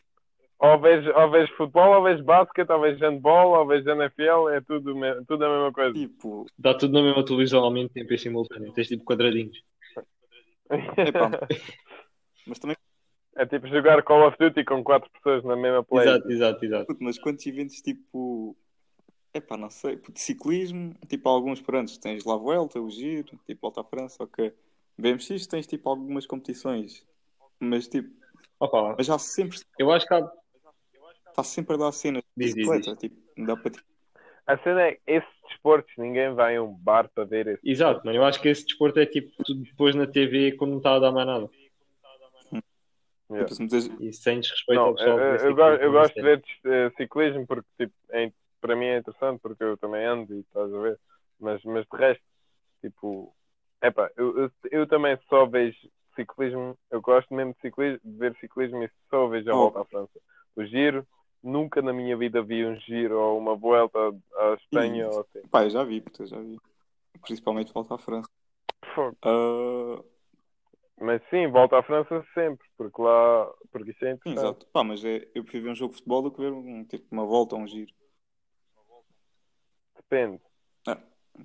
Ou 0.57 0.77
vês, 0.79 1.05
ou 1.07 1.31
vês 1.31 1.49
futebol, 1.51 1.95
ou 1.95 2.03
vês 2.03 2.19
basquete, 2.21 2.69
ou 2.69 2.81
vês 2.81 2.99
handball, 2.99 3.57
ou 3.57 3.65
vês 3.65 3.85
NFL, 3.85 4.49
é 4.49 4.59
tudo, 4.59 4.93
tudo 5.25 5.45
a 5.45 5.49
mesma 5.49 5.71
coisa. 5.71 5.93
Tipo, 5.93 6.45
Dá 6.57 6.73
tudo 6.73 6.93
na 6.93 7.01
mesma 7.01 7.23
televisão 7.23 7.63
ao 7.63 7.71
mesmo 7.71 7.89
tempo 7.89 8.13
em 8.13 8.17
simultâneo. 8.17 8.73
Tens 8.73 8.89
tipo 8.89 9.05
quadradinhos. 9.05 9.63
epá, 10.97 11.31
mas 12.45 12.59
também, 12.59 12.75
É 13.39 13.45
tipo 13.45 13.67
jogar 13.69 14.03
Call 14.03 14.27
of 14.27 14.37
Duty 14.37 14.65
com 14.65 14.83
quatro 14.83 15.09
pessoas 15.11 15.45
na 15.45 15.55
mesma 15.55 15.81
play. 15.81 16.05
Exato, 16.05 16.29
exato, 16.29 16.65
exato. 16.65 16.85
puto, 16.87 17.01
mas 17.01 17.17
quantos 17.17 17.45
eventos 17.47 17.77
tipo. 17.81 18.53
Epá, 19.33 19.55
não 19.55 19.69
sei, 19.69 19.95
puto, 19.95 20.19
ciclismo, 20.19 20.93
tipo 21.07 21.29
alguns 21.29 21.61
prontos, 21.61 21.97
tens 21.97 22.25
lá 22.25 22.33
a 22.33 22.37
Vuelta, 22.37 22.81
o 22.81 22.89
Giro, 22.89 23.39
tipo 23.45 23.61
Volta 23.61 23.79
à 23.79 23.83
França, 23.85 24.23
ok. 24.23 24.51
BMX 24.97 25.47
tens 25.47 25.67
tipo 25.67 25.87
algumas 25.87 26.25
competições, 26.25 27.07
mas 27.61 27.87
tipo, 27.87 28.09
Opa, 28.59 28.95
mas 28.97 29.09
há 29.09 29.17
sempre, 29.17 29.57
eu 29.77 29.89
acho 29.89 30.05
que 30.05 30.13
há. 30.13 30.29
está 31.29 31.43
sempre 31.43 31.75
a 31.75 31.77
dar 31.77 31.91
cenas 31.93 32.23
de 32.35 32.45
bicicleta, 32.45 32.93
tipo, 32.97 33.15
não 33.37 33.45
dá 33.45 33.55
para 33.55 33.71
A 34.45 34.57
cena 34.57 34.81
é, 34.81 34.99
esses 35.07 35.29
desportos, 35.47 35.93
ninguém 35.97 36.33
vai 36.33 36.57
a 36.57 36.63
um 36.63 36.73
bar 36.73 37.09
para 37.15 37.23
ver 37.23 37.47
esse. 37.47 37.69
Exato, 37.69 38.05
mano. 38.05 38.17
Eu 38.17 38.25
acho 38.25 38.41
que 38.41 38.49
esse 38.49 38.65
desporto 38.65 38.99
é 38.99 39.05
tipo 39.05 39.31
tudo 39.45 39.61
depois 39.61 39.95
na 39.95 40.05
TV 40.05 40.51
quando 40.53 40.71
não 40.71 40.77
está 40.79 40.95
a 40.95 40.99
dar 40.99 41.11
mais 41.13 41.25
nada. 41.25 41.49
Yeah. 43.31 43.47
tipo, 43.55 44.03
E 44.03 44.11
sem 44.13 44.39
desrespeito 44.39 44.79
Não, 44.81 44.87
ao 44.87 44.95
pessoal. 44.95 45.19
eu, 45.19 45.55
gosto, 45.55 45.81
eu 45.83 45.91
mas 45.91 46.01
gosto 46.01 46.13
de 46.15 46.19
é- 46.19 46.23
ver 46.23 46.43
eh, 46.65 46.89
ciclismo 46.97 47.45
porque 47.45 47.67
tipo, 47.77 47.93
é- 48.09 48.31
para 48.59 48.75
mim 48.75 48.85
é 48.85 48.97
interessante 48.97 49.39
porque 49.41 49.63
eu 49.63 49.77
também 49.77 50.03
ando 50.05 50.33
e 50.33 50.39
estás 50.39 50.73
a 50.73 50.79
ver. 50.79 50.99
Mas, 51.39 51.63
mas 51.63 51.85
de 51.89 51.97
resto, 51.97 52.23
tipo, 52.81 53.33
epá, 53.81 54.09
eu, 54.17 54.37
eu, 54.37 54.51
eu 54.71 54.87
também 54.87 55.17
só 55.29 55.45
vejo 55.45 55.77
ciclismo, 56.15 56.77
eu 56.91 57.01
gosto 57.01 57.33
mesmo 57.33 57.53
de, 57.53 57.61
ciclismo, 57.61 57.99
de 58.03 58.17
ver 58.17 58.35
ciclismo 58.39 58.83
e 58.83 58.89
só 59.09 59.27
vejo 59.27 59.49
a 59.51 59.53
Oh. 59.53 59.57
volta 59.59 59.81
à 59.81 59.85
França. 59.85 60.19
O 60.55 60.65
giro, 60.65 61.07
nunca 61.41 61.81
na 61.81 61.93
minha 61.93 62.17
vida 62.17 62.41
vi 62.41 62.65
um 62.65 62.75
giro 62.79 63.17
ou 63.17 63.37
uma 63.37 63.55
volta 63.55 63.97
à 64.37 64.53
Espanha 64.55 65.05
Ih. 65.05 65.09
ou 65.09 65.21
assim. 65.21 65.47
Pá, 65.49 65.63
eu 65.63 65.69
já 65.69 65.83
vi, 65.83 66.01
puta, 66.01 66.23
eu 66.23 66.27
já 66.27 66.39
vi. 66.39 66.59
Principalmente 67.21 67.71
volta 67.71 67.95
à 67.95 67.97
França. 67.97 68.27
Fogo. 68.93 69.15
Mas 71.01 71.21
sim, 71.29 71.47
volta 71.47 71.77
à 71.77 71.83
França 71.83 72.25
sempre, 72.33 72.65
porque 72.77 73.01
lá, 73.01 73.51
porque 73.71 73.91
isso 73.91 74.05
é 74.05 74.11
interessante. 74.11 74.39
exato. 74.39 74.65
Pá, 74.73 74.83
mas 74.83 75.03
é, 75.05 75.27
eu 75.33 75.43
prefiro 75.43 75.63
ver 75.65 75.69
um 75.71 75.75
jogo 75.75 75.91
de 75.93 75.97
futebol 75.97 76.21
do 76.23 76.31
que 76.31 76.41
ver 76.41 76.51
um, 76.51 76.83
tipo, 76.85 77.05
uma 77.11 77.25
volta 77.25 77.55
ou 77.55 77.61
um 77.61 77.67
giro. 77.67 77.91
Depende. 79.95 80.41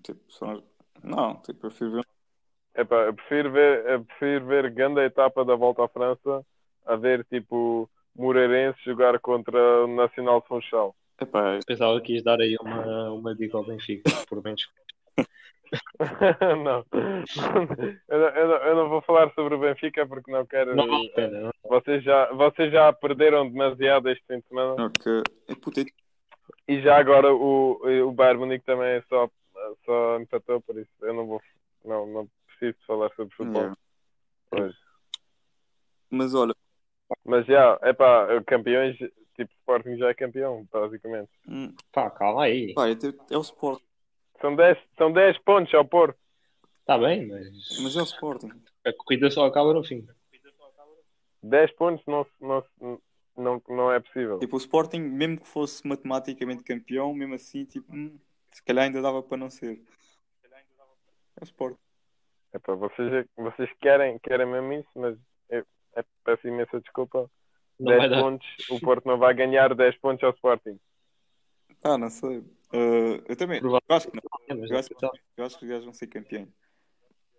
Tipo, 0.02 0.20
só- 0.28 0.62
Não, 1.02 1.36
tipo, 1.42 1.66
eu 1.66 1.70
prefiro 1.70 1.92
ver. 1.92 2.06
Epá, 2.74 2.96
eu 3.02 3.14
prefiro 3.14 3.52
ver, 3.52 3.86
eu 3.86 4.04
prefiro 4.04 4.46
ver 4.46 4.70
grande 4.70 5.00
etapa 5.00 5.44
da 5.44 5.54
volta 5.54 5.84
à 5.84 5.88
França 5.88 6.44
a 6.84 6.96
ver 6.96 7.24
tipo 7.26 7.88
Moreirense 8.16 8.82
jogar 8.84 9.18
contra 9.20 9.84
o 9.84 9.86
Nacional 9.86 10.40
de 10.40 10.48
Funchal. 10.48 10.94
Epá, 11.20 11.60
Pensava 11.64 12.00
que 12.00 12.14
ias 12.14 12.24
dar 12.24 12.40
aí 12.40 12.56
uma, 12.60 13.12
uma 13.12 13.34
dica 13.34 13.56
ao 13.56 13.64
Benfica, 13.64 14.10
por 14.28 14.42
menos. 14.42 14.68
não. 16.64 16.84
Eu, 18.08 18.18
não, 18.18 18.28
eu, 18.28 18.48
não, 18.48 18.56
eu 18.56 18.76
não 18.76 18.88
vou 18.88 19.02
falar 19.02 19.32
sobre 19.34 19.54
o 19.54 19.58
Benfica 19.58 20.06
porque 20.06 20.30
não 20.30 20.44
quero. 20.46 20.74
Não 20.74 21.08
pena, 21.14 21.40
não? 21.40 21.52
Vocês 21.64 22.02
já, 22.04 22.30
vocês 22.32 22.72
já 22.72 22.92
perderam 22.92 23.48
demasiado 23.50 24.08
este 24.10 24.24
fim 24.26 24.38
de 24.38 24.48
semana 24.48 24.86
ok. 24.86 25.22
É, 25.48 25.52
é- 25.52 26.04
e 26.66 26.80
já 26.80 26.98
agora 26.98 27.32
o, 27.32 27.80
o 28.06 28.12
Bayern 28.12 28.40
Munique 28.40 28.64
também 28.64 29.02
só, 29.08 29.30
só 29.84 30.18
empatou, 30.20 30.60
por 30.60 30.78
isso 30.78 30.90
eu 31.02 31.12
não 31.14 31.26
vou 31.26 31.40
não, 31.84 32.06
não 32.06 32.28
preciso 32.46 32.78
falar 32.86 33.10
sobre 33.14 33.34
futebol 33.34 33.62
yeah. 33.62 33.76
hoje. 34.52 34.76
Mas 36.10 36.34
olha, 36.34 36.54
Mas 37.24 37.46
já, 37.46 37.78
é 37.82 37.92
pá, 37.92 38.26
campeões, 38.46 38.96
tipo 38.96 39.52
Sporting 39.60 39.96
já 39.96 40.08
é 40.08 40.14
campeão, 40.14 40.66
basicamente. 40.72 41.30
hum, 41.48 41.74
Pá, 41.92 42.10
calma 42.10 42.44
aí. 42.44 42.72
pá, 42.74 42.88
é, 42.88 42.94
tipo- 42.94 43.24
é 43.30 43.36
o 43.36 43.42
Sport, 43.42 43.82
São 44.40 44.54
10 44.54 44.78
são 44.96 45.12
10 45.12 45.38
pontos 45.38 45.72
ao 45.74 45.84
Porto. 45.84 46.18
Está 46.80 46.98
bem, 46.98 47.26
mas 47.26 47.80
mas 47.82 47.96
é 47.96 48.00
o 48.00 48.04
Sporting. 48.04 48.50
a 48.84 48.92
corrida 48.92 49.30
só 49.30 49.46
acaba 49.46 49.72
no 49.72 49.82
fim. 49.82 50.06
10 51.42 51.72
pontos 51.72 52.04
não, 52.06 52.26
não, 52.40 52.64
não, 53.36 53.62
não 53.68 53.92
é 53.92 54.00
possível. 54.00 54.38
Tipo, 54.38 54.56
o 54.56 54.58
Sporting, 54.58 55.00
mesmo 55.00 55.38
que 55.38 55.46
fosse 55.46 55.86
matematicamente 55.86 56.62
campeão, 56.62 57.12
mesmo 57.14 57.34
assim, 57.34 57.64
tipo, 57.64 57.94
hum, 57.94 58.18
se 58.50 58.62
calhar 58.62 58.84
ainda 58.84 59.02
dava 59.02 59.22
para 59.22 59.36
não 59.36 59.50
ser. 59.50 59.80
É 61.36 61.42
o 61.42 61.44
Sporting. 61.44 61.78
É 62.52 62.58
pá, 62.58 62.74
vocês, 62.74 63.26
vocês 63.36 63.70
querem, 63.80 64.18
querem 64.20 64.46
mesmo 64.46 64.72
isso, 64.72 64.88
mas 64.94 65.18
eu, 65.50 65.66
é, 65.96 66.04
peço 66.24 66.46
imensa 66.46 66.80
desculpa. 66.80 67.30
Não 67.78 67.96
vai 67.96 68.08
10 68.08 68.10
dar. 68.10 68.22
pontos, 68.22 68.46
o 68.70 68.80
Porto 68.80 69.06
não 69.06 69.18
vai 69.18 69.34
ganhar 69.34 69.74
10 69.74 69.98
pontos 69.98 70.22
ao 70.22 70.30
Sporting. 70.30 70.78
Ah, 71.82 71.98
não 71.98 72.08
sei. 72.08 72.44
Ah, 72.74 73.22
eu 73.28 73.36
também. 73.36 73.60
Eu 73.62 73.76
acho 73.88 74.08
que 74.10 74.16
não. 74.16 74.22
É, 74.48 74.52
Eu 74.70 74.76
é 74.76 74.78
acho, 74.78 74.88
total. 74.88 75.12
eu 75.36 75.44
acho 75.44 75.58
que 75.58 75.64
os 75.64 75.70
gajos 75.70 75.84
vão 75.84 75.94
ser 75.94 76.08
campeões. 76.08 76.48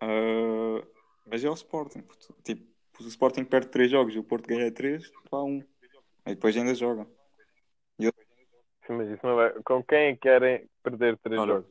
Ah, 0.00 0.86
mas 1.26 1.44
é 1.44 1.50
o 1.50 1.54
Sporting. 1.54 2.02
Tipo, 2.42 2.64
o 3.00 3.06
Sporting 3.06 3.44
perde 3.44 3.68
3 3.68 3.90
jogos 3.90 4.14
e 4.14 4.18
o 4.18 4.24
Porto 4.24 4.46
ganha 4.46 4.72
3, 4.72 5.10
pá, 5.30 5.42
1. 5.42 5.62
Aí 6.24 6.34
depois 6.34 6.56
ainda 6.56 6.74
jogam. 6.74 7.06
Sim, 8.86 8.92
mas 8.92 9.08
isso 9.10 9.26
não 9.26 9.34
vai. 9.34 9.52
Com 9.64 9.82
quem 9.82 10.16
querem 10.16 10.68
perder 10.82 11.18
3 11.18 11.40
Olha. 11.40 11.54
jogos? 11.54 11.70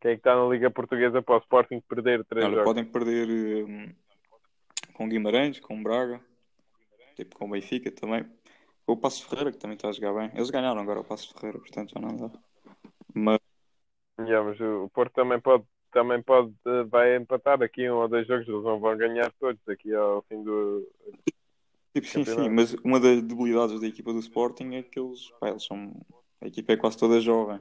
Quem 0.00 0.12
é 0.12 0.14
que 0.14 0.20
está 0.20 0.34
na 0.34 0.46
Liga 0.46 0.70
Portuguesa 0.70 1.22
para 1.22 1.36
o 1.36 1.38
Sporting 1.38 1.80
perder 1.82 2.24
3 2.24 2.46
Olha, 2.46 2.54
jogos? 2.56 2.64
podem 2.72 2.84
perder 2.84 3.64
hum, 3.66 3.94
com 4.94 5.08
Guimarães, 5.08 5.60
com 5.60 5.82
Braga, 5.82 6.20
tipo 7.14 7.38
com 7.38 7.46
o 7.46 7.50
Benfica 7.50 7.90
também. 7.90 8.24
Com 8.86 8.92
o 8.92 8.96
Passo 8.96 9.26
Ferreira, 9.28 9.52
que 9.52 9.58
também 9.58 9.76
está 9.76 9.88
a 9.88 9.92
jogar 9.92 10.14
bem. 10.14 10.30
Eles 10.34 10.50
ganharam 10.50 10.80
agora 10.80 11.00
o 11.00 11.04
Passo 11.04 11.32
Ferreira, 11.34 11.58
portanto 11.58 11.92
já 11.94 12.00
não 12.00 12.16
dá. 12.16 12.38
Mas, 13.14 13.38
Já, 14.26 14.42
mas 14.42 14.60
o 14.60 14.88
Porto 14.90 15.12
também 15.14 15.40
pode, 15.40 15.64
também 15.92 16.22
pode, 16.22 16.52
eh, 16.66 16.82
vai 16.84 17.16
empatar 17.16 17.62
aqui 17.62 17.88
um 17.88 17.96
ou 17.96 18.08
dois 18.08 18.26
jogos, 18.26 18.48
eles 18.48 18.64
não 18.64 18.80
vão 18.80 18.96
ganhar 18.96 19.32
todos 19.38 19.60
aqui 19.68 19.94
ao 19.94 20.22
fim 20.22 20.42
do. 20.42 20.86
tipo, 21.94 22.06
sim, 22.06 22.24
sim. 22.24 22.48
Mas 22.48 22.74
uma 22.84 22.98
das 22.98 23.22
debilidades 23.22 23.80
da 23.80 23.86
equipa 23.86 24.12
do 24.12 24.18
Sporting 24.18 24.74
é 24.74 24.82
que 24.82 24.98
eles, 24.98 25.30
pá, 25.40 25.50
eles 25.50 25.64
são. 25.64 25.94
A 26.40 26.46
equipa 26.46 26.72
é 26.72 26.76
quase 26.76 26.98
toda 26.98 27.20
jovem. 27.20 27.60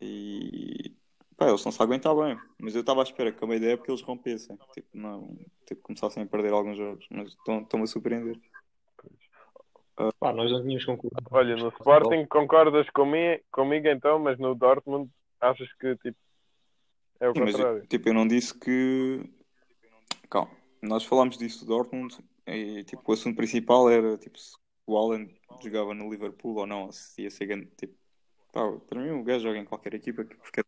E. 0.00 0.92
Pá, 1.36 1.48
eles 1.48 1.64
não 1.64 1.72
se 1.72 1.82
aguentar 1.82 2.14
bem. 2.14 2.38
Mas 2.60 2.74
eu 2.74 2.80
estava 2.82 3.00
à 3.00 3.04
espera 3.04 3.32
que 3.32 3.44
a 3.44 3.48
da 3.48 3.66
época 3.66 3.90
eles 3.90 4.02
rompessem. 4.02 4.58
Tipo, 4.72 4.88
não. 4.92 5.36
Tipo, 5.66 5.82
começassem 5.82 6.22
a 6.22 6.26
perder 6.26 6.52
alguns 6.52 6.76
jogos. 6.76 7.06
Mas 7.10 7.28
estão- 7.28 7.60
estão-me 7.62 7.84
a 7.84 7.86
surpreender. 7.86 8.38
Pá, 10.18 10.32
nós 10.32 10.50
não 10.50 10.62
tínhamos 10.62 10.84
concluído. 10.84 11.16
Olha, 11.30 11.56
no 11.56 11.68
Sporting 11.68 12.26
concordas 12.26 12.88
comigo, 12.90 13.42
comigo 13.52 13.88
então, 13.88 14.18
mas 14.18 14.38
no 14.38 14.54
Dortmund 14.54 15.10
achas 15.40 15.72
que 15.74 15.96
tipo 15.96 16.16
é 17.20 17.28
o 17.28 17.34
Sim, 17.34 17.40
mas 17.40 17.54
contrário. 17.54 17.86
tipo, 17.86 18.08
eu 18.08 18.14
não 18.14 18.26
disse 18.26 18.58
que. 18.58 19.22
Calma, 20.30 20.50
nós 20.80 21.04
falámos 21.04 21.36
disso 21.36 21.64
do 21.64 21.68
Dortmund 21.74 22.16
e 22.46 22.82
tipo, 22.84 23.02
o 23.06 23.12
assunto 23.12 23.36
principal 23.36 23.90
era 23.90 24.16
tipo, 24.16 24.38
se 24.38 24.56
o 24.86 24.96
Haaland 24.96 25.32
jogava 25.62 25.94
no 25.94 26.10
Liverpool 26.10 26.56
ou 26.56 26.66
não, 26.66 26.90
se 26.90 27.22
ia 27.22 27.30
ser 27.30 27.46
grande, 27.46 27.66
tipo, 27.76 27.94
pá, 28.52 28.62
para 28.88 29.00
mim 29.00 29.10
o 29.10 29.22
gajo 29.22 29.44
joga 29.44 29.58
em 29.58 29.64
qualquer 29.64 29.94
equipa 29.94 30.24
que- 30.24 30.34
porque 30.36 30.62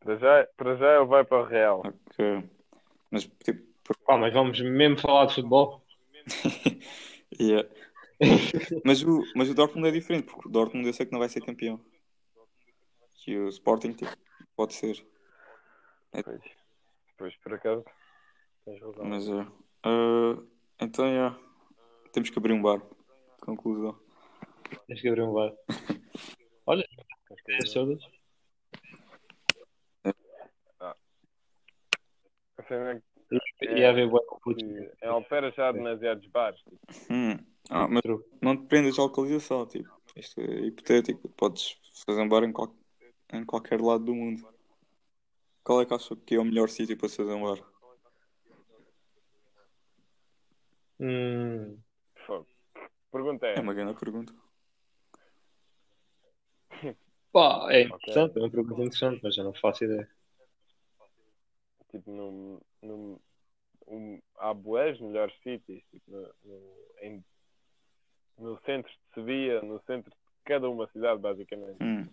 Para 0.00 0.16
já, 0.16 0.48
para 0.56 0.76
já 0.76 0.96
ele 0.96 1.04
vai 1.06 1.24
para 1.24 1.42
o 1.42 1.44
Real. 1.44 1.82
mas 3.10 3.24
tipo, 3.44 3.62
por- 3.84 3.96
Pá, 3.98 4.16
mas 4.16 4.32
vamos 4.32 4.60
mesmo 4.60 4.98
falar 4.98 5.26
de 5.26 5.34
futebol? 5.36 5.84
yeah. 7.40 7.68
mas, 8.84 9.02
o, 9.02 9.22
mas 9.34 9.48
o 9.48 9.54
Dortmund 9.54 9.88
é 9.88 9.90
diferente, 9.90 10.26
porque 10.26 10.48
o 10.48 10.50
Dortmund 10.50 10.86
eu 10.86 10.92
sei 10.92 11.06
que 11.06 11.12
não 11.12 11.18
vai 11.18 11.28
ser 11.28 11.40
campeão. 11.44 11.80
E 13.26 13.36
o 13.36 13.48
Sporting 13.48 13.96
pode 14.56 14.74
ser. 14.74 15.06
Pois, 16.10 16.42
pois 17.16 17.36
por 17.36 17.54
acaso, 17.54 17.84
tens 18.64 18.80
razão. 18.80 19.04
Mas 19.04 19.28
é. 19.28 19.46
Ah, 19.84 20.42
então 20.80 21.06
yeah. 21.06 21.38
temos 22.12 22.30
que 22.30 22.38
abrir 22.38 22.52
um 22.52 22.62
bar. 22.62 22.82
Conclusão. 23.40 23.98
Tens 24.86 25.00
que 25.00 25.08
abrir 25.08 25.22
um 25.22 25.32
bar. 25.32 25.52
Olha, 26.66 26.86
as 27.62 27.72
todas. 27.72 28.02
É 32.70 33.78
Ia 33.78 33.90
haver 33.90 34.08
bué 34.08 34.20
putos. 34.42 34.62
que 34.62 34.92
em 35.02 35.08
Alpera 35.08 35.50
já 35.52 35.68
há 35.68 35.72
demasiados 35.72 36.26
bares. 36.26 36.60
tipo, 36.60 36.78
Hum. 37.10 37.49
Ah, 37.70 37.86
mas 37.86 38.02
não 38.42 38.56
depende 38.56 38.94
da 38.96 39.02
localização, 39.04 39.64
tipo. 39.64 39.88
Isto 40.16 40.40
é 40.40 40.66
hipotético. 40.66 41.28
Podes 41.30 41.76
fazer 42.04 42.20
um 42.20 42.28
bar 42.28 42.42
em, 42.42 42.52
qual- 42.52 42.74
em 43.32 43.44
qualquer 43.44 43.80
lado 43.80 44.04
do 44.04 44.14
mundo. 44.14 44.46
Qual 45.62 45.80
é 45.80 45.86
que 45.86 45.94
achas 45.94 46.18
que 46.26 46.34
é 46.34 46.40
o 46.40 46.44
melhor 46.44 46.68
sítio 46.68 46.96
para 46.98 47.08
se 47.08 47.16
fazer 47.16 47.32
um 47.32 47.44
bar? 47.44 47.64
Hum, 50.98 51.78
fogo. 52.26 52.46
Pergunta 53.12 53.46
é, 53.46 53.58
É 53.58 53.60
uma 53.60 53.72
grande 53.72 53.98
pergunta. 53.98 54.34
pá, 57.32 57.68
é 57.70 57.82
interessante, 57.82 58.36
é 58.36 58.42
uma 58.42 58.50
pergunta 58.50 58.82
interessante, 58.82 59.20
mas 59.22 59.36
eu 59.36 59.44
não 59.44 59.54
faço 59.54 59.84
ideia. 59.84 60.08
tipo, 61.90 62.10
no, 62.10 62.60
no, 62.82 63.20
um, 63.86 64.20
há 64.38 64.52
boés 64.54 65.00
melhores 65.00 65.34
sítios, 65.42 65.82
tipo, 65.90 66.10
no, 66.10 66.20
no, 66.44 66.60
em, 67.02 67.24
no 68.40 68.58
centro 68.64 68.90
de 68.90 69.14
Sevilha, 69.14 69.60
no 69.62 69.80
centro 69.82 70.10
de 70.10 70.16
cada 70.44 70.68
uma 70.68 70.88
cidade, 70.88 71.20
basicamente. 71.20 71.82
Hum. 71.82 72.08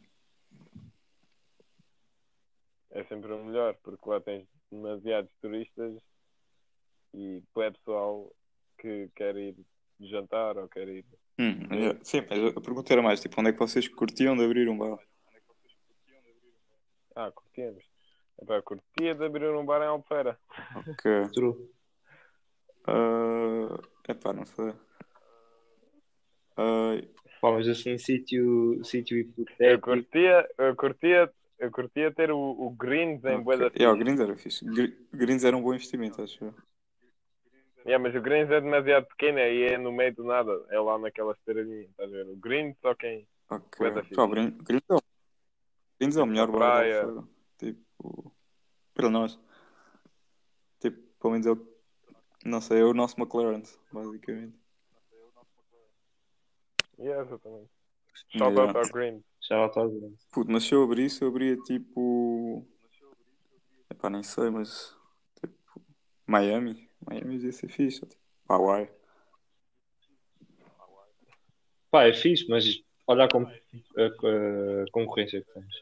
É 2.91 3.03
sempre 3.05 3.31
o 3.31 3.43
melhor, 3.43 3.75
porque 3.83 4.09
lá 4.09 4.19
tens 4.19 4.47
demasiados 4.71 5.31
turistas 5.41 5.97
e 7.13 7.41
é 7.57 7.71
pessoal 7.71 8.31
que 8.77 9.09
quer 9.15 9.35
ir 9.35 9.55
jantar 9.99 10.57
ou 10.57 10.67
quer 10.67 10.87
ir. 10.87 11.05
Hum, 11.39 11.67
é, 11.71 12.03
sim, 12.03 12.21
mas 12.29 12.55
a 12.57 12.61
pergunta 12.61 12.93
era 12.93 13.01
mais, 13.01 13.19
tipo, 13.19 13.39
onde 13.39 13.49
é 13.49 13.53
que 13.53 13.59
vocês 13.59 13.87
curtiam 13.87 14.35
de 14.35 14.43
abrir 14.43 14.67
um 14.69 14.77
bar? 14.77 14.99
Ah, 17.15 17.31
curtíamos. 17.31 17.83
Epá, 18.41 18.61
curtia 18.61 19.15
de 19.15 19.25
abrir 19.25 19.49
um 19.49 19.65
bar 19.65 19.81
em 19.81 19.87
Alfeira. 19.87 20.39
Ok. 20.75 21.29
True. 21.33 21.71
Ah, 22.85 23.79
epá, 24.07 24.33
não 24.33 24.45
sei. 24.45 24.73
Ah, 26.57 26.97
Pá, 27.39 27.51
mas 27.51 27.67
assim, 27.67 27.97
sítio, 27.97 28.83
sítio 28.83 29.17
Eu 29.17 29.21
hipotético. 29.25 29.81
curtia, 29.81 30.49
eu 30.57 30.75
curtia, 30.75 31.31
eu 31.59 31.71
curtia 31.71 32.11
ter 32.11 32.31
o, 32.31 32.37
o 32.37 32.71
Greens 32.71 33.23
em 33.23 33.35
ok. 33.35 33.43
Bué 33.43 33.57
da 33.57 33.71
Yeah, 33.77 33.93
o 33.93 33.97
Greens 33.97 34.19
era 34.19 34.35
fixe. 34.35 34.65
Gr- 34.65 34.93
Greens 35.13 35.43
era 35.43 35.55
um 35.55 35.61
bom 35.61 35.73
investimento, 35.73 36.21
acho 36.21 36.43
eu. 36.43 36.53
Yeah, 37.85 37.99
mas 38.03 38.15
o 38.15 38.21
Greens 38.21 38.49
é 38.49 38.59
demasiado 38.59 39.05
pequeno 39.05 39.39
e 39.39 39.63
é 39.63 39.77
no 39.77 39.91
meio 39.91 40.13
do 40.15 40.23
nada. 40.23 40.51
É 40.69 40.79
lá 40.79 40.97
naquela 40.97 41.31
esteiradinha, 41.33 41.83
estás 41.85 42.09
a 42.11 42.15
ver? 42.17 42.27
O 42.27 42.35
Greens 42.35 42.75
só 42.81 42.93
quem. 42.95 43.27
Ok. 43.49 43.79
Bué 43.79 43.91
da 43.91 44.01
fixe. 44.01 44.15
Pá, 44.15 44.23
o 44.23 44.27
Greens, 44.27 44.53
é 44.89 44.93
o, 44.95 45.01
Greens 45.99 46.17
é 46.17 46.21
o 46.21 46.25
melhor 46.25 46.51
praia. 46.51 47.07
Tipo, 47.57 48.33
para 48.93 49.09
nós. 49.09 49.39
Tipo, 50.79 50.97
pelo 51.19 51.33
menos 51.33 51.47
é 51.47 51.51
o, 51.51 51.67
não 52.45 52.61
sei, 52.61 52.81
é 52.81 52.83
o 52.83 52.93
nosso 52.93 53.19
McLaren, 53.19 53.61
basicamente. 53.91 54.66
Yeah, 56.99 57.21
exatamente. 57.23 57.69
Shout 58.31 58.53
Yeah. 58.53 58.61
out 58.63 58.77
ao 58.77 58.93
Greens. 58.93 59.23
Já 59.47 59.57
lá 59.59 59.67
está 59.67 59.81
a 59.81 59.87
ver. 59.87 60.13
Puto, 60.31 60.51
mas 60.51 60.63
se 60.63 60.73
eu 60.73 60.83
abrisse, 60.83 61.21
eu 61.21 61.27
abria 61.29 61.55
tipo. 61.57 62.65
Epá, 63.89 64.09
nem 64.09 64.23
sei, 64.23 64.49
mas. 64.49 64.95
Tipo. 65.39 65.81
Miami. 66.25 66.89
Miami 67.07 67.37
ia 67.37 67.51
ser 67.51 67.69
fixe. 67.69 68.01
Tipo, 68.05 68.21
Hawaii. 68.49 68.89
Pá, 71.91 72.03
é 72.05 72.13
fixe, 72.13 72.45
mas 72.49 72.65
olha 73.07 73.25
a, 73.25 73.29
com- 73.29 73.43
a- 73.43 73.51
a 74.05 74.91
concorrência 74.91 75.41
que 75.41 75.51
tens. 75.53 75.73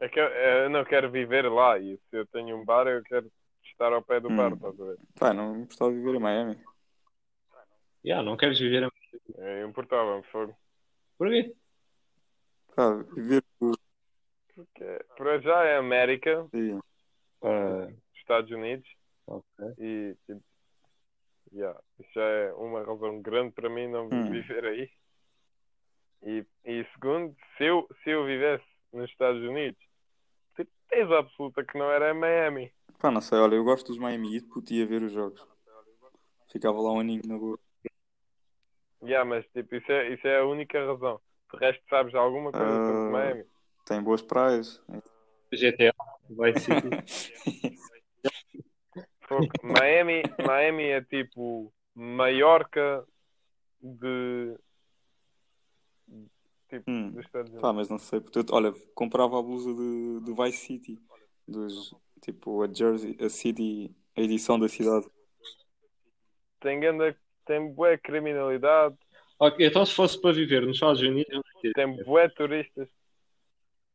É 0.00 0.08
que 0.08 0.18
eu, 0.20 0.24
eu 0.24 0.70
não 0.70 0.84
quero 0.84 1.10
viver 1.10 1.50
lá 1.50 1.78
e 1.78 1.96
se 2.08 2.16
eu 2.16 2.26
tenho 2.28 2.56
um 2.56 2.64
bar, 2.64 2.86
eu 2.86 3.02
quero 3.02 3.30
estar 3.64 3.92
ao 3.92 4.02
pé 4.02 4.20
do 4.20 4.28
Hum. 4.30 4.36
bar, 4.36 4.52
estás 4.52 4.80
a 4.80 4.84
ver? 4.84 4.96
Pá, 5.18 5.34
não 5.34 5.64
gostava 5.64 5.90
de 5.90 5.98
viver 5.98 6.14
em 6.14 6.20
Miami. 6.20 6.58
Yeah, 8.04 8.24
não 8.24 8.36
queres 8.36 8.58
viver. 8.58 8.89
É 9.38 9.64
importável, 9.64 10.22
fogo. 10.30 10.56
Porquê? 11.16 11.54
Pá, 12.74 12.94
viver. 13.14 13.42
Porque 14.54 15.04
para 15.16 15.40
já 15.40 15.64
é 15.64 15.76
América, 15.76 16.46
Sim. 16.50 16.80
Ah, 17.42 17.88
Estados 18.16 18.50
Unidos 18.50 18.88
ok. 19.26 19.66
e 19.78 20.14
tipo, 20.26 20.42
yeah, 21.52 21.78
isso 21.98 22.10
já 22.14 22.22
é 22.22 22.52
uma 22.52 22.82
razão 22.84 23.20
grande 23.22 23.52
para 23.52 23.70
mim 23.70 23.88
não 23.88 24.08
Hum. 24.08 24.30
viver 24.30 24.64
aí. 24.64 24.90
E, 26.22 26.44
e 26.64 26.84
segundo, 26.92 27.34
se 27.56 27.64
eu, 27.64 27.88
se 28.02 28.10
eu 28.10 28.26
vivesse 28.26 28.64
nos 28.92 29.08
Estados 29.10 29.40
Unidos, 29.42 29.80
tens 30.88 31.10
absoluta 31.10 31.64
que 31.64 31.78
não 31.78 31.90
era 31.90 32.10
em 32.10 32.18
Miami. 32.18 32.72
Pá, 32.98 33.10
não 33.10 33.22
sei, 33.22 33.38
olha, 33.38 33.54
eu 33.54 33.64
gosto 33.64 33.86
dos 33.86 33.96
Miami 33.98 34.34
Heat, 34.36 34.46
puto, 34.48 34.74
ia 34.74 34.86
ver 34.86 35.02
os 35.02 35.12
jogos. 35.12 35.42
Ficava 36.52 36.78
lá 36.80 36.92
um 36.92 37.00
aninho 37.00 37.22
na 37.26 37.38
boa. 37.38 37.58
Yeah, 39.02 39.24
mas 39.24 39.44
tipo, 39.52 39.74
isso 39.76 39.90
é, 39.90 40.12
isso 40.12 40.26
é 40.26 40.38
a 40.40 40.46
única 40.46 40.84
razão. 40.84 41.20
De 41.52 41.58
resto, 41.58 41.82
sabes 41.88 42.14
alguma 42.14 42.52
coisa 42.52 42.66
sobre 42.66 42.92
Ah. 42.92 43.10
Miami? 43.10 43.44
Tem 43.86 44.02
boas 44.02 44.22
praias. 44.22 44.80
GTA, 45.52 45.94
vai 46.30 46.52
City. 46.58 46.90
Fogo. 49.26 49.46
Miami, 49.62 50.22
Miami 50.46 50.84
é 50.84 51.02
tipo 51.02 51.72
Maiorca 51.94 53.04
de 53.80 54.56
tipo 56.68 56.88
Hum. 56.90 57.10
dos 57.12 57.24
Estados 57.24 57.48
Unidos. 57.50 57.62
Pá, 57.62 57.72
mas 57.72 57.88
não 57.88 57.98
sei, 57.98 58.20
eu, 58.20 58.44
olha, 58.52 58.72
comprava 58.94 59.38
a 59.38 59.42
blusa 59.42 59.72
de, 59.74 60.20
de 60.20 60.32
Vice 60.32 60.58
City. 60.66 60.98
Dos, 61.48 61.92
tipo, 62.20 62.62
a 62.62 62.72
Jersey, 62.72 63.16
a 63.20 63.28
City, 63.28 63.92
a 64.16 64.20
edição 64.20 64.58
da 64.58 64.68
cidade. 64.68 65.06
Tem 66.60 66.78
ganda, 66.78 67.16
tem 67.50 67.72
bué 67.72 67.98
criminalidade, 67.98 68.96
Ok, 69.42 69.66
então 69.66 69.86
se 69.86 69.94
fosse 69.94 70.20
para 70.20 70.32
viver 70.32 70.60
nos 70.60 70.76
Estados 70.76 71.00
Unidos, 71.00 71.42
tem 71.74 72.04
bué 72.04 72.28
turistas. 72.28 72.86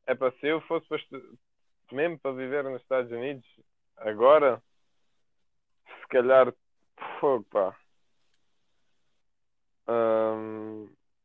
É 0.07 0.15
para 0.15 0.31
se 0.39 0.47
eu 0.47 0.59
fosse 0.61 0.87
para 0.87 0.99
mesmo 1.91 2.17
para 2.17 2.31
viver 2.31 2.63
nos 2.63 2.81
Estados 2.81 3.11
Unidos 3.11 3.45
agora, 3.97 4.59
se 5.85 6.07
calhar 6.09 6.51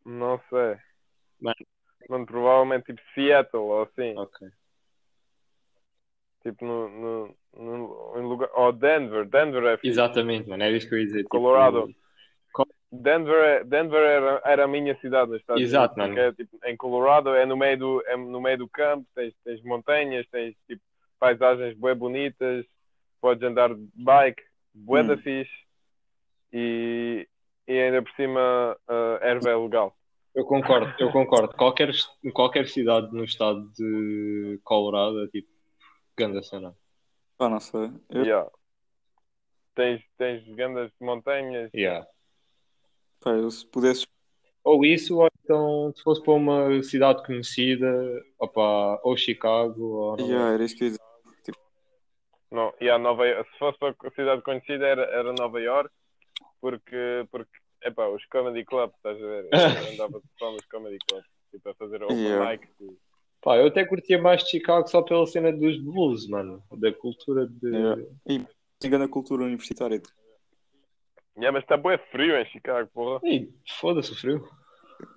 não 0.05 0.39
sei. 0.51 0.77
Mano. 1.41 1.57
Mano, 2.09 2.27
provavelmente 2.27 2.87
tipo 2.87 3.01
Seattle 3.15 3.63
ou 3.63 3.83
assim. 3.83 4.17
Ok. 4.19 4.49
Tipo 6.43 6.65
no, 6.65 6.89
no, 6.89 7.37
no, 7.55 8.19
em 8.19 8.23
lugar. 8.23 8.51
Ou 8.53 8.73
Denver. 8.73 9.25
Denver 9.27 9.65
é 9.65 9.77
fixe. 9.77 9.89
Exatamente, 9.89 10.49
mano, 10.49 10.63
era 10.63 10.77
isso 10.77 10.89
que 10.89 10.95
eu 10.95 10.99
ia 10.99 11.07
dizer. 11.07 11.19
tipo, 11.19 11.31
Colorado. 11.31 11.95
Denver, 12.93 13.37
é- 13.45 13.65
Denver 13.65 14.01
era, 14.03 14.43
era 14.45 14.65
a 14.65 14.69
minha 14.69 14.99
cidade 15.01 15.31
nos 15.31 15.41
Estados 15.41 15.63
Exato, 15.63 15.95
Unidos. 16.01 16.15
porque 16.25 16.43
é, 16.43 16.45
tipo, 16.45 16.59
em 16.67 16.77
Colorado 16.77 17.35
é 17.35 17.47
no 17.47 17.57
meio 17.57 17.79
do, 17.79 18.03
é 18.07 18.17
no 18.17 18.41
meio 18.41 18.59
do 18.59 18.69
campo, 18.69 19.07
tens, 19.15 19.33
tens 19.45 19.63
montanhas, 19.63 20.27
tens 20.29 20.57
tipo, 20.67 20.83
paisagens 21.19 21.77
bem 21.79 21.95
bonitas, 21.95 22.67
podes 23.21 23.43
andar 23.43 23.73
de 23.75 23.89
bike, 23.95 24.43
bué 24.75 25.03
da 25.05 25.15
Hum. 25.15 25.19
fixe 25.19 25.53
e, 26.53 27.29
e 27.69 27.73
ainda 27.79 28.03
por 28.03 28.11
cima 28.13 28.77
a 28.89 29.19
erva 29.23 29.51
é 29.51 29.57
legal. 29.57 29.97
Eu 30.35 30.45
concordo, 30.45 30.93
eu 30.99 31.11
concordo. 31.11 31.55
Qualquer, 31.57 31.91
qualquer 32.33 32.67
cidade 32.69 33.13
no 33.13 33.25
estado 33.25 33.69
de 33.77 34.61
Colorado 34.65 35.25
é 35.25 35.29
tipo 35.29 35.49
grande 36.17 36.45
cena. 36.47 36.75
Pá, 37.37 37.49
não 37.49 37.61
sei. 37.61 37.91
Eu, 38.11 38.25
Yeah. 38.25 38.51
Tens, 39.75 40.03
tens 40.19 40.45
grandes 40.55 40.93
montanhas, 41.01 41.71
Yeah. 41.75 42.07
Pá, 43.21 43.31
eu 43.33 43.51
se 43.51 43.67
pudesse. 43.67 44.07
Ou 44.63 44.85
isso, 44.85 45.19
ou 45.19 45.29
então 45.43 45.93
se 45.97 46.03
fosse 46.03 46.23
para 46.23 46.33
uma 46.35 46.83
cidade 46.83 47.25
conhecida, 47.25 47.87
opa, 48.39 49.01
ou 49.03 49.17
Chicago, 49.17 49.83
ou 49.83 50.19
Yeah, 50.21 50.53
era 50.55 50.65
isso 50.65 50.77
que 50.77 50.85
eu 50.85 50.89
ia 50.89 50.91
dizer. 50.93 51.01
Não, 52.51 52.75
e 52.81 52.91
a 52.91 52.99
Nova, 52.99 53.25
se 53.45 53.59
fosse 53.59 53.79
para 53.79 53.95
a 54.05 54.11
cidade 54.11 54.43
conhecida 54.43 54.87
era, 54.87 55.03
era 55.03 55.33
Nova 55.33 55.61
York, 55.61 55.91
porque, 56.61 57.27
porque 57.31 57.51
epá, 57.83 58.09
os 58.09 58.25
comedy 58.27 58.65
clubs, 58.65 58.95
estás 58.97 59.17
a 59.17 59.27
ver? 59.27 59.49
Eu 59.89 59.93
andava 59.93 60.21
só 60.39 60.51
nos 60.53 60.67
comedy 60.67 60.99
clubs, 61.09 61.27
tipo, 61.51 61.69
a 61.69 61.75
fazer 61.75 62.03
open 62.03 62.17
Yeah. 62.19 62.51
mics. 62.51 62.69
e- 62.81 62.99
Pá, 63.43 63.57
eu 63.57 63.69
até 63.69 63.87
curtia 63.87 64.21
mais 64.21 64.45
de 64.45 64.51
Chicago 64.51 64.87
só 64.87 65.01
pela 65.01 65.27
cena 65.27 65.51
dos 65.51 65.79
blues, 65.81 66.29
mano. 66.29 66.63
Da 66.73 66.93
cultura 66.93 67.47
de. 67.47 67.69
Yeah. 67.71 68.03
E 68.29 68.45
engana 68.85 69.07
a 69.07 69.09
cultura 69.09 69.45
universitária. 69.45 70.03
Yeah, 71.37 71.53
mas 71.53 71.63
está 71.63 71.77
bué 71.77 71.97
frio 72.11 72.37
em 72.37 72.45
Chicago, 72.47 72.89
porra. 72.93 73.21
Ih, 73.25 73.49
foda-se 73.81 74.13
o 74.13 74.17
frio. 74.17 74.49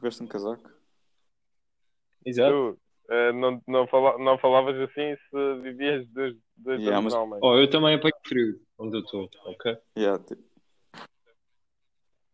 Veste 0.01 0.24
um 0.24 0.28
casaco. 0.28 0.70
Exato. 2.26 2.51
Tu 2.51 2.80
eh, 3.14 3.32
não, 3.34 3.61
não, 3.68 3.88
fala, 3.88 4.18
não 4.18 4.38
falavas 4.38 4.76
assim 4.80 5.16
se 5.30 5.61
vivias 5.61 6.07
dois, 6.09 6.36
dois 6.55 6.80
Yeah, 6.80 6.99
anos 6.99 7.14
mas- 7.14 7.30
não. 7.30 7.39
Oh, 7.41 7.57
eu 7.57 7.70
também 7.70 7.95
apanho 7.95 8.14
frio 8.26 8.59
onde 8.78 8.97
eu 8.97 9.01
estou, 9.01 9.30
ok? 9.45 9.76
Yeah, 9.97 10.24
tipo, 10.24 10.41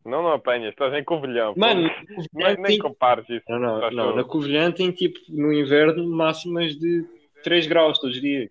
Não, 0.06 0.22
não 0.24 0.32
apanhas, 0.34 0.72
estás 0.72 0.94
em 0.94 1.04
Covilhão. 1.04 1.54
Mano, 1.58 1.82
nem, 2.34 2.56
nem 2.56 2.64
tem- 2.64 2.78
compares 2.80 3.28
isso. 3.30 3.44
Não, 3.50 3.60
não, 3.60 3.92
não. 3.92 4.16
Na 4.16 4.24
Covilhã 4.24 4.72
tem 4.72 4.92
tipo 4.92 5.20
no 5.30 5.52
inverno 5.52 6.08
máximas 6.08 6.76
de 6.76 7.04
3 7.44 7.66
graus 7.68 7.98
todos 8.00 8.16
os 8.16 8.22
dias. 8.22 8.50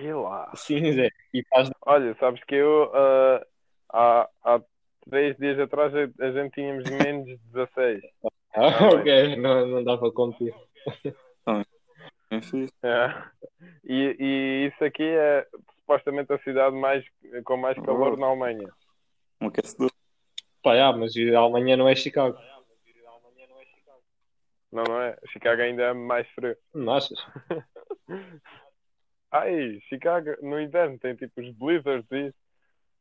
E 0.00 0.12
lá. 0.12 0.50
Sim, 0.54 0.92
Zé. 0.92 1.10
E 1.34 1.44
faz. 1.44 1.70
Olha, 1.82 2.16
sabes 2.18 2.42
que 2.44 2.54
eu 2.54 2.90
ah, 2.94 3.46
há, 3.92 4.28
há 4.42 4.60
três 5.08 5.36
dias 5.36 5.58
atrás 5.58 5.92
a, 5.94 6.24
a 6.24 6.30
gente 6.32 6.54
tínhamos 6.54 6.84
menos 6.90 7.26
de 7.26 7.36
16. 7.52 8.02
Ah, 8.52 8.66
ok, 8.96 9.36
não, 9.36 9.64
não 9.64 9.84
dá 9.84 9.96
para 9.96 10.08
é. 10.08 11.68
É. 12.82 13.24
E, 13.84 14.16
e 14.18 14.66
isso 14.66 14.84
aqui 14.84 15.04
é 15.04 15.46
supostamente 15.76 16.32
a 16.32 16.38
cidade 16.40 16.74
mais, 16.74 17.04
com 17.44 17.56
mais 17.56 17.78
calor 17.78 18.16
na 18.16 18.26
Alemanha. 18.26 18.68
Um 19.40 19.46
aquecedor. 19.46 19.92
Pá, 20.64 20.74
já, 20.74 20.92
mas 20.92 21.12
amanhã 21.36 21.76
não 21.76 21.88
é 21.88 21.94
Chicago. 21.94 22.36
Não, 24.72 24.82
não 24.82 25.00
é? 25.00 25.16
Chicago 25.28 25.62
ainda 25.62 25.84
é 25.84 25.92
mais 25.92 26.28
frio. 26.30 26.56
Não 26.74 26.94
achas? 26.94 27.18
Ai, 29.32 29.78
Chicago 29.88 30.30
no 30.42 30.60
inverno 30.60 30.98
tem 30.98 31.14
tipo 31.14 31.40
os 31.40 31.50
blizzards 31.52 32.06
e 32.10 32.28
isso. 32.28 32.38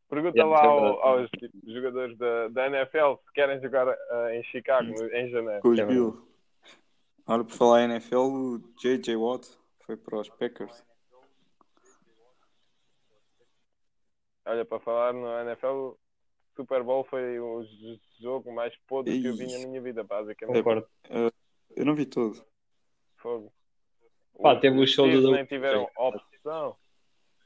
Pergunta 0.10 0.38
Yeah, 0.38 0.56
lá 0.60 0.64
é 0.64 0.68
ao- 0.68 1.02
aos 1.02 1.30
tipo, 1.32 1.56
jogadores 1.72 2.18
da, 2.18 2.48
da 2.50 2.66
NFL 2.68 3.16
se 3.26 3.32
querem 3.34 3.60
jogar 3.62 3.88
ah, 3.88 4.36
em 4.36 4.44
Chicago 4.44 4.88
no- 4.90 5.14
em 5.16 5.30
janeiro. 5.30 5.62
Com 5.62 5.70
os 5.70 5.80
É 5.80 5.86
Bills. 5.86 6.20
Ora, 7.28 7.44
por 7.44 7.54
falar 7.54 7.82
em 7.82 7.92
NFL, 7.92 8.16
o 8.18 8.58
J.J. 8.82 9.16
Watt 9.16 9.48
foi 9.86 9.96
para 9.96 10.20
os 10.20 10.30
Packers. 10.30 10.84
Olha, 14.46 14.66
para 14.66 14.80
falar 14.80 15.14
no 15.14 15.28
NFL, 15.42 15.68
o 15.68 16.00
Super 16.56 16.84
Bowl 16.84 17.04
foi 17.04 17.40
o 17.40 17.64
jogo 18.20 18.52
mais 18.52 18.76
podre 18.88 19.22
que 19.22 19.28
eu 19.28 19.36
vi 19.36 19.46
na 19.52 19.68
minha 19.68 19.82
vida, 19.82 20.04
basicamente. 20.04 20.58
Concordo. 20.58 20.88
Eu 21.76 21.86
não 21.86 21.94
vi 21.96 22.06
todo. 22.08 22.44
Fogo. 23.18 23.54
Pá, 24.42 24.56
teve 24.56 24.78
o 24.78 24.84
os 24.84 24.92
show 24.92 25.10
do 25.10 25.32
nem 25.32 25.46
tiveram 25.46 25.90
opção. 25.98 26.76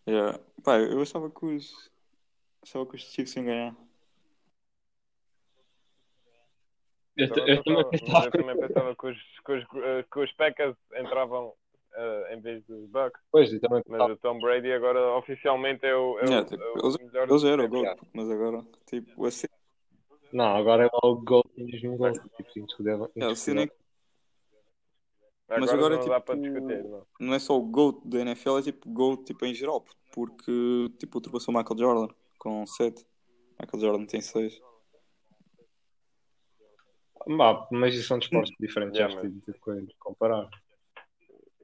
Yeah. 0.08 0.40
Pá, 0.64 0.78
eu 0.80 1.02
achava 1.02 1.30
que 1.30 1.46
os. 1.46 1.92
Achava 2.62 2.86
que 2.86 2.96
os 2.96 3.02
Chiefs 3.02 3.36
iam 3.36 3.46
ganhar. 3.46 3.76
Eu, 7.16 7.30
Também 7.32 7.50
eu 7.58 7.64
também 7.64 7.90
pensava- 7.92 8.26
eu 8.26 8.32
também 8.32 8.58
pensava 8.58 8.96
que 8.96 9.08
os, 9.08 9.18
que 9.46 9.52
os, 9.54 9.64
que 10.12 10.20
os 10.20 10.32
Packers 10.34 10.76
entravam 10.96 11.54
eh, 11.96 12.34
em 12.36 12.42
vez 12.42 12.64
dos 12.66 12.90
Bucks, 12.90 13.22
Pois, 13.32 13.54
eu 13.54 13.60
também 13.60 13.84
mas 13.88 14.12
o 14.12 14.18
Tom 14.18 14.40
Brady 14.40 14.72
agora 14.72 15.16
oficialmente 15.18 15.86
é 15.86 15.96
o, 15.96 16.18
é 16.20 16.24
o, 16.24 16.26
Yeah, 16.26 16.46
tipo, 16.50 16.64
é 16.64 16.68
o 16.72 16.80
eles- 16.86 16.98
melhor 16.98 17.30
Eles 17.30 17.44
eram 17.44 17.66
o 17.66 17.68
dos 17.70 17.82
gol, 17.82 17.96
mas 18.14 18.30
agora, 18.32 18.66
tipo, 18.88 19.26
assim, 19.28 19.48
Não, 20.32 20.56
agora 20.56 20.86
é 20.86 20.90
lá 20.92 21.00
o 21.04 21.16
gol 21.18 21.44
tinhas 21.54 21.84
num 21.84 21.98
gol. 21.98 22.12
Tipo, 22.14 22.60
indiscutível. 22.60 23.06
é, 23.16 23.20
é 23.64 23.68
que 23.68 23.74
Agora, 25.48 25.62
Mas 25.62 25.70
agora 25.74 25.96
é 25.96 25.98
não 26.00 26.06
dá 26.08 26.16
tipo- 26.16 26.26
para 26.26 26.36
discutir, 26.40 26.84
não. 26.84 27.08
não 27.20 27.34
é 27.34 27.40
só 27.40 27.58
o 27.58 27.62
GOAT 27.64 28.02
da 28.08 28.20
NFL, 28.22 28.58
é 28.60 28.62
tipo 28.64 28.90
GOAT 28.90 29.24
tipo, 29.26 29.46
em 29.46 29.54
geral, 29.54 29.86
porque 30.12 30.90
tipo, 31.00 31.18
ultrapassou 31.18 31.54
Michael 31.54 31.78
Jordan 31.80 32.14
com 32.40 32.66
7. 32.66 33.06
Michael 33.60 33.82
Jordan 33.82 34.06
tem 34.06 34.22
6. 34.22 34.60
Bah, 37.38 37.68
mas 37.72 37.96
isso 37.96 38.08
são 38.08 38.20
desportos 38.20 38.52
diferentes, 38.60 38.98
Yeah, 38.98 39.14
acho 39.18 39.22
que 39.30 39.52
de 39.52 39.60
coisa 39.60 39.82
de 39.82 39.96
comparar. 39.98 40.50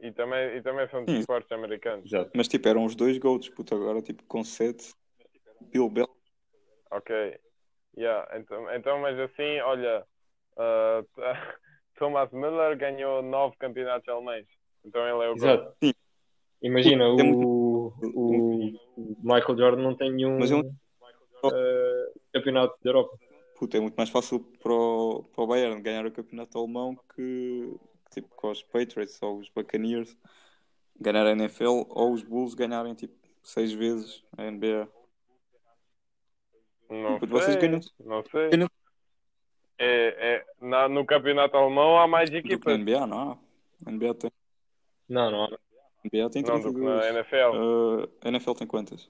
E 0.02 0.12
também, 0.14 0.56
e 0.58 0.62
também 0.62 0.88
são 0.90 1.04
desportos 1.04 1.52
americanos. 1.52 2.06
Exato. 2.06 2.32
Mas 2.34 2.48
tipo, 2.48 2.68
eram 2.70 2.86
os 2.86 2.96
dois 2.96 3.18
GOATs, 3.18 3.50
puto, 3.50 3.76
agora 3.76 4.02
tipo 4.02 4.24
com 4.26 4.44
7. 4.44 4.94
Bill 5.62 5.90
Bell. 5.90 6.08
Ok. 6.92 7.38
Yeah. 7.98 8.38
Então, 8.40 8.74
então, 8.74 9.00
mas 9.02 9.20
assim, 9.20 9.60
olha, 9.60 10.06
ah, 10.58 11.04
Thomas 12.00 12.32
Müller 12.32 12.76
ganhou 12.78 13.22
nove 13.22 13.56
campeonatos 13.58 14.08
alemães. 14.10 14.48
Então 14.84 15.02
ele 15.02 15.26
é 15.26 15.30
o. 15.30 15.36
Exato. 15.36 15.76
Sim. 15.84 15.94
Imagina, 16.62 17.08
o, 17.10 17.94
o, 18.02 18.72
o 18.98 19.18
Michael 19.22 19.58
Jordan 19.58 19.82
não 19.84 19.96
tem 19.96 20.12
nenhum 20.12 20.40
Mas 20.40 20.52
é 20.52 20.56
um- 20.56 20.76
eh, 21.54 22.12
campeonato 22.34 22.76
da 22.84 22.90
Europa. 22.90 23.18
Puta, 23.58 23.78
é 23.78 23.80
muito 23.80 23.96
mais 23.96 24.10
fácil 24.10 24.40
para 24.62 24.74
o, 24.74 25.24
para 25.24 25.44
o 25.44 25.48
Bayern 25.48 25.82
ganhar 25.82 26.06
o 26.06 26.12
campeonato 26.12 26.58
alemão 26.58 26.98
que 27.16 27.76
tipo 28.12 28.28
com 28.36 28.50
os 28.52 28.64
Patriots 28.64 29.22
ou 29.22 29.38
os 29.38 29.50
Buccaneers 29.50 30.18
ganhar 31.00 31.26
a 31.28 31.32
NFL 31.32 31.84
ou 31.90 32.14
os 32.14 32.24
Bulls 32.24 32.54
ganharem 32.56 32.94
tipo 32.94 33.16
6 33.44 33.72
vezes 33.74 34.24
a 34.38 34.44
NBA. 34.50 34.88
Não 36.90 37.20
vocês 37.20 37.54
sei. 37.54 37.68
ganham 37.68 37.80
Não 38.00 38.24
sei. 38.26 38.50
Ganham- 38.50 38.70
É, 39.82 40.36
é, 40.36 40.46
na, 40.60 40.90
no 40.90 41.06
campeonato 41.06 41.56
alemão 41.56 41.98
há 41.98 42.06
mais 42.06 42.30
do 42.30 42.36
equipas. 42.36 42.78
NBA, 42.78 43.08
não 43.08 43.40
NBA 43.88 44.14
tem, 44.14 44.32
Não, 45.08 45.32
não 45.32 45.48
NBA 46.04 46.30
tem 46.30 46.44
Não, 46.44 46.60
do 46.60 46.74
que 46.74 46.80
32. 46.82 47.00
na 47.00 47.10
NFL. 47.10 47.56
Uh, 47.56 48.10
a 48.22 48.28
NFL 48.28 48.52
tem 48.54 48.68
quantas? 48.68 49.10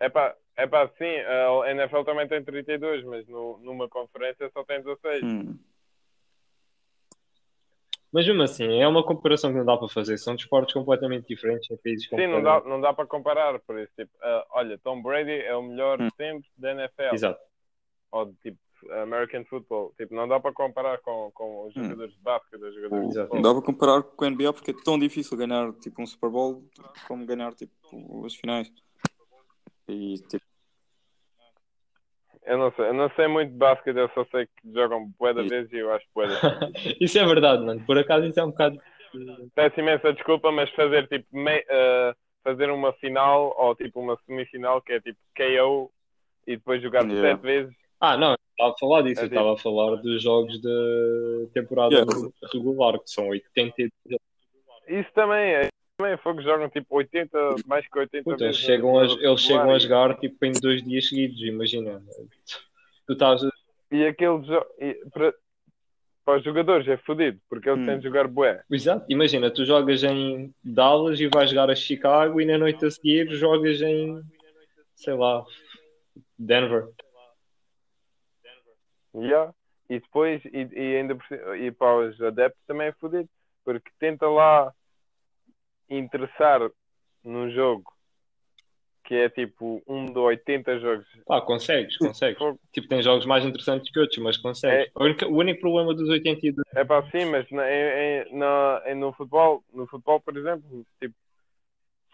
É 0.00 0.08
pá, 0.08 0.34
é 0.56 0.66
pá, 0.66 0.88
sim, 0.98 1.04
a 1.04 1.70
NFL 1.70 2.02
também 2.02 2.26
tem 2.26 2.42
32, 2.42 3.04
mas 3.04 3.28
no, 3.28 3.58
numa 3.58 3.88
conferência 3.88 4.50
só 4.52 4.64
tem 4.64 4.82
16. 4.82 5.22
Hum. 5.22 5.56
Mas 8.12 8.26
mesmo 8.26 8.42
assim, 8.42 8.80
é 8.80 8.86
uma 8.86 9.02
comparação 9.04 9.52
que 9.52 9.58
não 9.58 9.64
dá 9.64 9.76
para 9.76 9.88
fazer. 9.88 10.18
São 10.18 10.34
desportos 10.34 10.74
completamente 10.74 11.28
diferentes 11.28 11.70
em 11.70 11.76
países 11.78 12.06
Sim, 12.08 12.26
não 12.26 12.42
dá, 12.42 12.60
não 12.60 12.80
dá 12.80 12.92
para 12.92 13.06
comparar, 13.06 13.58
por 13.60 13.78
isso, 13.78 13.90
tipo, 13.96 14.10
ah, 14.20 14.46
olha, 14.50 14.76
Tom 14.78 15.00
Brady 15.00 15.30
é 15.30 15.54
o 15.54 15.62
melhor 15.62 15.98
Hum. 16.00 16.08
sempre 16.16 16.46
da 16.58 16.72
NFL, 16.72 17.14
Exato. 17.14 17.51
Ou 18.12 18.26
de, 18.26 18.34
tipo, 18.42 18.58
American 19.02 19.44
Football, 19.46 19.94
tipo, 19.96 20.14
não 20.14 20.28
dá 20.28 20.38
para 20.38 20.52
comparar 20.52 20.98
com, 20.98 21.30
com 21.34 21.66
os 21.66 21.74
Hum. 21.76 21.82
jogadores 21.84 22.12
de 22.14 22.20
basquete, 22.20 22.60
os 22.62 22.74
jogadores 22.74 23.04
de 23.04 23.10
Exato. 23.10 23.34
Não 23.34 23.42
futebol. 23.42 23.42
dá 23.42 23.60
para 23.60 23.66
comparar 23.66 24.02
com 24.02 24.24
a 24.24 24.28
NBA 24.30 24.52
porque 24.52 24.70
é 24.72 24.74
tão 24.84 24.98
difícil 24.98 25.36
ganhar 25.36 25.72
tipo 25.74 26.02
um 26.02 26.06
Super 26.06 26.30
Bowl 26.30 26.64
como 27.08 27.24
ganhar 27.26 27.54
tipo 27.54 27.72
as 28.26 28.34
finais. 28.34 28.70
E 29.88 30.14
tipo, 30.28 30.44
Eu 32.44 32.58
não 32.58 32.72
sei, 32.72 32.86
eu 32.88 32.94
não 32.94 33.08
sei 33.10 33.28
muito 33.28 33.52
de 33.52 33.56
basquete, 33.58 33.96
eu 33.96 34.08
só 34.14 34.24
sei 34.26 34.46
que 34.46 34.72
jogam 34.72 35.12
bué 35.18 35.32
da 35.32 35.42
E- 35.42 35.48
vez 35.48 35.72
e 35.72 35.76
eu 35.78 35.92
acho 35.92 36.04
bué 36.14 36.26
da 36.26 36.34
isso 37.00 37.18
é 37.18 37.24
verdade, 37.24 37.64
mano. 37.64 37.84
Por 37.86 37.96
acaso 37.96 38.26
isso 38.26 38.40
é 38.40 38.44
um 38.44 38.50
bocado. 38.50 38.76
Peço 39.54 39.78
imensa 39.78 40.12
desculpa, 40.12 40.50
mas 40.50 40.68
fazer 40.70 41.06
tipo 41.06 41.26
mei- 41.30 41.64
ah, 41.70 42.14
fazer 42.42 42.68
uma 42.70 42.92
final 42.94 43.54
ou 43.56 43.76
tipo 43.76 44.00
uma 44.00 44.18
semifinal 44.26 44.82
que 44.82 44.92
é 44.94 45.00
tipo 45.00 45.18
KO 45.36 45.92
e 46.46 46.56
depois 46.56 46.82
jogar 46.82 47.04
Yeah. 47.08 47.28
sete 47.38 47.42
vezes. 47.42 47.81
Ah, 48.04 48.16
não, 48.16 48.30
eu 48.32 48.36
estava 48.50 48.72
a 48.72 48.78
falar 48.80 49.02
disso. 49.02 49.20
É 49.20 49.24
Eu 49.24 49.28
tipo- 49.28 49.38
estava 49.40 49.54
a 49.54 49.56
falar 49.58 49.96
dos 50.02 50.20
jogos 50.20 50.60
da 50.60 50.70
temporada 51.54 51.94
Yeah. 51.94 52.12
regular, 52.52 52.98
que 52.98 53.08
são 53.08 53.28
80 53.28 53.88
Isso 54.88 55.08
também 55.14 55.54
é. 55.54 55.68
Também 55.96 56.16
foi 56.16 56.34
que 56.36 56.42
jogam 56.42 56.68
tipo 56.68 56.96
80, 56.96 57.38
mais 57.64 57.86
que 57.86 57.96
80 57.96 58.24
Puta, 58.24 58.44
eles 58.44 58.56
chegam, 58.56 58.98
a, 58.98 59.04
no 59.06 59.22
eles 59.22 59.40
chegam 59.40 59.70
a 59.70 59.78
jogar 59.78 60.18
tipo 60.18 60.44
em 60.44 60.52
dois 60.58 60.82
dias 60.82 61.08
seguidos, 61.08 61.40
imagina. 61.42 62.02
Tu 63.06 63.12
estás. 63.12 63.44
a- 63.44 63.50
E, 63.92 64.04
aquele 64.06 64.40
jo- 64.40 64.66
e 64.80 64.94
para, 65.12 65.32
para 66.24 66.38
os 66.38 66.44
jogadores 66.44 66.88
é 66.88 66.96
fodido, 66.96 67.38
porque 67.48 67.68
eles 67.68 67.82
Hum. 67.82 67.86
têm 67.86 67.98
de 67.98 68.04
jogar 68.04 68.26
bué. 68.26 68.64
Exato, 68.68 69.06
imagina, 69.08 69.48
tu 69.48 69.64
jogas 69.64 70.02
em 70.02 70.52
Dallas 70.64 71.20
e 71.20 71.28
vais 71.28 71.50
jogar 71.50 71.70
a 71.70 71.74
Chicago 71.76 72.40
e 72.40 72.46
na 72.46 72.58
noite 72.58 72.84
a 72.84 72.90
seguir 72.90 73.30
jogas 73.30 73.80
em, 73.80 74.20
sei 74.96 75.14
lá, 75.14 75.44
Denver. 76.36 76.88
Yeah. 79.14 79.52
E 79.90 80.00
depois, 80.00 80.42
e, 80.46 80.68
e 80.72 80.96
ainda 80.96 81.16
e 81.58 81.70
para 81.70 81.96
os 82.08 82.20
adeptos 82.20 82.62
também 82.66 82.88
é 82.88 82.92
fodido, 82.92 83.28
porque 83.64 83.90
tenta 83.98 84.26
lá 84.28 84.72
interessar 85.88 86.60
num 87.22 87.50
jogo 87.50 87.92
que 89.04 89.14
é 89.16 89.28
tipo 89.28 89.82
um 89.86 90.06
de 90.06 90.18
80 90.18 90.78
jogos. 90.78 91.06
Pá, 91.26 91.40
consegues, 91.40 91.96
consegues. 91.98 92.38
Tipo, 92.72 92.88
tem 92.88 93.02
jogos 93.02 93.26
mais 93.26 93.44
interessantes 93.44 93.90
que 93.90 93.98
outros, 93.98 94.18
mas 94.18 94.38
consegues. 94.38 94.90
A 94.94 95.02
única- 95.04 95.28
o 95.28 95.36
único 95.36 95.60
problema 95.60 95.92
dos 95.92 96.08
82 96.08 96.64
É 96.74 96.84
para 96.84 97.10
sim, 97.10 97.24
mas 97.26 97.50
na, 97.50 97.70
em- 97.70 98.32
na, 98.38 98.82
em- 98.86 98.94
no 98.94 99.12
futebol, 99.12 99.62
no 99.72 99.86
futebol, 99.86 100.20
por 100.20 100.36
exemplo, 100.36 100.86
tipo, 101.00 101.14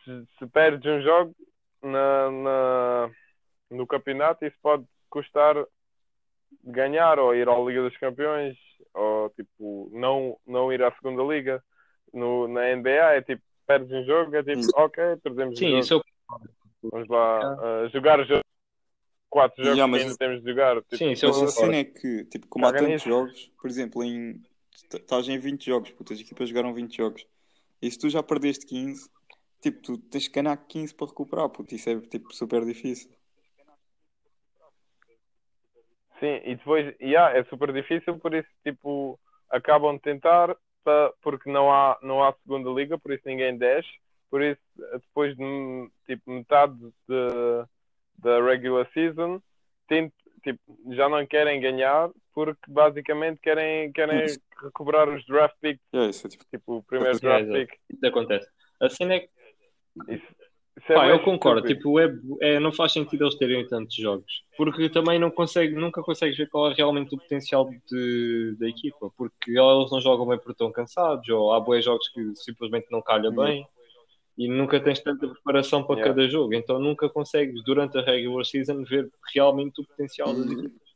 se, 0.05 0.27
se 0.39 0.47
perdes 0.47 0.91
um 0.91 1.01
jogo 1.03 1.37
na, 1.83 2.31
na, 2.31 3.11
no 3.71 3.87
campeonato, 3.87 4.45
isso 4.45 4.57
pode 4.63 4.85
custar 5.11 5.55
ganhar 6.65 7.19
ou 7.19 7.35
ir 7.35 7.49
à 7.49 7.59
Liga 7.59 7.83
dos 7.83 7.97
Campeões 7.97 8.57
ou 8.95 9.31
tipo 9.31 9.91
não, 9.93 10.37
não 10.47 10.73
ir 10.73 10.83
à 10.83 10.93
segunda 10.93 11.23
liga. 11.23 11.63
No, 12.13 12.49
na 12.49 12.75
NBA 12.75 13.15
é 13.17 13.23
tipo, 13.23 13.43
perdes 13.67 13.93
um 13.93 14.05
jogo, 14.05 14.35
é 14.35 14.43
tipo, 14.43 14.67
ok, 14.75 15.17
perdemos 15.23 15.55
um 15.55 15.57
Sim, 15.57 15.67
jogo. 15.67 15.79
isso 15.79 15.95
eu 15.95 16.03
Vamos 16.83 17.09
lá 17.09 17.55
uh, 17.57 17.89
jogar 17.91 18.21
o 18.21 18.25
jogo. 18.25 18.45
Quatro 19.31 19.63
jogos 19.63 19.77
Yeah, 19.77 19.91
mas 19.91 20.03
que 20.03 20.09
ainda 20.09 20.19
temos 20.19 20.43
de 20.43 20.51
jogar. 20.51 20.77
Tipo, 20.83 20.97
Sim, 20.97 21.13
isso 21.13 21.27
eu 21.27 21.31
Mas 21.31 21.43
a 21.43 21.47
cena 21.49 21.77
é 21.77 21.85
que, 21.85 22.25
tipo, 22.25 22.47
como 22.47 22.67
há 22.67 22.73
tantos 22.73 23.03
jogos, 23.03 23.53
por 23.61 23.69
exemplo, 23.69 24.03
em 24.03 24.43
estás 24.73 25.29
em 25.29 25.39
20 25.39 25.67
jogos, 25.67 25.91
puto, 25.91 26.13
as 26.13 26.21
equipas 26.21 26.49
jogaram 26.49 26.73
20 26.73 26.97
jogos. 26.97 27.27
E 27.83 27.91
se 27.91 27.99
tu 27.99 28.09
já 28.09 28.23
perdeste 28.23 28.65
15, 28.65 29.09
tipo, 29.61 29.83
tu 29.83 29.99
tens 29.99 30.29
que 30.29 30.41
ganhar 30.41 30.57
15 30.57 30.95
para 30.95 31.09
recuperar, 31.09 31.49
puto, 31.51 31.75
isso 31.75 31.91
é 31.91 32.01
tipo 32.01 32.35
super 32.35 32.65
difícil. 32.65 33.11
Sim, 36.21 36.41
e 36.45 36.57
depois, 36.57 36.95
yeah, 37.01 37.37
é 37.39 37.45
super 37.45 37.73
difícil, 37.73 38.19
por 38.19 38.35
isso, 38.35 38.49
tipo, 38.65 39.19
acabam 39.51 39.95
de 39.97 40.03
tentar, 40.03 40.57
pa- 40.85 41.13
porque 41.23 41.51
não 41.51 41.73
há, 41.73 41.99
não 42.03 42.23
há 42.25 42.33
segunda 42.43 42.71
liga, 42.71 42.99
por 42.99 43.13
isso 43.13 43.23
ninguém 43.25 43.57
desce, 43.57 43.89
por 44.31 44.43
isso, 44.43 44.61
depois 44.95 45.37
de, 45.37 45.91
tipo, 46.07 46.31
metade 46.31 46.75
de- 46.77 47.65
da 48.19 48.41
regular 48.43 48.89
season, 48.93 49.41
tent- 49.87 50.13
tipo, 50.43 50.61
já 50.91 51.09
não 51.09 51.25
querem 51.27 51.61
ganhar, 51.61 52.11
porque 52.35 52.61
basicamente 52.69 53.41
querem, 53.41 53.93
querem 53.93 54.25
Isso. 54.25 54.41
recuperar 54.63 55.09
os 55.09 55.25
draft 55.27 55.55
picks, 55.61 55.83
É, 55.93 56.07
isso 56.07 56.27
é 56.27 56.31
tipo, 56.31 56.45
tipo, 56.51 56.77
o 56.79 56.83
primeiro 56.83 57.15
Sim, 57.19 57.27
draft 57.27 57.47
pick. 57.53 57.75
Isso 57.91 58.07
acontece. 58.07 58.49
A 58.81 58.89
cena 58.89 59.15
é 59.15 59.21
que, 59.21 59.29
isso 60.09 60.27
é 60.89 60.95
pá, 60.95 61.09
eu 61.09 61.21
concordo, 61.21 61.61
estúpido. 61.69 61.79
tipo, 61.79 62.41
é, 62.41 62.55
é, 62.57 62.61
não 62.61 62.73
faz 62.73 62.93
sentido 62.93 63.25
eles 63.25 63.35
terem 63.37 63.67
tantos 63.67 63.95
jogos, 63.97 64.45
porque 64.57 64.89
também 64.89 65.19
não 65.19 65.31
consegue, 65.31 65.75
nunca 65.75 66.03
consegues 66.03 66.37
ver 66.37 66.49
qual 66.49 66.71
é 66.71 66.75
realmente 66.75 67.15
o 67.15 67.19
potencial 67.19 67.69
de, 67.91 68.57
da 68.59 68.69
equipa, 68.69 69.11
porque 69.17 69.59
ou 69.59 69.81
eles 69.81 69.91
não 69.91 70.01
jogam 70.01 70.27
bem 70.27 70.37
porque 70.39 70.53
estão 70.53 70.71
cansados, 70.71 71.29
ou 71.29 71.53
há 71.53 71.61
bons 71.61 71.85
jogos 71.85 72.09
que 72.09 72.35
simplesmente 72.37 72.87
não 72.91 73.01
calha 73.03 73.31
bem, 73.31 73.67
e 74.37 74.47
nunca 74.47 74.79
tens 74.79 75.01
tanta 75.01 75.27
preparação 75.27 75.83
para 75.83 75.97
Yeah. 75.97 76.15
cada 76.15 76.29
jogo, 76.29 76.55
então 76.55 76.79
nunca 76.79 77.09
consegues, 77.09 77.63
durante 77.65 77.99
a 77.99 78.03
regular 78.03 78.45
season, 78.45 78.85
ver 78.85 79.11
realmente 79.35 79.81
o 79.81 79.87
potencial 79.87 80.35
das 80.35 80.47
Uhum. 80.47 80.53
equipas. 80.53 80.89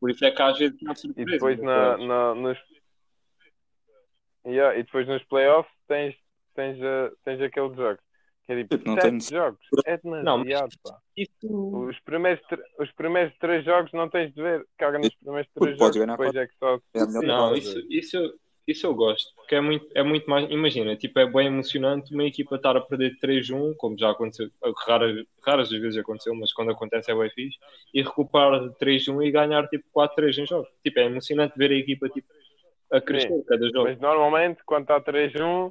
Por 0.00 0.10
isso 0.10 0.24
é 0.24 0.30
que 0.30 0.42
às 0.42 0.58
vezes 0.58 0.76
há 0.86 0.92
E 0.92 0.96
surpresa. 0.96 1.30
depois 1.30 1.60
na, 1.60 1.96
na, 1.96 2.34
nos 2.34 2.58
yeah, 4.46 4.78
e 4.78 4.82
depois 4.82 5.06
nos 5.08 5.22
playoffs 5.24 5.72
tens, 5.86 6.14
tens, 6.54 6.78
uh, 6.78 7.16
tens 7.24 7.38
jogos. 7.76 8.07
Que 8.48 8.52
é 8.54 8.56
tipo, 8.62 8.78
Tipo, 8.78 8.88
não 8.88 8.94
sete 8.94 9.10
tens- 9.10 9.28
jogos. 9.28 9.60
É 9.84 10.00
Não, 10.02 10.38
mas- 10.38 10.46
demasiado, 10.46 10.70
pá. 10.82 10.98
Isso... 11.14 11.86
Os 11.86 12.00
primeiros, 12.00 12.42
tr- 12.48 12.62
os 12.80 12.90
primeiros 12.92 13.36
três 13.38 13.62
jogos 13.62 13.92
não 13.92 14.08
tens 14.08 14.32
de 14.34 14.40
ver. 14.42 14.66
Caga 14.78 14.98
nos 14.98 15.14
primeiros 15.16 15.50
três 15.52 15.76
podes 15.76 15.96
jogos, 15.96 16.10
depois 16.16 16.34
é 16.34 16.46
que 16.46 16.54
só. 16.58 16.80
é 16.94 17.26
Não, 17.26 17.54
isso, 17.54 17.78
isso, 17.90 18.16
eu- 18.16 18.32
isso 18.66 18.86
eu 18.86 18.94
gosto, 18.94 19.34
porque 19.36 19.54
é 19.54 19.60
muito, 19.60 19.86
é 19.94 20.02
muito 20.02 20.28
mais. 20.30 20.50
Imagina, 20.50 20.96
tipo, 20.96 21.18
é 21.18 21.26
bem 21.30 21.48
emocionante 21.48 22.14
uma 22.14 22.24
equipa 22.24 22.56
estar 22.56 22.74
a 22.74 22.80
perder 22.80 23.18
3-1, 23.20 23.74
como 23.76 23.98
já 23.98 24.10
aconteceu, 24.10 24.50
raras, 24.86 25.26
raras 25.46 25.70
as 25.70 25.78
vezes 25.78 25.98
aconteceu, 26.00 26.34
mas 26.34 26.50
quando 26.52 26.70
acontece 26.70 27.10
é 27.10 27.14
bem 27.14 27.28
fixe, 27.30 27.58
e 27.92 28.00
recuperar 28.02 28.70
3-1 28.78 29.22
e 29.26 29.30
ganhar 29.30 29.68
tipo 29.68 29.84
4-3 29.92 30.38
em 30.38 30.46
jogos. 30.46 30.68
Tipo, 30.82 31.00
é 31.00 31.04
emocionante 31.04 31.52
ver 31.58 31.70
a 31.70 31.74
equipa 31.74 32.08
tipo, 32.08 32.28
a 32.90 32.98
crescer 32.98 33.28
Sim, 33.28 33.44
cada 33.46 33.66
jogo. 33.68 33.84
Mas 33.84 33.98
normalmente, 34.00 34.62
quando 34.64 34.84
está 34.84 34.98
3-1, 35.02 35.70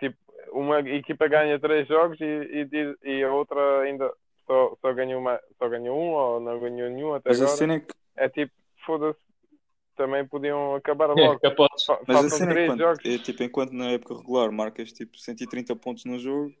tipo, 0.00 0.16
uma 0.52 0.80
equipa 0.80 1.28
ganha 1.28 1.58
três 1.60 1.86
jogos 1.88 2.20
e, 2.20 2.24
e, 2.24 3.18
e 3.20 3.24
a 3.24 3.32
outra 3.32 3.82
ainda 3.82 4.12
só, 4.46 4.76
só, 4.80 4.92
ganha 4.94 5.18
uma, 5.18 5.40
só 5.58 5.68
ganha 5.68 5.92
um 5.92 6.12
ou 6.12 6.40
não 6.40 6.58
ganhou 6.60 6.90
nenhum 6.90 7.14
até 7.14 7.30
Mas 7.30 7.40
a 7.40 7.48
agora. 7.48 7.56
cena 7.56 7.74
é 7.74 7.80
que, 7.80 7.94
É 8.16 8.28
tipo, 8.28 8.52
foda-se, 8.86 9.18
também 9.96 10.26
podiam 10.28 10.74
acabar 10.76 11.10
É, 11.16 11.28
logo. 11.28 11.40
Fa- 11.86 12.00
mas 12.06 12.22
a 12.22 12.30
Faltam 12.30 12.30
cena 12.30 12.52
é 12.52 12.56
três 12.56 12.58
quando, 12.58 12.84
jogos. 12.84 13.04
é, 13.04 13.18
tipo, 13.18 13.42
enquanto 13.42 13.72
na 13.72 13.90
época 13.92 14.16
regular 14.16 14.50
marcas 14.52 14.92
tipo 14.92 15.18
130 15.18 15.76
pontos 15.76 16.04
no 16.04 16.18
jogo, 16.18 16.54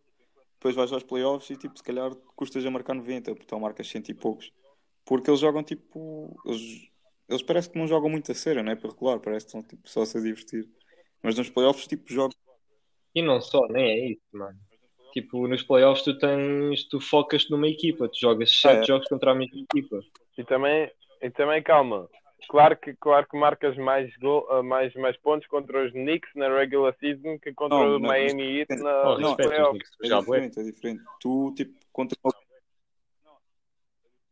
depois 0.54 0.74
vais 0.76 0.92
aos 0.92 1.02
playoffs 1.04 1.50
e 1.50 1.56
tipo, 1.58 1.76
se 1.78 1.84
calhar 1.84 2.14
custas 2.36 2.64
a 2.66 2.70
marcar 2.70 2.94
90, 2.94 3.32
então 3.32 3.60
marcas 3.60 3.88
100 3.88 4.02
e 4.10 4.14
poucos. 4.14 4.52
Porque 5.04 5.30
eles 5.30 5.40
jogam 5.40 5.62
tipo. 5.64 6.40
Eles, 6.46 6.88
eles 7.28 7.42
parece 7.42 7.70
que 7.70 7.78
não 7.78 7.88
jogam 7.88 8.10
muito 8.10 8.32
a 8.32 8.36
sério, 8.36 8.62
não 8.64 8.72
é? 8.72 8.76
Para 8.76 8.90
regular, 8.90 9.20
parece 9.20 9.46
que 9.46 9.50
estão 9.56 9.62
tipo, 9.64 9.88
só 9.88 10.02
a 10.02 10.06
se 10.06 10.20
divertir. 10.22 10.68
Mas 11.22 11.36
nos 11.38 11.50
playoffs, 11.50 11.86
tipo, 11.88 12.12
jogam. 12.12 12.36
E 13.14 13.22
não 13.22 13.40
só, 13.40 13.66
nem 13.68 13.84
é 13.84 14.06
isso, 14.10 14.22
mano. 14.32 14.58
Tipo, 15.12 15.46
nos 15.46 15.62
playoffs 15.62 16.02
tu 16.02 16.18
tens, 16.18 16.84
tu 16.88 17.00
focas-te 17.00 17.50
numa 17.50 17.68
equipa, 17.68 18.08
tu 18.08 18.18
jogas 18.18 18.50
7 18.60 18.80
é. 18.80 18.84
jogos 18.84 19.06
contra 19.08 19.30
a 19.30 19.34
mesma 19.34 19.60
equipa. 19.60 20.00
E 20.36 20.42
também, 20.42 20.90
e 21.22 21.30
também 21.30 21.62
calma. 21.62 22.08
Claro 22.48 22.76
que, 22.76 22.94
claro 22.94 23.26
que 23.26 23.38
marcas 23.38 23.76
mais, 23.76 24.14
gol, 24.16 24.46
ah, 24.50 24.62
mais, 24.62 24.92
mais 24.94 25.16
pontos 25.18 25.46
contra 25.46 25.86
os 25.86 25.92
Knicks 25.92 26.30
na 26.34 26.48
regular 26.48 26.94
season 26.98 27.38
que 27.38 27.54
contra 27.54 27.78
Não, 27.78 27.96
o 27.96 27.98
não, 27.98 28.08
Miami 28.08 28.58
Heat 28.58 28.76
na, 28.82 29.02
Oh, 29.02 29.18
nos 29.18 29.28
respeito 29.28 29.48
os 29.48 29.56
playoffs. 29.56 29.90
É 30.02 30.08
já 30.08 30.20
bué. 30.20 30.40
diferente, 30.40 30.60
é 30.60 30.62
diferente. 30.72 31.02
Tu, 31.20 31.54
tipo, 31.56 31.74
contra 31.92 32.18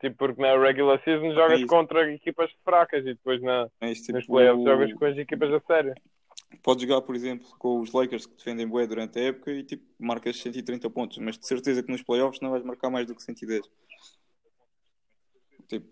Tipo, 0.01 0.17
porque 0.17 0.43
na 0.43 0.59
regular 0.59 1.01
season 1.05 1.33
jogas 1.33 1.61
isso. 1.61 1.69
contra 1.69 2.13
equipas 2.13 2.51
fracas 2.65 3.03
e 3.03 3.15
depois 3.15 3.41
na, 3.41 3.69
é 3.81 3.93
isso, 3.93 4.11
nos 4.13 4.23
tipo, 4.23 4.35
playoffs 4.35 4.65
jogas 4.65 4.93
com 4.95 5.05
as 5.05 5.17
equipas 5.17 5.53
a 5.53 5.61
sério. 5.61 5.95
Podes 6.63 6.83
jogar, 6.83 7.01
por 7.03 7.15
exemplo, 7.15 7.47
com 7.59 7.81
os 7.81 7.93
Lakers 7.93 8.27
que 8.27 8.37
defendem 8.37 8.67
bué 8.67 8.87
durante 8.87 9.19
a 9.19 9.23
época 9.23 9.51
e 9.53 9.63
tipo, 9.63 9.85
marcas 9.99 10.37
130 10.37 10.91
pontos, 10.91 11.19
mas 11.19 11.39
de 11.39 11.47
certeza 11.47 11.83
que 11.83 11.91
nos 11.91 12.03
playoffs 12.03 12.41
não 12.41 12.51
vais 12.51 12.65
marcar 12.65 12.91
mais 12.91 13.07
do 13.07 13.15
que 13.15 13.23
110. 13.23 13.69
Tipo, 15.69 15.87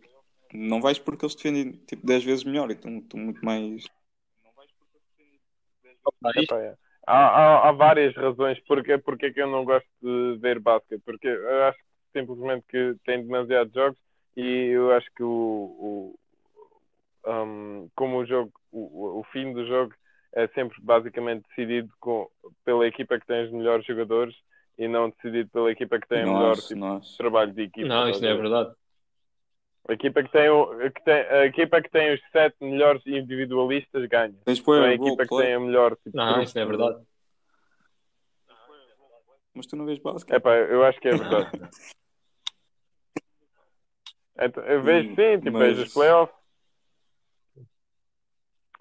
não 0.53 0.81
vais 0.81 0.99
porque 0.99 1.25
eles 1.25 1.35
defendem 1.35 1.73
tipo 1.87 2.07
10 2.07 2.25
vezes 2.25 2.45
melhor 2.45 2.71
e 2.71 2.75
estão 2.75 3.03
muito 3.15 3.45
mais. 3.45 3.85
É. 6.53 6.77
há, 7.07 7.17
há, 7.17 7.69
há 7.69 7.73
várias 7.73 8.15
razões 8.15 8.59
porque, 8.67 8.99
porque 8.99 9.27
é 9.27 9.33
que 9.33 9.41
eu 9.41 9.47
não 9.49 9.65
gosto 9.65 9.89
de 10.03 10.39
ver 10.39 10.59
basquete. 10.59 11.03
Porque 11.05 11.29
eu 11.29 11.65
acho 11.65 11.79
que 11.79 12.21
simplesmente 12.21 12.65
que 12.69 12.97
tem 13.05 13.23
demasiados 13.23 13.73
jogos 13.73 13.99
e 14.37 14.69
eu 14.73 14.93
acho 14.93 15.09
que 15.15 15.23
o, 15.23 15.29
o 15.29 16.19
um, 17.27 17.89
como 17.95 18.19
o 18.19 18.27
jogo, 18.27 18.53
o, 18.73 19.21
o 19.21 19.25
fim 19.33 19.53
do 19.53 19.67
jogo 19.67 19.95
é 20.33 20.47
sempre 20.49 20.81
basicamente 20.81 21.45
decidido 21.49 21.93
com, 22.01 22.29
pela 22.65 22.87
equipa 22.87 23.19
que 23.19 23.27
tem 23.27 23.45
os 23.45 23.51
melhores 23.53 23.85
jogadores 23.85 24.35
e 24.79 24.87
não 24.89 25.11
decidido 25.11 25.51
pela 25.51 25.71
equipa 25.71 25.99
que 25.99 26.09
tem 26.09 26.25
o 26.25 26.35
melhor 26.35 26.57
tipo, 26.57 27.01
trabalho 27.19 27.53
de 27.53 27.63
equipa. 27.63 27.89
Não, 27.89 28.09
isso 28.09 28.23
não 28.23 28.31
é 28.31 28.35
verdade. 28.35 28.75
A 29.89 29.93
equipa 29.93 30.23
que 30.23 30.31
tem, 30.31 30.49
o, 30.49 30.91
que 30.91 31.03
tem, 31.05 31.15
a 31.15 31.47
equipa 31.47 31.83
que 31.83 31.91
tem 31.91 32.15
os 32.15 32.21
sete 32.31 32.57
melhores 32.61 33.05
individualistas 33.07 34.07
ganha. 34.09 34.35
Tens 34.45 34.65
Não 34.65 34.85
é 34.85 34.91
a 34.91 34.95
equipa 34.95 35.27
que 35.27 35.37
tem 35.37 35.55
a 35.55 35.61
melhor 35.61 35.97
tipo, 35.97 36.17
Não, 36.17 36.27
grupo. 36.27 36.43
isso 36.43 36.55
não 36.57 36.63
é 36.63 36.67
verdade. 36.67 37.07
mas 39.53 39.67
tu 39.67 39.77
não 39.77 39.85
vês 39.85 39.99
basquete. 39.99 40.37
Epá, 40.37 40.55
eu 40.57 40.85
acho 40.85 41.01
que 41.01 41.09
é 41.09 41.17
verdade. 41.17 41.51
Então, 44.43 44.65
eu 44.65 44.83
vejo 44.83 45.09
sim, 45.11 45.39
tipo, 45.39 45.51
mas- 45.53 45.77
vejo 45.77 45.83
os 45.83 45.93
playoffs. 45.93 46.40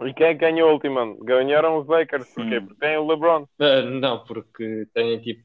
E 0.01 0.13
quem 0.13 0.27
é 0.27 0.33
que 0.33 0.39
ganhou 0.39 0.69
o 0.69 0.73
último 0.73 0.99
ano? 0.99 1.17
Ganharam 1.19 1.77
os 1.77 1.87
Lakers. 1.87 2.33
Porquê? 2.33 2.57
Hum. 2.57 2.67
Porque 2.67 2.79
tem 2.79 2.97
o 2.97 3.07
LeBron. 3.07 3.45
Ah, 3.59 3.81
não, 3.81 4.23
porque 4.23 4.87
tem 4.93 5.19
tipo 5.19 5.43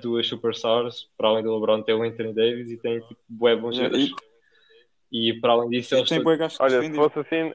duas 0.00 0.26
superstars, 0.26 1.10
para 1.16 1.28
além 1.28 1.42
do 1.42 1.54
LeBron 1.54 1.82
tem 1.82 1.94
o 1.94 2.02
Anthony 2.02 2.32
Davis 2.32 2.70
e 2.70 2.78
tem 2.78 3.00
tipo 3.00 3.20
bué 3.28 3.56
bons 3.56 3.74
E, 3.74 3.76
jogadores. 3.76 4.10
E 5.10 5.40
para 5.40 5.52
além 5.52 5.68
disso, 5.68 5.94
eles 5.94 6.08
tem 6.08 6.22
bué 6.22 6.36
gajos 6.36 6.58
Olha, 6.60 6.80
se 6.82 6.94
fosse 6.94 7.18
assim. 7.18 7.52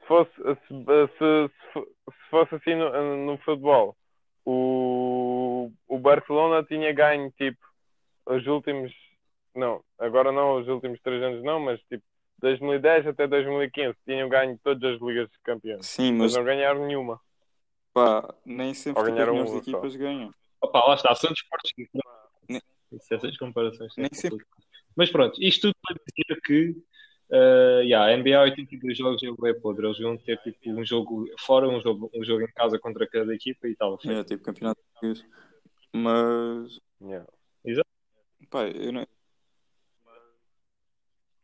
Se 0.00 0.06
fosse, 0.06 0.32
se, 0.32 1.08
se, 1.18 1.48
se 1.74 2.30
fosse 2.30 2.54
assim 2.54 2.74
no, 2.76 3.26
no 3.26 3.38
futebol, 3.38 3.96
o, 4.44 5.70
o 5.88 5.98
Barcelona 5.98 6.62
tinha 6.62 6.92
ganho 6.92 7.30
tipo 7.32 7.58
os 8.26 8.46
últimos. 8.46 8.92
Não, 9.54 9.82
agora 9.98 10.30
não, 10.32 10.60
os 10.60 10.68
últimos 10.68 11.00
três 11.02 11.22
anos 11.22 11.42
não, 11.42 11.58
mas 11.60 11.80
tipo 11.88 12.04
2010 12.38 13.06
até 13.06 13.26
2015 13.26 13.96
tinham 14.04 14.28
ganho 14.28 14.58
todas 14.62 14.94
as 14.94 15.00
ligas 15.00 15.28
de 15.30 15.38
campeões. 15.42 15.86
Sim, 15.86 16.12
Mas 16.12 16.32
mas 16.32 16.34
não 16.34 16.44
ganharam 16.44 16.86
nenhuma. 16.86 17.20
pá, 17.92 18.34
nem 18.44 18.74
sempre 18.74 19.02
as 19.02 19.08
melhores 19.08 19.34
um 19.34 19.46
só. 19.54 19.58
equipas 19.58 19.96
ganham. 19.96 20.34
Opa, 20.60 20.84
lá 20.86 20.94
está, 20.94 21.14
são 21.14 21.30
desportos 21.30 21.70
diferentes. 21.76 22.10
Nem- 22.48 22.62
Isso, 22.92 23.14
essas 23.14 23.36
comparações. 23.36 23.92
Nem 23.96 24.08
sempre. 24.12 24.44
Mas 24.94 25.10
pronto, 25.10 25.42
isto 25.42 25.62
tudo 25.68 25.74
para 25.82 25.96
dizer 26.16 26.40
que 26.42 26.70
uh, 27.30 27.82
yeah, 27.82 28.06
a 28.06 28.12
NBA 28.16 28.40
82 28.42 28.96
jogos 28.96 29.22
é 29.22 29.30
bué 29.30 29.52
podre. 29.54 29.86
Eles 29.86 29.98
vão 29.98 30.16
ter 30.16 30.38
tipo 30.42 30.70
um 30.70 30.84
jogo 30.84 31.26
fora, 31.38 31.68
um 31.68 31.80
jogo, 31.80 32.10
um 32.14 32.24
jogo 32.24 32.42
em 32.44 32.52
casa 32.52 32.78
contra 32.78 33.06
cada 33.06 33.34
equipa 33.34 33.68
e 33.68 33.76
tal. 33.76 33.98
É, 34.04 34.24
tipo 34.24 34.42
campeonato 34.44 34.80
português. 34.92 35.24
Mas 35.92 36.78
Yeah. 37.00 37.26
pá, 38.50 38.64
eu 38.68 38.92
não. 38.92 39.06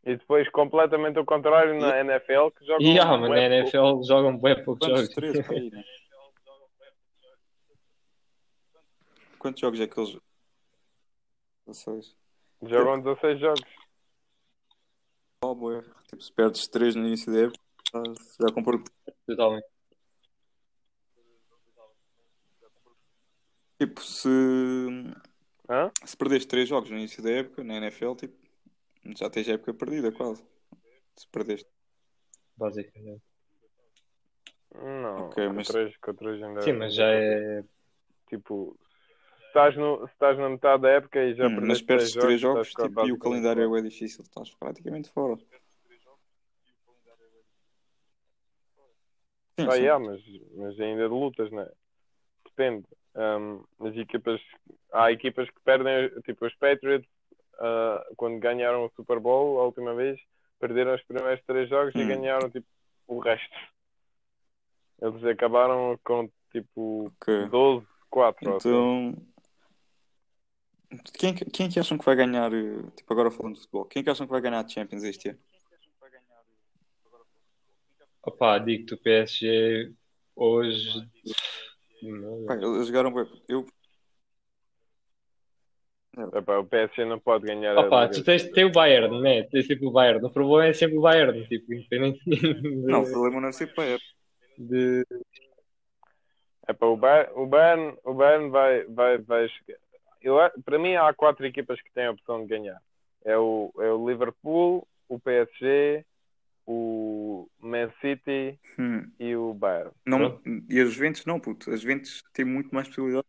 E 0.05 0.17
depois 0.17 0.49
completamente 0.49 1.17
o 1.17 1.25
contrário 1.25 1.79
na 1.79 1.99
NFL 2.01 2.49
que 2.57 2.65
jogam. 2.65 2.85
E 2.85 2.99
ah, 2.99 3.17
mas 3.17 3.29
bué 3.29 3.49
na 3.49 3.63
pouco. 3.63 3.77
NFL 3.77 4.03
jogam 4.07 4.37
bué 4.37 4.55
poucos 4.55 4.87
Quantos? 4.87 5.01
jogos. 5.01 5.15
Três 5.15 5.49
aí, 5.49 5.69
né? 5.69 5.83
Quantos 9.39 9.61
jogos 9.61 9.79
é 9.79 9.87
que 9.87 9.99
eles. 9.99 10.17
16. 11.67 12.15
Jogam 12.63 12.99
16 13.01 13.39
jogos. 13.39 13.61
Oh, 15.43 15.55
boy. 15.55 15.81
Tipo, 16.09 16.21
se 16.21 16.31
perdes 16.31 16.67
3 16.67 16.95
no 16.95 17.07
início 17.07 17.31
da 17.31 17.39
época, 17.39 17.59
já 18.39 18.53
comprou. 18.53 18.83
Totalmente. 19.25 19.67
Tipo, 23.79 24.01
se, 24.01 24.29
Hã? 25.69 25.91
se 26.05 26.15
perdeste 26.15 26.47
3 26.47 26.69
jogos 26.69 26.89
no 26.89 26.97
início 26.97 27.21
da 27.21 27.31
época, 27.31 27.63
na 27.63 27.75
NFL, 27.75 28.15
tipo, 28.15 28.42
já 29.17 29.29
tens 29.29 29.47
a 29.49 29.53
época 29.53 29.73
perdida 29.73 30.11
quase. 30.11 30.43
Se 31.15 31.27
perdeste. 31.27 31.69
Basicamente. 32.57 33.21
Não, 34.75 35.27
Ok, 35.27 35.47
com 35.47 35.53
mas- 35.53 35.67
três, 35.67 35.97
com 35.97 36.13
três 36.15 36.41
ainda. 36.41 36.61
Sim, 36.61 36.73
mas 36.73 36.95
já 36.95 37.05
é. 37.07 37.63
Tipo, 38.27 38.77
se 39.37 39.47
estás, 39.47 39.75
no, 39.77 40.07
se 40.07 40.13
estás 40.13 40.37
na 40.37 40.49
metade 40.49 40.81
da 40.81 40.89
época 40.89 41.23
e 41.23 41.35
já 41.35 41.47
Hum, 41.47 41.51
mas 41.67 41.81
perdeste 41.81 41.85
perdes 41.85 42.11
3 42.15 42.41
jogos, 42.41 42.67
estás 42.69 42.89
tipo, 42.89 43.05
e 43.05 43.11
o 43.11 43.19
calendário 43.19 43.75
é 43.75 43.81
difícil, 43.81 44.23
estás 44.23 44.49
praticamente 44.55 45.09
fora. 45.09 45.37
Sim, 49.59 49.67
Ah, 49.67 49.75
sim. 49.75 49.81
yeah, 49.81 49.99
mas, 50.03 50.21
mas 50.55 50.79
ainda 50.79 51.03
de 51.03 51.09
lutas, 51.13 51.51
né? 51.51 51.69
Depende. 52.45 52.85
Um, 53.15 53.63
as 53.87 53.95
equipas, 53.95 54.41
há 54.91 55.11
equipas 55.11 55.47
que 55.49 55.59
perdem, 55.63 56.09
tipo 56.21 56.45
os 56.47 56.55
Patriots, 56.55 57.07
ah, 57.59 58.05
quando 58.15 58.39
ganharam 58.39 58.85
o 58.85 58.91
Super 58.95 59.19
Bowl 59.19 59.59
a 59.59 59.65
última 59.65 59.93
vez, 59.93 60.19
perderam 60.59 60.95
os 60.95 61.03
primeiros 61.03 61.43
três 61.45 61.69
jogos 61.69 61.93
e 61.95 62.03
Hum. 62.03 62.07
ganharam 62.07 62.49
tipo 62.49 62.67
o 63.07 63.19
resto. 63.19 63.55
Eles 65.01 65.23
acabaram 65.25 65.99
com 66.03 66.29
tipo 66.51 67.11
Ok. 67.21 67.45
12-4. 67.49 68.49
ou 68.49 68.55
assim. 68.57 68.69
Então, 68.69 69.27
quem, 71.17 71.33
quem 71.35 71.65
é 71.67 71.69
que 71.69 71.79
acham 71.79 71.97
que 71.97 72.05
vai 72.05 72.15
ganhar, 72.15 72.53
eh, 72.53 72.83
tipo 72.95 73.11
agora 73.11 73.31
falando 73.31 73.55
de 73.55 73.61
futebol, 73.61 73.85
quem 73.85 73.99
é 73.99 74.03
que 74.03 74.09
acham 74.09 74.25
que 74.25 74.31
vai 74.31 74.41
ganhar 74.41 74.59
a 74.63 74.67
Champions 74.67 75.03
este 75.03 75.29
ano? 75.29 75.39
Opá, 78.25 78.57
digo-te 78.57 78.93
o 78.93 78.97
PSG 78.97 79.91
hoje. 80.35 80.89
Pá, 82.47 82.55
eles 82.55 82.87
jogaram 82.87 83.11
bem. 83.13 83.25
Eu, 83.49 83.65
Epá, 86.35 86.59
o 86.59 86.65
PSG 86.65 87.05
não 87.05 87.19
pode 87.19 87.45
ganhar 87.47 87.75
Opa, 87.75 88.07
tu 88.07 88.23
tens, 88.23 88.43
tem 88.51 88.65
o 88.65 88.71
Bayern, 88.71 89.19
né? 89.19 89.43
Tens 89.43 89.65
sempre 89.65 89.87
o 89.87 89.91
Bayern. 89.91 90.23
O 90.23 90.29
problema 90.29 90.67
é 90.67 90.73
sempre 90.73 90.97
o 90.97 91.01
Bayern, 91.01 91.47
tipo, 91.47 91.73
independentemente 91.73 92.61
de, 92.61 92.91
não, 92.91 93.01
o 93.01 93.09
problema 93.09 93.41
não 93.41 93.49
é 93.49 93.51
ser 93.51 93.73
para 93.73 93.97
de- 94.57 95.05
Epá, 96.69 96.85
o 96.85 96.95
Bayern, 96.95 97.31
o 97.35 97.45
Bayern, 97.45 97.97
o 98.03 98.13
Bayern 98.13 98.49
vai, 98.49 98.83
vai, 98.85 99.17
vai 99.17 99.49
chegar. 99.49 99.79
Eu, 100.21 100.37
para 100.63 100.79
mim 100.79 100.95
há 100.95 101.11
quatro 101.13 101.45
equipas 101.45 101.81
que 101.81 101.91
têm 101.91 102.05
a 102.05 102.11
opção 102.11 102.41
de 102.41 102.47
ganhar. 102.47 102.79
É 103.25 103.37
o, 103.37 103.73
é 103.79 103.91
o 103.91 104.07
Liverpool, 104.07 104.87
o 105.09 105.19
PSG, 105.19 106.05
o 106.65 107.49
Man 107.59 107.91
City 107.99 108.57
hum, 108.79 109.11
e 109.19 109.35
o 109.35 109.53
Bayern. 109.53 109.91
não, 110.05 110.39
E 110.69 110.79
as 110.79 110.93
Juventus 110.93 111.25
não, 111.25 111.39
puto. 111.39 111.71
As 111.71 111.81
Juventus 111.81 112.23
têm 112.33 112.45
muito 112.45 112.73
mais 112.73 112.87
possibilidade. 112.87 113.25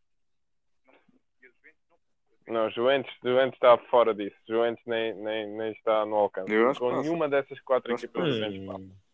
Não, 2.46 2.68
Juventus, 2.70 3.12
Juventus 3.22 3.54
está 3.54 3.78
fora 3.90 4.14
disso. 4.14 4.36
Juventus 4.46 4.82
nem, 4.86 5.14
nem, 5.14 5.46
nem 5.46 5.72
está 5.72 6.04
no 6.04 6.16
alcance. 6.16 6.52
Eu 6.52 6.70
acho 6.70 6.78
que 6.78 6.84
Com 6.84 6.90
passa. 6.90 7.02
nenhuma 7.02 7.28
dessas 7.28 7.60
quatro 7.60 7.90
Eu 7.90 7.94
acho 7.94 8.08
que 8.08 8.18
equipas. 8.18 8.34
Juventus 8.34 8.66
passa. 8.66 9.04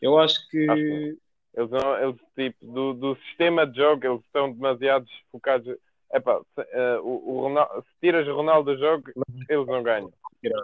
Eu 0.00 0.18
acho 0.18 0.48
que. 0.50 0.70
Acho 0.70 0.80
que 0.80 1.18
Eles, 1.54 1.70
não, 1.70 1.98
eles 1.98 2.16
tipo, 2.36 2.66
do, 2.66 2.94
do 2.94 3.16
sistema 3.26 3.66
de 3.66 3.76
jogo, 3.78 4.06
eles 4.06 4.20
estão 4.24 4.52
demasiado 4.52 5.06
focados. 5.32 5.76
Epá, 6.12 6.40
se, 6.54 6.60
eh, 6.70 6.98
o, 7.00 7.22
o 7.30 7.40
Ronaldo, 7.42 7.82
se 7.82 8.00
tiras 8.00 8.26
o 8.28 8.34
Ronaldo 8.34 8.72
do 8.72 8.78
jogo, 8.78 9.10
eles 9.48 9.66
não 9.66 9.82
ganham. 9.82 10.12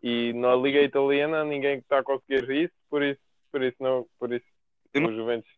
E 0.03 0.33
na 0.35 0.55
Liga 0.55 0.81
Italiana 0.81 1.45
ninguém 1.45 1.79
está 1.79 1.99
a 1.99 2.05
conseguir 2.05 2.49
isso, 2.51 2.73
por 2.89 3.03
isso, 3.03 3.21
por 3.51 3.61
isso 3.63 3.77
não, 3.81 4.07
por 4.19 4.33
isso 4.33 4.47
o 4.97 5.13
Juventus 5.13 5.51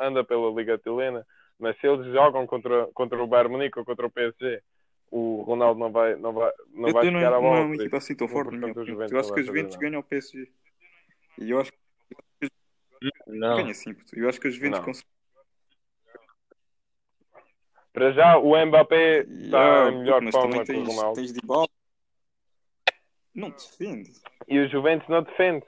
anda 0.00 0.24
pela 0.24 0.50
Liga 0.50 0.74
Italiana, 0.74 1.26
mas 1.60 1.78
se 1.78 1.86
eles 1.86 2.06
jogam 2.12 2.46
contra, 2.46 2.86
contra 2.94 3.22
o 3.22 3.26
Bayern 3.26 3.52
Munique 3.52 3.78
ou 3.78 3.84
contra 3.84 4.06
o 4.06 4.10
PSG, 4.10 4.62
o 5.10 5.42
Ronaldo 5.42 5.78
não 5.78 5.90
vai, 5.92 6.14
não 6.16 6.32
vai, 6.32 6.52
não 6.72 6.88
Eu- 6.88 6.94
vai 6.94 7.06
eu 7.06 7.10
não, 7.12 7.18
chegar 7.20 7.32
à 7.32 7.36
não 7.36 7.42
bola. 7.42 7.56
é 7.58 7.62
uma 7.62 7.74
equipa 7.76 7.96
assim 7.98 8.14
tão 8.16 8.26
Não, 8.26 8.32
forte. 8.34 8.56
minha. 8.56 8.72
Juventus 8.72 9.12
Eu 9.12 9.18
acho 9.18 9.28
não 9.28 9.34
que 9.34 9.40
fazer 9.40 9.46
Juventus 9.46 9.76
ganham 9.76 10.00
o 10.00 10.04
PSG. 10.04 10.50
E 11.38 11.50
eu 11.50 11.60
acho 11.60 11.72
que 11.72 12.48
Não. 13.26 13.56
ganha 13.56 13.74
sim. 13.74 13.94
Eu 14.12 14.28
acho 14.28 14.40
que 14.40 14.48
as 14.48 14.54
Juventus 14.54 14.78
Não. 14.80 14.86
conseguem. 14.86 15.10
Para 17.92 18.12
já, 18.12 18.38
o 18.38 18.56
Mbappé 18.66 19.20
está 19.22 19.58
Yeah, 19.58 19.90
em 19.90 19.98
melhor 19.98 20.22
mas 20.22 20.32
forma 20.34 20.64
que 20.64 20.72
o 20.72 20.84
Ronaldo. 20.84 21.14
tens 21.20 21.32
Dybala. 21.32 21.66
Não 23.34 23.50
defende. 23.50 24.10
E 24.48 24.58
o 24.58 24.68
Juventus 24.68 25.08
não 25.08 25.22
defende. 25.22 25.66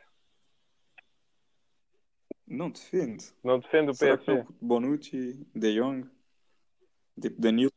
Não 2.53 2.70
defende. 2.70 3.32
Não 3.42 3.59
defende 3.59 3.90
o 3.90 3.94
Será 3.94 4.18
PSG. 4.18 4.44
não? 4.44 4.55
Bonucci, 4.61 5.46
De 5.55 5.74
Jong, 5.74 6.07
tipo 7.20 7.40
Danilo. 7.40 7.72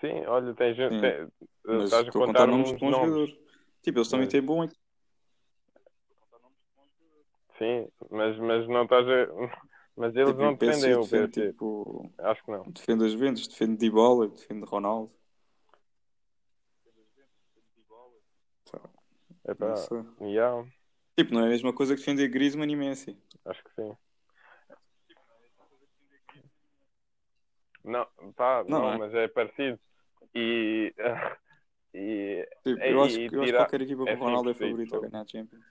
Sim, 0.00 0.24
olha, 0.26 0.54
tens, 0.54 0.76
Sim. 0.76 1.00
tem- 1.00 1.28
Mas 1.64 1.84
estás 1.84 2.08
a 2.08 2.12
contar 2.12 2.46
nomes 2.46 2.68
de 2.72 2.78
bons 2.78 2.90
nomes. 2.90 3.08
jogadores. 3.08 3.38
Tipo, 3.82 3.98
eles 3.98 4.08
também 4.08 4.26
Mas- 4.26 4.32
têm 4.32 4.42
bom. 4.42 4.68
Sim, 7.58 7.88
mas, 8.10 8.38
mas 8.38 8.68
não 8.68 8.84
estás 8.84 9.06
a... 9.08 9.26
Mas 9.96 10.14
eles 10.14 10.28
Tipo, 10.28 10.42
não 10.42 10.52
o 10.52 10.56
PSG 10.56 10.76
defendem 10.76 10.94
o 10.94 11.00
defende, 11.00 11.28
PSG. 11.32 11.52
tipo, 11.52 12.12
Acho 12.18 12.44
que 12.44 12.50
não. 12.52 12.62
defende 12.70 13.04
as 13.04 13.10
Juventus, 13.12 13.48
defende 13.48 13.76
Dybala, 13.78 14.28
defende 14.28 14.64
Ronaldo. 14.64 15.10
Epá, 19.44 19.66
Não 19.66 19.76
sei. 19.76 20.04
yeah, 20.20 20.64
Tipo, 21.18 21.34
não 21.34 21.40
é 21.40 21.46
a 21.46 21.48
mesma 21.48 21.72
coisa 21.72 21.94
que 21.94 21.98
defender 21.98 22.28
Griezmann 22.28 22.70
e 22.70 22.76
Messi. 22.76 23.18
acho 23.44 23.60
que 23.64 23.70
sim. 23.74 23.92
Não, 27.82 28.06
pá, 28.36 28.62
Não, 28.68 28.78
não, 28.82 28.90
é. 28.92 28.98
mas 28.98 29.14
é 29.14 29.26
parecido. 29.26 29.80
E... 30.32 30.94
e 31.92 32.48
Tipo, 32.64 32.80
É, 32.80 32.92
eu, 32.92 33.00
e 33.00 33.04
acho, 33.04 33.14
que- 33.16 33.20
eu 33.20 33.26
acho 33.26 33.30
que 33.30 33.44
tirar- 33.46 33.58
qualquer 33.58 33.80
equipa 33.82 34.04
com 34.04 34.10
é 34.10 34.14
o 34.14 34.18
Ronaldo 34.18 34.50
é 34.50 34.54
favorito 34.54 34.94
a 34.94 34.98
isso. 34.98 35.10
ganhar 35.10 35.24
a 35.24 35.26
Champions. 35.26 35.64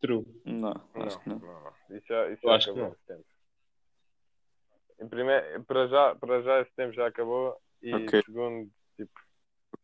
True. 0.00 0.24
Não, 0.46 0.72
não, 0.94 1.02
acho 1.06 1.20
que 1.20 1.28
não. 1.28 1.38
não. 1.40 1.72
Isso 1.90 2.06
já, 2.08 2.30
isso 2.30 2.40
já 2.42 2.54
acho 2.54 2.64
que 2.64 2.70
acabou 2.70 2.88
não. 2.88 2.94
esse 2.94 3.06
tempo. 3.06 3.24
Em 4.98 5.08
primeiro, 5.08 5.64
para, 5.64 5.86
já, 5.88 6.14
para 6.14 6.40
já 6.40 6.60
esse 6.62 6.72
tempo 6.74 6.94
já 6.94 7.06
acabou. 7.06 7.60
E 7.82 7.94
Ok. 7.94 8.22
segundo, 8.24 8.70
tipo, 8.96 9.12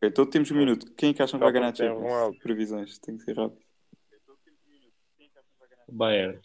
Ok, 0.03 0.09
então 0.09 0.25
temos 0.25 0.51
um 0.51 0.57
minuto. 0.57 0.93
Quem 0.95 1.11
é 1.11 1.13
que 1.13 1.23
acham 1.23 1.39
que 1.39 1.45
vai 1.45 1.53
ganhar 1.53 1.69
a 1.69 1.73
Champions? 1.75 2.37
Previsões, 2.39 2.99
tem 2.99 3.17
que 3.17 3.23
ser 3.23 3.37
rápido. 3.37 3.63
Bayern. 5.87 6.41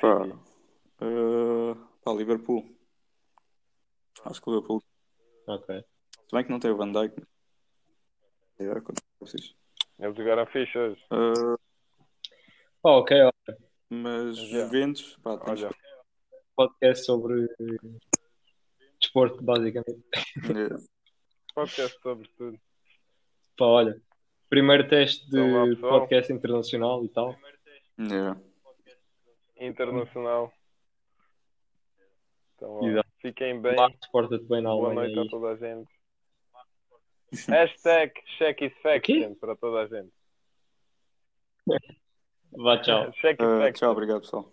Pá, 0.00 0.24
uh, 0.24 1.74
pá, 2.04 2.12
Liverpool. 2.12 2.64
Acho 4.24 4.40
que 4.40 4.50
o 4.50 4.54
Liverpool. 4.54 4.82
Ok. 5.48 5.80
Se 5.80 6.32
bem 6.32 6.44
que 6.44 6.50
não 6.50 6.60
tem 6.60 6.70
o 6.70 6.76
Van 6.76 6.92
Dijk. 6.92 7.20
É, 8.60 8.64
eles 8.64 10.16
jogaram 10.16 10.46
fixe 10.46 10.78
hoje. 10.78 11.04
Uh, 11.10 11.58
Oh, 12.84 12.98
ok, 12.98 13.16
ó. 13.22 13.30
mas 13.88 14.36
Já. 14.36 14.64
Juventus, 14.64 15.16
pá, 15.22 15.38
temos 15.38 15.62
Olha, 15.62 15.74
podcast 16.56 17.04
sobre 17.04 17.48
desporto, 19.12 19.42
basicamente. 19.42 20.02
É, 20.14 20.74
podcast 21.54 22.00
sobre 22.00 22.28
tudo. 22.36 22.58
Pá, 23.58 23.66
olha. 23.66 24.00
Primeiro 24.48 24.88
teste 24.88 25.28
de 25.30 25.38
Então, 25.38 25.88
podcast 25.88 26.32
internacional 26.32 27.04
e 27.04 27.08
tal. 27.08 27.36
é. 27.98 29.66
Internacional. 29.66 30.52
Então, 32.56 32.80
ó, 32.80 33.02
fiquem 33.20 33.60
bem. 33.60 33.76
Lá, 33.76 33.90
porta-te 34.10 34.44
bem 34.44 34.62
na 34.62 34.70
Boa 34.70 34.86
Alemanha 34.86 35.14
noite 35.14 35.28
a 35.28 35.30
toda 35.30 35.48
a 35.52 35.56
gente. 35.56 35.90
Hashtag 37.48 38.12
check 38.38 38.62
is 38.62 38.72
O 38.72 39.00
quê? 39.00 39.20
faction 39.20 39.34
para 39.36 39.56
toda 39.56 39.80
a 39.82 39.86
gente. 39.86 40.12
Vá, 42.52 42.78
tchau. 42.82 43.08
Uh, 43.08 43.72
tchau, 43.72 43.92
obrigado 43.92 44.20
pessoal. 44.20 44.50